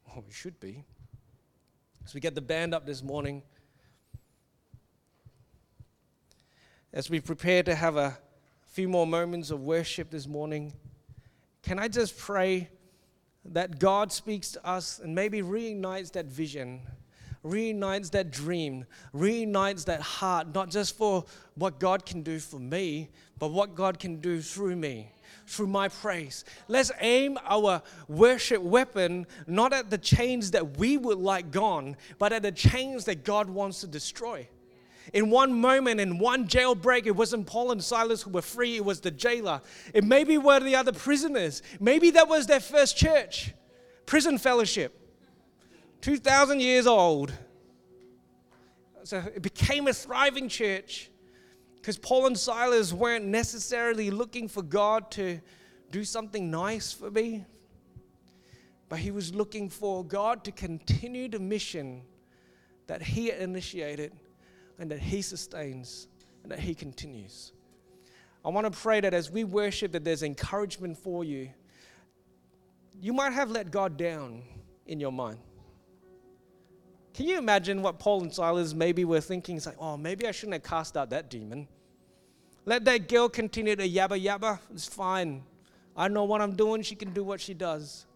Well, 0.06 0.24
we 0.26 0.32
should 0.32 0.58
be. 0.60 0.84
As 2.04 2.14
we 2.14 2.20
get 2.20 2.34
the 2.34 2.40
band 2.40 2.74
up 2.74 2.86
this 2.86 3.02
morning, 3.02 3.42
as 6.92 7.10
we 7.10 7.20
prepare 7.20 7.62
to 7.64 7.74
have 7.74 7.96
a 7.96 8.16
few 8.66 8.88
more 8.88 9.06
moments 9.06 9.50
of 9.50 9.60
worship 9.60 10.10
this 10.10 10.26
morning, 10.26 10.72
can 11.68 11.78
I 11.78 11.86
just 11.86 12.16
pray 12.16 12.70
that 13.44 13.78
God 13.78 14.10
speaks 14.10 14.52
to 14.52 14.66
us 14.66 15.00
and 15.00 15.14
maybe 15.14 15.42
reignites 15.42 16.10
that 16.12 16.24
vision 16.24 16.80
reunites 17.42 18.08
that 18.10 18.30
dream, 18.30 18.86
reunites 19.12 19.84
that 19.84 20.00
heart, 20.00 20.54
not 20.54 20.70
just 20.70 20.96
for 20.96 21.26
what 21.56 21.78
God 21.78 22.06
can 22.06 22.22
do 22.22 22.38
for 22.38 22.58
me, 22.58 23.10
but 23.38 23.52
what 23.52 23.74
God 23.74 23.98
can 23.98 24.20
do 24.20 24.40
through 24.40 24.76
me, 24.76 25.12
through 25.46 25.66
my 25.66 25.88
praise. 25.88 26.46
Let's 26.68 26.90
aim 27.00 27.38
our 27.44 27.82
worship 28.08 28.62
weapon 28.62 29.26
not 29.46 29.74
at 29.74 29.90
the 29.90 29.98
chains 29.98 30.50
that 30.52 30.78
we 30.78 30.96
would 30.96 31.18
like 31.18 31.50
gone, 31.50 31.96
but 32.18 32.32
at 32.32 32.42
the 32.42 32.52
chains 32.52 33.04
that 33.04 33.24
God 33.24 33.50
wants 33.50 33.82
to 33.82 33.86
destroy. 33.86 34.48
In 35.12 35.30
one 35.30 35.52
moment, 35.52 36.00
in 36.00 36.18
one 36.18 36.46
jailbreak, 36.46 37.06
it 37.06 37.16
wasn't 37.16 37.46
Paul 37.46 37.72
and 37.72 37.82
Silas 37.82 38.22
who 38.22 38.30
were 38.30 38.42
free, 38.42 38.76
it 38.76 38.84
was 38.84 39.00
the 39.00 39.10
jailer. 39.10 39.60
It 39.94 40.04
maybe 40.04 40.38
were 40.38 40.60
the 40.60 40.76
other 40.76 40.92
prisoners. 40.92 41.62
Maybe 41.80 42.10
that 42.10 42.28
was 42.28 42.46
their 42.46 42.60
first 42.60 42.96
church, 42.96 43.54
prison 44.06 44.38
fellowship. 44.38 44.94
2,000 46.00 46.60
years 46.60 46.86
old. 46.86 47.32
So 49.04 49.18
it 49.34 49.42
became 49.42 49.88
a 49.88 49.92
thriving 49.92 50.48
church 50.48 51.10
because 51.76 51.96
Paul 51.96 52.26
and 52.26 52.38
Silas 52.38 52.92
weren't 52.92 53.24
necessarily 53.24 54.10
looking 54.10 54.48
for 54.48 54.62
God 54.62 55.10
to 55.12 55.40
do 55.90 56.04
something 56.04 56.50
nice 56.50 56.92
for 56.92 57.10
me, 57.10 57.46
but 58.88 58.98
he 58.98 59.10
was 59.10 59.34
looking 59.34 59.70
for 59.70 60.04
God 60.04 60.44
to 60.44 60.52
continue 60.52 61.28
the 61.28 61.38
mission 61.38 62.02
that 62.86 63.02
he 63.02 63.30
initiated 63.30 64.12
and 64.78 64.90
that 64.90 65.00
he 65.00 65.22
sustains 65.22 66.08
and 66.42 66.52
that 66.52 66.60
he 66.60 66.74
continues. 66.74 67.52
I 68.44 68.50
want 68.50 68.72
to 68.72 68.78
pray 68.78 69.00
that 69.00 69.12
as 69.14 69.30
we 69.30 69.44
worship 69.44 69.92
that 69.92 70.04
there's 70.04 70.22
encouragement 70.22 70.96
for 70.96 71.24
you. 71.24 71.50
You 73.00 73.12
might 73.12 73.32
have 73.32 73.50
let 73.50 73.70
God 73.70 73.96
down 73.96 74.42
in 74.86 75.00
your 75.00 75.12
mind. 75.12 75.38
Can 77.14 77.26
you 77.26 77.38
imagine 77.38 77.82
what 77.82 77.98
Paul 77.98 78.22
and 78.22 78.32
Silas 78.32 78.74
maybe 78.74 79.04
were 79.04 79.20
thinking? 79.20 79.56
It's 79.56 79.66
like, 79.66 79.76
oh, 79.80 79.96
maybe 79.96 80.26
I 80.26 80.30
shouldn't 80.30 80.54
have 80.54 80.62
cast 80.62 80.96
out 80.96 81.10
that 81.10 81.28
demon. 81.28 81.66
Let 82.64 82.84
that 82.84 83.08
girl 83.08 83.28
continue 83.28 83.74
to 83.74 83.88
yabba 83.88 84.22
yabba. 84.22 84.60
It's 84.72 84.86
fine. 84.86 85.42
I 85.96 86.08
know 86.08 86.24
what 86.24 86.40
I'm 86.40 86.54
doing. 86.54 86.82
She 86.82 86.94
can 86.94 87.12
do 87.12 87.24
what 87.24 87.40
she 87.40 87.54
does. 87.54 88.06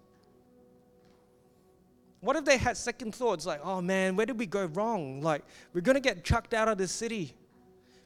What 2.22 2.36
if 2.36 2.44
they 2.44 2.56
had 2.56 2.76
second 2.76 3.16
thoughts 3.16 3.46
like, 3.46 3.60
oh 3.64 3.82
man, 3.82 4.14
where 4.14 4.24
did 4.24 4.38
we 4.38 4.46
go 4.46 4.66
wrong? 4.66 5.20
Like, 5.20 5.42
we're 5.72 5.80
going 5.80 5.96
to 5.96 6.00
get 6.00 6.22
chucked 6.22 6.54
out 6.54 6.68
of 6.68 6.78
the 6.78 6.86
city. 6.86 7.34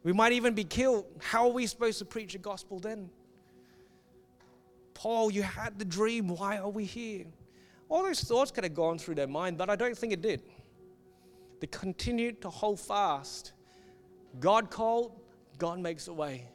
We 0.02 0.14
might 0.14 0.32
even 0.32 0.54
be 0.54 0.64
killed. 0.64 1.04
How 1.20 1.44
are 1.44 1.52
we 1.52 1.66
supposed 1.66 1.98
to 1.98 2.06
preach 2.06 2.32
the 2.32 2.38
gospel 2.38 2.78
then? 2.78 3.10
Paul, 4.94 5.30
you 5.30 5.42
had 5.42 5.78
the 5.78 5.84
dream. 5.84 6.28
Why 6.28 6.56
are 6.56 6.70
we 6.70 6.84
here? 6.84 7.26
All 7.90 8.02
those 8.02 8.22
thoughts 8.22 8.50
could 8.50 8.64
have 8.64 8.74
gone 8.74 8.98
through 8.98 9.16
their 9.16 9.26
mind, 9.26 9.58
but 9.58 9.68
I 9.68 9.76
don't 9.76 9.96
think 9.96 10.14
it 10.14 10.22
did. 10.22 10.40
They 11.60 11.66
continued 11.66 12.40
to 12.40 12.48
hold 12.48 12.80
fast. 12.80 13.52
God 14.40 14.70
called, 14.70 15.20
God 15.58 15.78
makes 15.78 16.08
a 16.08 16.12
way. 16.14 16.48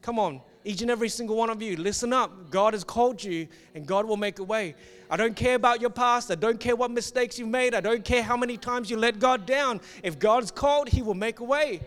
Come 0.00 0.20
on, 0.20 0.42
each 0.64 0.82
and 0.82 0.90
every 0.90 1.08
single 1.08 1.36
one 1.36 1.48
of 1.48 1.62
you, 1.62 1.76
listen 1.76 2.12
up. 2.12 2.50
God 2.50 2.74
has 2.74 2.84
called 2.84 3.22
you 3.22 3.48
and 3.74 3.86
God 3.86 4.06
will 4.06 4.16
make 4.16 4.38
a 4.38 4.44
way. 4.44 4.74
I 5.10 5.16
don't 5.16 5.34
care 5.34 5.54
about 5.54 5.80
your 5.80 5.90
past. 5.90 6.30
I 6.30 6.34
don't 6.34 6.60
care 6.60 6.76
what 6.76 6.90
mistakes 6.90 7.38
you've 7.38 7.48
made. 7.48 7.74
I 7.74 7.80
don't 7.80 8.04
care 8.04 8.22
how 8.22 8.36
many 8.36 8.56
times 8.56 8.90
you 8.90 8.96
let 8.96 9.18
God 9.18 9.46
down. 9.46 9.80
If 10.02 10.18
God's 10.18 10.50
called, 10.50 10.88
He 10.88 11.02
will 11.02 11.14
make 11.14 11.40
a 11.40 11.44
way. 11.44 11.80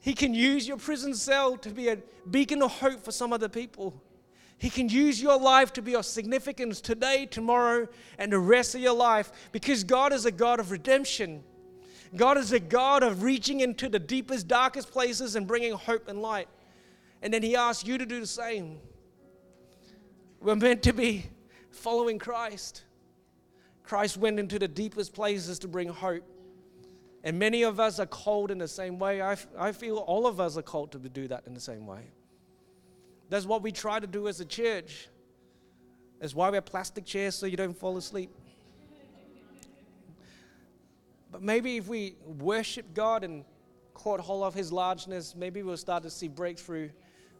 He 0.00 0.14
can 0.14 0.32
use 0.32 0.66
your 0.66 0.78
prison 0.78 1.14
cell 1.14 1.56
to 1.58 1.70
be 1.70 1.88
a 1.88 1.98
beacon 2.30 2.62
of 2.62 2.72
hope 2.72 3.04
for 3.04 3.12
some 3.12 3.32
other 3.32 3.48
people. 3.48 3.94
He 4.56 4.70
can 4.70 4.88
use 4.88 5.22
your 5.22 5.38
life 5.38 5.72
to 5.74 5.82
be 5.82 5.94
of 5.94 6.04
significance 6.04 6.80
today, 6.80 7.26
tomorrow, 7.26 7.86
and 8.18 8.32
the 8.32 8.38
rest 8.40 8.74
of 8.74 8.80
your 8.80 8.94
life 8.94 9.30
because 9.52 9.84
God 9.84 10.12
is 10.12 10.24
a 10.24 10.32
God 10.32 10.58
of 10.58 10.70
redemption. 10.70 11.44
God 12.16 12.38
is 12.38 12.52
a 12.52 12.58
God 12.58 13.02
of 13.02 13.22
reaching 13.22 13.60
into 13.60 13.88
the 13.88 13.98
deepest, 13.98 14.48
darkest 14.48 14.90
places 14.90 15.36
and 15.36 15.46
bringing 15.46 15.74
hope 15.74 16.08
and 16.08 16.20
light. 16.20 16.48
And 17.22 17.32
then 17.32 17.42
He 17.42 17.56
asks 17.56 17.86
you 17.86 17.98
to 17.98 18.06
do 18.06 18.20
the 18.20 18.26
same. 18.26 18.78
We're 20.40 20.56
meant 20.56 20.82
to 20.84 20.92
be 20.92 21.26
following 21.70 22.18
Christ. 22.18 22.84
Christ 23.82 24.16
went 24.16 24.38
into 24.38 24.58
the 24.58 24.68
deepest 24.68 25.14
places 25.14 25.58
to 25.60 25.68
bring 25.68 25.88
hope. 25.88 26.22
And 27.24 27.38
many 27.38 27.62
of 27.62 27.80
us 27.80 27.98
are 27.98 28.06
called 28.06 28.50
in 28.50 28.58
the 28.58 28.68
same 28.68 28.98
way. 28.98 29.20
I, 29.20 29.36
I 29.58 29.72
feel 29.72 29.96
all 29.96 30.26
of 30.26 30.40
us 30.40 30.56
are 30.56 30.62
called 30.62 30.92
to 30.92 30.98
do 30.98 31.26
that 31.28 31.44
in 31.46 31.54
the 31.54 31.60
same 31.60 31.86
way. 31.86 32.10
That's 33.28 33.46
what 33.46 33.62
we 33.62 33.72
try 33.72 33.98
to 33.98 34.06
do 34.06 34.28
as 34.28 34.40
a 34.40 34.44
church. 34.44 35.08
That's 36.20 36.34
why 36.34 36.50
we 36.50 36.56
have 36.56 36.64
plastic 36.64 37.04
chairs 37.04 37.34
so 37.34 37.46
you 37.46 37.56
don't 37.56 37.76
fall 37.76 37.96
asleep. 37.96 38.30
But 41.30 41.42
maybe 41.42 41.76
if 41.76 41.88
we 41.88 42.14
worship 42.24 42.94
God 42.94 43.24
and 43.24 43.44
caught 43.92 44.20
hold 44.20 44.44
of 44.44 44.54
His 44.54 44.72
largeness, 44.72 45.34
maybe 45.36 45.62
we'll 45.62 45.76
start 45.76 46.02
to 46.04 46.10
see 46.10 46.28
breakthrough 46.28 46.88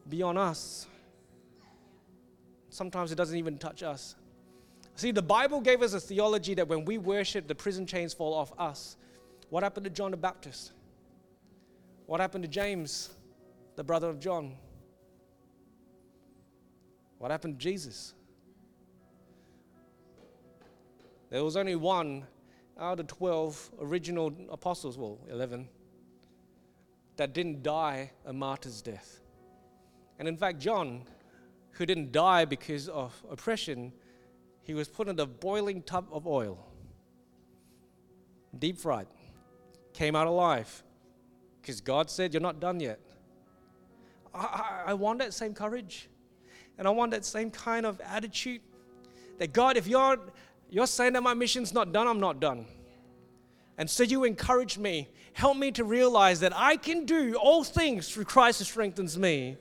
beyond 0.09 0.39
us. 0.39 0.87
Sometimes 2.71 3.13
it 3.13 3.17
doesn't 3.17 3.37
even 3.37 3.59
touch 3.59 3.83
us. 3.83 4.15
See, 4.95 5.13
the 5.13 5.23
Bible 5.23 5.61
gave 5.61 5.83
us 5.83 5.95
a 5.95 6.01
theology 6.01 6.55
that 6.55 6.67
when 6.67 6.85
we 6.85 6.99
worship, 6.99 7.47
the 7.47 7.55
prison 7.55 7.87
chains 7.87 8.13
fall 8.13 8.35
off 8.35 8.53
us. 8.59 8.97
What 9.51 9.63
happened 9.63 9.85
to 9.85 9.91
John 9.91 10.11
the 10.11 10.17
Baptist? 10.17 10.73
What 12.07 12.21
happened 12.21 12.45
to 12.45 12.49
James, 12.49 13.11
the 13.77 13.85
brother 13.85 14.09
of 14.09 14.19
John? 14.19 14.57
What 17.19 17.31
happened 17.31 17.59
to 17.59 17.63
Jesus? 17.63 18.15
There 21.31 21.45
was 21.45 21.57
only 21.57 21.77
one 21.77 22.27
out 22.79 23.01
of 23.01 23.07
12 23.07 23.71
original 23.81 24.33
apostles, 24.51 24.97
well, 24.97 25.19
11, 25.29 25.69
that 27.17 27.35
didn't 27.35 27.63
die 27.63 28.11
a 28.25 28.33
martyr's 28.33 28.81
death. 28.81 29.21
And 30.19 30.27
in 30.27 30.37
fact, 30.37 30.59
John, 30.59 31.03
who 31.73 31.87
didn't 31.87 32.13
die 32.13 32.45
because 32.45 32.89
of 32.89 33.15
oppression, 33.31 33.93
he 34.63 34.75
was 34.75 34.89
put 34.89 35.09
in 35.09 35.19
a 35.21 35.27
boiling 35.27 35.83
tub 35.83 36.09
of 36.13 36.27
oil, 36.27 36.59
deep 38.59 38.79
fried, 38.79 39.07
came 39.93 40.17
out 40.17 40.27
alive 40.27 40.83
because 41.61 41.81
God 41.81 42.11
said, 42.11 42.35
You're 42.35 42.43
not 42.43 42.61
done 42.61 42.81
yet. 42.81 43.01
I, 44.35 44.39
I, 44.39 44.83
I 44.91 44.95
want 44.95 45.19
that 45.21 45.35
same 45.35 45.55
courage. 45.55 46.09
And 46.79 46.87
I 46.87 46.91
want 46.93 47.11
that 47.11 47.25
same 47.25 47.51
kind 47.51 47.85
of 47.85 48.01
attitude 48.01 48.61
that 49.39 49.53
God, 49.53 49.77
if 49.77 49.87
you're, 49.87 50.19
you're 50.71 50.87
saying 50.87 51.15
that 51.15 51.23
my 51.23 51.35
mission's 51.35 51.75
not 51.75 51.93
done, 51.93 52.07
I'm 52.07 52.21
not 52.21 52.41
done. 52.41 52.67
And 53.77 53.89
so 53.89 54.03
you 54.03 54.25
encourage 54.25 54.79
me, 54.79 55.09
help 55.33 55.57
me 55.57 55.73
to 55.73 55.85
realize 55.85 56.41
that 56.41 56.53
I 56.55 56.77
can 56.77 57.05
do 57.05 57.35
all 57.35 57.65
things 57.65 58.09
through 58.09 58.25
Christ 58.25 58.61
who 58.61 58.65
strengthens 58.65 59.19
me. 59.19 59.57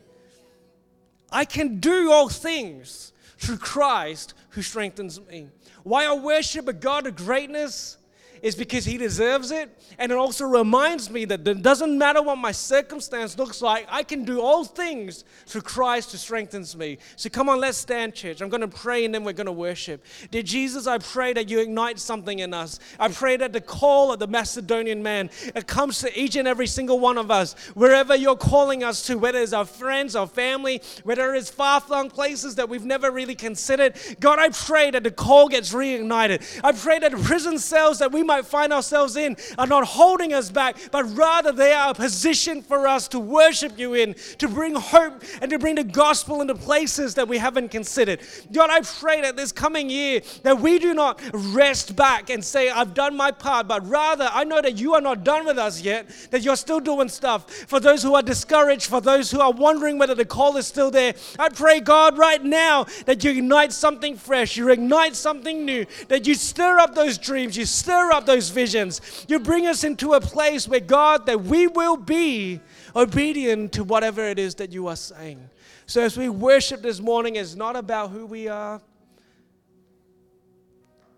I 1.31 1.45
can 1.45 1.79
do 1.79 2.11
all 2.11 2.29
things 2.29 3.13
through 3.37 3.57
Christ 3.57 4.33
who 4.49 4.61
strengthens 4.61 5.19
me. 5.21 5.47
Why 5.83 6.05
I 6.05 6.13
worship 6.13 6.67
a 6.67 6.73
God 6.73 7.07
of 7.07 7.15
greatness 7.15 7.97
is 8.41 8.55
because 8.55 8.85
He 8.85 8.97
deserves 8.97 9.51
it. 9.51 9.69
And 9.97 10.11
it 10.11 10.17
also 10.17 10.45
reminds 10.45 11.09
me 11.09 11.25
that 11.25 11.47
it 11.47 11.61
doesn't 11.61 11.97
matter 11.97 12.21
what 12.21 12.37
my 12.37 12.51
circumstance 12.51 13.37
looks 13.37 13.61
like, 13.61 13.87
I 13.89 14.03
can 14.03 14.23
do 14.25 14.41
all 14.41 14.63
things 14.63 15.23
through 15.45 15.61
Christ 15.61 16.11
who 16.11 16.17
strengthens 16.17 16.75
me. 16.75 16.97
So 17.15 17.29
come 17.29 17.49
on, 17.49 17.59
let's 17.59 17.77
stand, 17.77 18.13
church. 18.13 18.41
I'm 18.41 18.49
going 18.49 18.61
to 18.61 18.67
pray 18.67 19.05
and 19.05 19.13
then 19.13 19.23
we're 19.23 19.33
going 19.33 19.47
to 19.47 19.51
worship. 19.51 20.03
Dear 20.31 20.43
Jesus, 20.43 20.87
I 20.87 20.97
pray 20.97 21.33
that 21.33 21.49
you 21.49 21.59
ignite 21.59 21.99
something 21.99 22.39
in 22.39 22.53
us. 22.53 22.79
I 22.99 23.07
pray 23.09 23.37
that 23.37 23.53
the 23.53 23.61
call 23.61 24.11
of 24.11 24.19
the 24.19 24.27
Macedonian 24.27 25.01
man 25.01 25.29
it 25.55 25.67
comes 25.67 25.99
to 26.01 26.19
each 26.19 26.35
and 26.35 26.47
every 26.47 26.67
single 26.67 26.99
one 26.99 27.17
of 27.17 27.31
us, 27.31 27.53
wherever 27.73 28.15
you're 28.15 28.35
calling 28.35 28.83
us 28.83 29.05
to, 29.07 29.17
whether 29.17 29.39
it's 29.39 29.53
our 29.53 29.65
friends, 29.65 30.15
our 30.15 30.27
family, 30.27 30.81
whether 31.03 31.33
it's 31.33 31.49
far 31.49 31.81
flung 31.81 32.09
places 32.09 32.55
that 32.55 32.69
we've 32.69 32.85
never 32.85 33.11
really 33.11 33.35
considered. 33.35 33.95
God, 34.19 34.39
I 34.39 34.49
pray 34.49 34.91
that 34.91 35.03
the 35.03 35.11
call 35.11 35.47
gets 35.47 35.73
reignited. 35.73 36.59
I 36.63 36.71
pray 36.71 36.99
that 36.99 37.11
prison 37.13 37.59
cells 37.59 37.99
that 37.99 38.11
we 38.11 38.23
might 38.27 38.45
find 38.45 38.71
ourselves 38.71 39.15
in 39.15 39.35
are 39.57 39.65
not 39.65 39.85
holding 39.85 40.33
us 40.33 40.51
back, 40.51 40.77
but 40.91 41.03
rather 41.17 41.51
they 41.51 41.73
are 41.73 41.91
a 41.91 41.93
position 41.95 42.61
for 42.61 42.87
us 42.87 43.07
to 43.07 43.19
worship 43.19 43.79
you 43.79 43.95
in, 43.95 44.15
to 44.37 44.47
bring 44.47 44.75
hope 44.75 45.23
and 45.41 45.49
to 45.49 45.57
bring 45.57 45.75
the 45.75 45.83
gospel 45.83 46.41
into 46.41 46.53
places 46.53 47.15
that 47.15 47.27
we 47.27 47.37
haven't 47.37 47.69
considered. 47.69 48.19
God, 48.51 48.69
I 48.69 48.81
pray 48.81 49.21
that 49.21 49.35
this 49.35 49.51
coming 49.51 49.89
year 49.89 50.21
that 50.43 50.59
we 50.59 50.77
do 50.77 50.93
not 50.93 51.19
rest 51.33 51.95
back 51.95 52.29
and 52.29 52.43
say, 52.43 52.69
I've 52.69 52.93
done 52.93 53.15
my 53.15 53.31
part, 53.31 53.67
but 53.67 53.87
rather 53.87 54.29
I 54.31 54.43
know 54.43 54.61
that 54.61 54.77
you 54.77 54.93
are 54.93 55.01
not 55.01 55.23
done 55.23 55.45
with 55.45 55.57
us 55.57 55.81
yet, 55.81 56.09
that 56.31 56.43
you're 56.43 56.55
still 56.55 56.79
doing 56.79 57.09
stuff. 57.09 57.51
For 57.51 57.79
those 57.79 58.03
who 58.03 58.13
are 58.15 58.21
discouraged, 58.21 58.87
for 58.87 59.01
those 59.01 59.31
who 59.31 59.39
are 59.39 59.51
wondering 59.51 59.97
whether 59.97 60.15
the 60.15 60.25
call 60.25 60.57
is 60.57 60.67
still 60.67 60.91
there, 60.91 61.15
I 61.39 61.49
pray, 61.49 61.79
God, 61.79 62.17
right 62.17 62.43
now 62.43 62.85
that 63.05 63.23
you 63.23 63.31
ignite 63.31 63.71
something 63.71 64.15
fresh, 64.15 64.57
you 64.57 64.69
ignite 64.69 65.15
something 65.15 65.65
new, 65.65 65.85
that 66.09 66.27
you 66.27 66.35
stir 66.35 66.77
up 66.79 66.95
those 66.95 67.17
dreams, 67.17 67.57
you 67.57 67.65
stir 67.65 68.11
up 68.17 68.25
those 68.25 68.49
visions. 68.49 69.25
You 69.29 69.39
bring 69.39 69.67
us 69.67 69.83
into 69.83 70.13
a 70.13 70.21
place 70.21 70.67
where, 70.67 70.79
God, 70.79 71.25
that 71.27 71.43
we 71.43 71.67
will 71.67 71.97
be 71.97 72.59
obedient 72.95 73.71
to 73.73 73.83
whatever 73.83 74.25
it 74.25 74.39
is 74.39 74.55
that 74.55 74.71
you 74.71 74.87
are 74.87 74.95
saying. 74.95 75.49
So 75.85 76.01
as 76.01 76.17
we 76.17 76.27
worship 76.27 76.81
this 76.81 76.99
morning, 76.99 77.37
it's 77.37 77.55
not 77.55 77.75
about 77.75 78.09
who 78.09 78.25
we 78.25 78.47
are, 78.47 78.81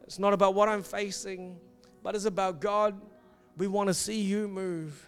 it's 0.04 0.20
not 0.20 0.34
about 0.34 0.54
what 0.54 0.70
I'm 0.70 0.84
facing, 0.84 1.58
but 2.04 2.16
it's 2.16 2.26
about 2.26 2.60
God, 2.60 3.00
we 3.58 3.68
want 3.68 3.88
to 3.88 3.94
see 3.94 4.22
you 4.22 4.48
move. 4.48 5.06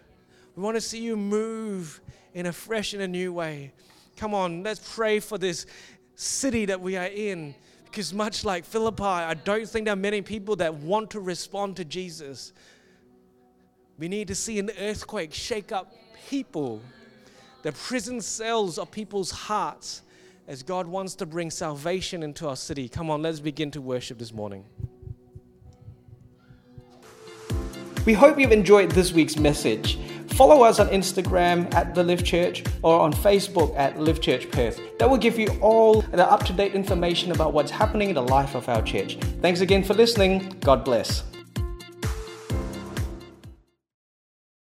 We 0.55 0.63
want 0.63 0.75
to 0.75 0.81
see 0.81 0.99
you 0.99 1.15
move 1.15 2.01
in 2.33 2.45
a 2.45 2.53
fresh 2.53 2.93
and 2.93 3.01
a 3.01 3.07
new 3.07 3.33
way. 3.33 3.73
Come 4.17 4.33
on, 4.33 4.63
let's 4.63 4.93
pray 4.95 5.19
for 5.19 5.37
this 5.37 5.65
city 6.15 6.65
that 6.65 6.79
we 6.79 6.97
are 6.97 7.05
in. 7.05 7.55
Because 7.91 8.13
much 8.13 8.45
like 8.45 8.63
Philippi, 8.63 9.03
I 9.03 9.33
don't 9.33 9.67
think 9.67 9.83
there 9.83 9.93
are 9.93 9.97
many 9.97 10.21
people 10.21 10.55
that 10.55 10.73
want 10.73 11.11
to 11.11 11.19
respond 11.19 11.75
to 11.75 11.83
Jesus. 11.83 12.53
We 13.99 14.07
need 14.07 14.29
to 14.29 14.35
see 14.35 14.59
an 14.59 14.71
earthquake 14.79 15.33
shake 15.33 15.73
up 15.73 15.93
people, 16.29 16.81
the 17.63 17.73
prison 17.73 18.21
cells 18.21 18.77
of 18.77 18.89
people's 18.91 19.29
hearts, 19.29 20.03
as 20.47 20.63
God 20.63 20.87
wants 20.87 21.15
to 21.15 21.25
bring 21.25 21.51
salvation 21.51 22.23
into 22.23 22.47
our 22.47 22.55
city. 22.55 22.87
Come 22.87 23.09
on, 23.09 23.21
let's 23.21 23.41
begin 23.41 23.71
to 23.71 23.81
worship 23.81 24.17
this 24.17 24.33
morning. 24.33 24.63
We 28.05 28.13
hope 28.13 28.39
you've 28.39 28.53
enjoyed 28.53 28.91
this 28.91 29.11
week's 29.11 29.35
message. 29.35 29.99
Follow 30.33 30.63
us 30.63 30.79
on 30.79 30.87
Instagram 30.89 31.71
at 31.73 31.93
The 31.93 32.03
Live 32.03 32.23
Church 32.23 32.63
or 32.81 32.99
on 32.99 33.13
Facebook 33.13 33.75
at 33.77 33.99
Live 33.99 34.21
Church 34.21 34.49
Perth. 34.49 34.79
That 34.97 35.09
will 35.09 35.17
give 35.17 35.37
you 35.37 35.47
all 35.61 36.01
the 36.01 36.29
up 36.29 36.45
to 36.45 36.53
date 36.53 36.73
information 36.73 37.31
about 37.31 37.53
what's 37.53 37.71
happening 37.71 38.09
in 38.09 38.15
the 38.15 38.23
life 38.23 38.55
of 38.55 38.67
our 38.69 38.81
church. 38.81 39.17
Thanks 39.41 39.61
again 39.61 39.83
for 39.83 39.93
listening. 39.93 40.55
God 40.61 40.83
bless. 40.83 41.30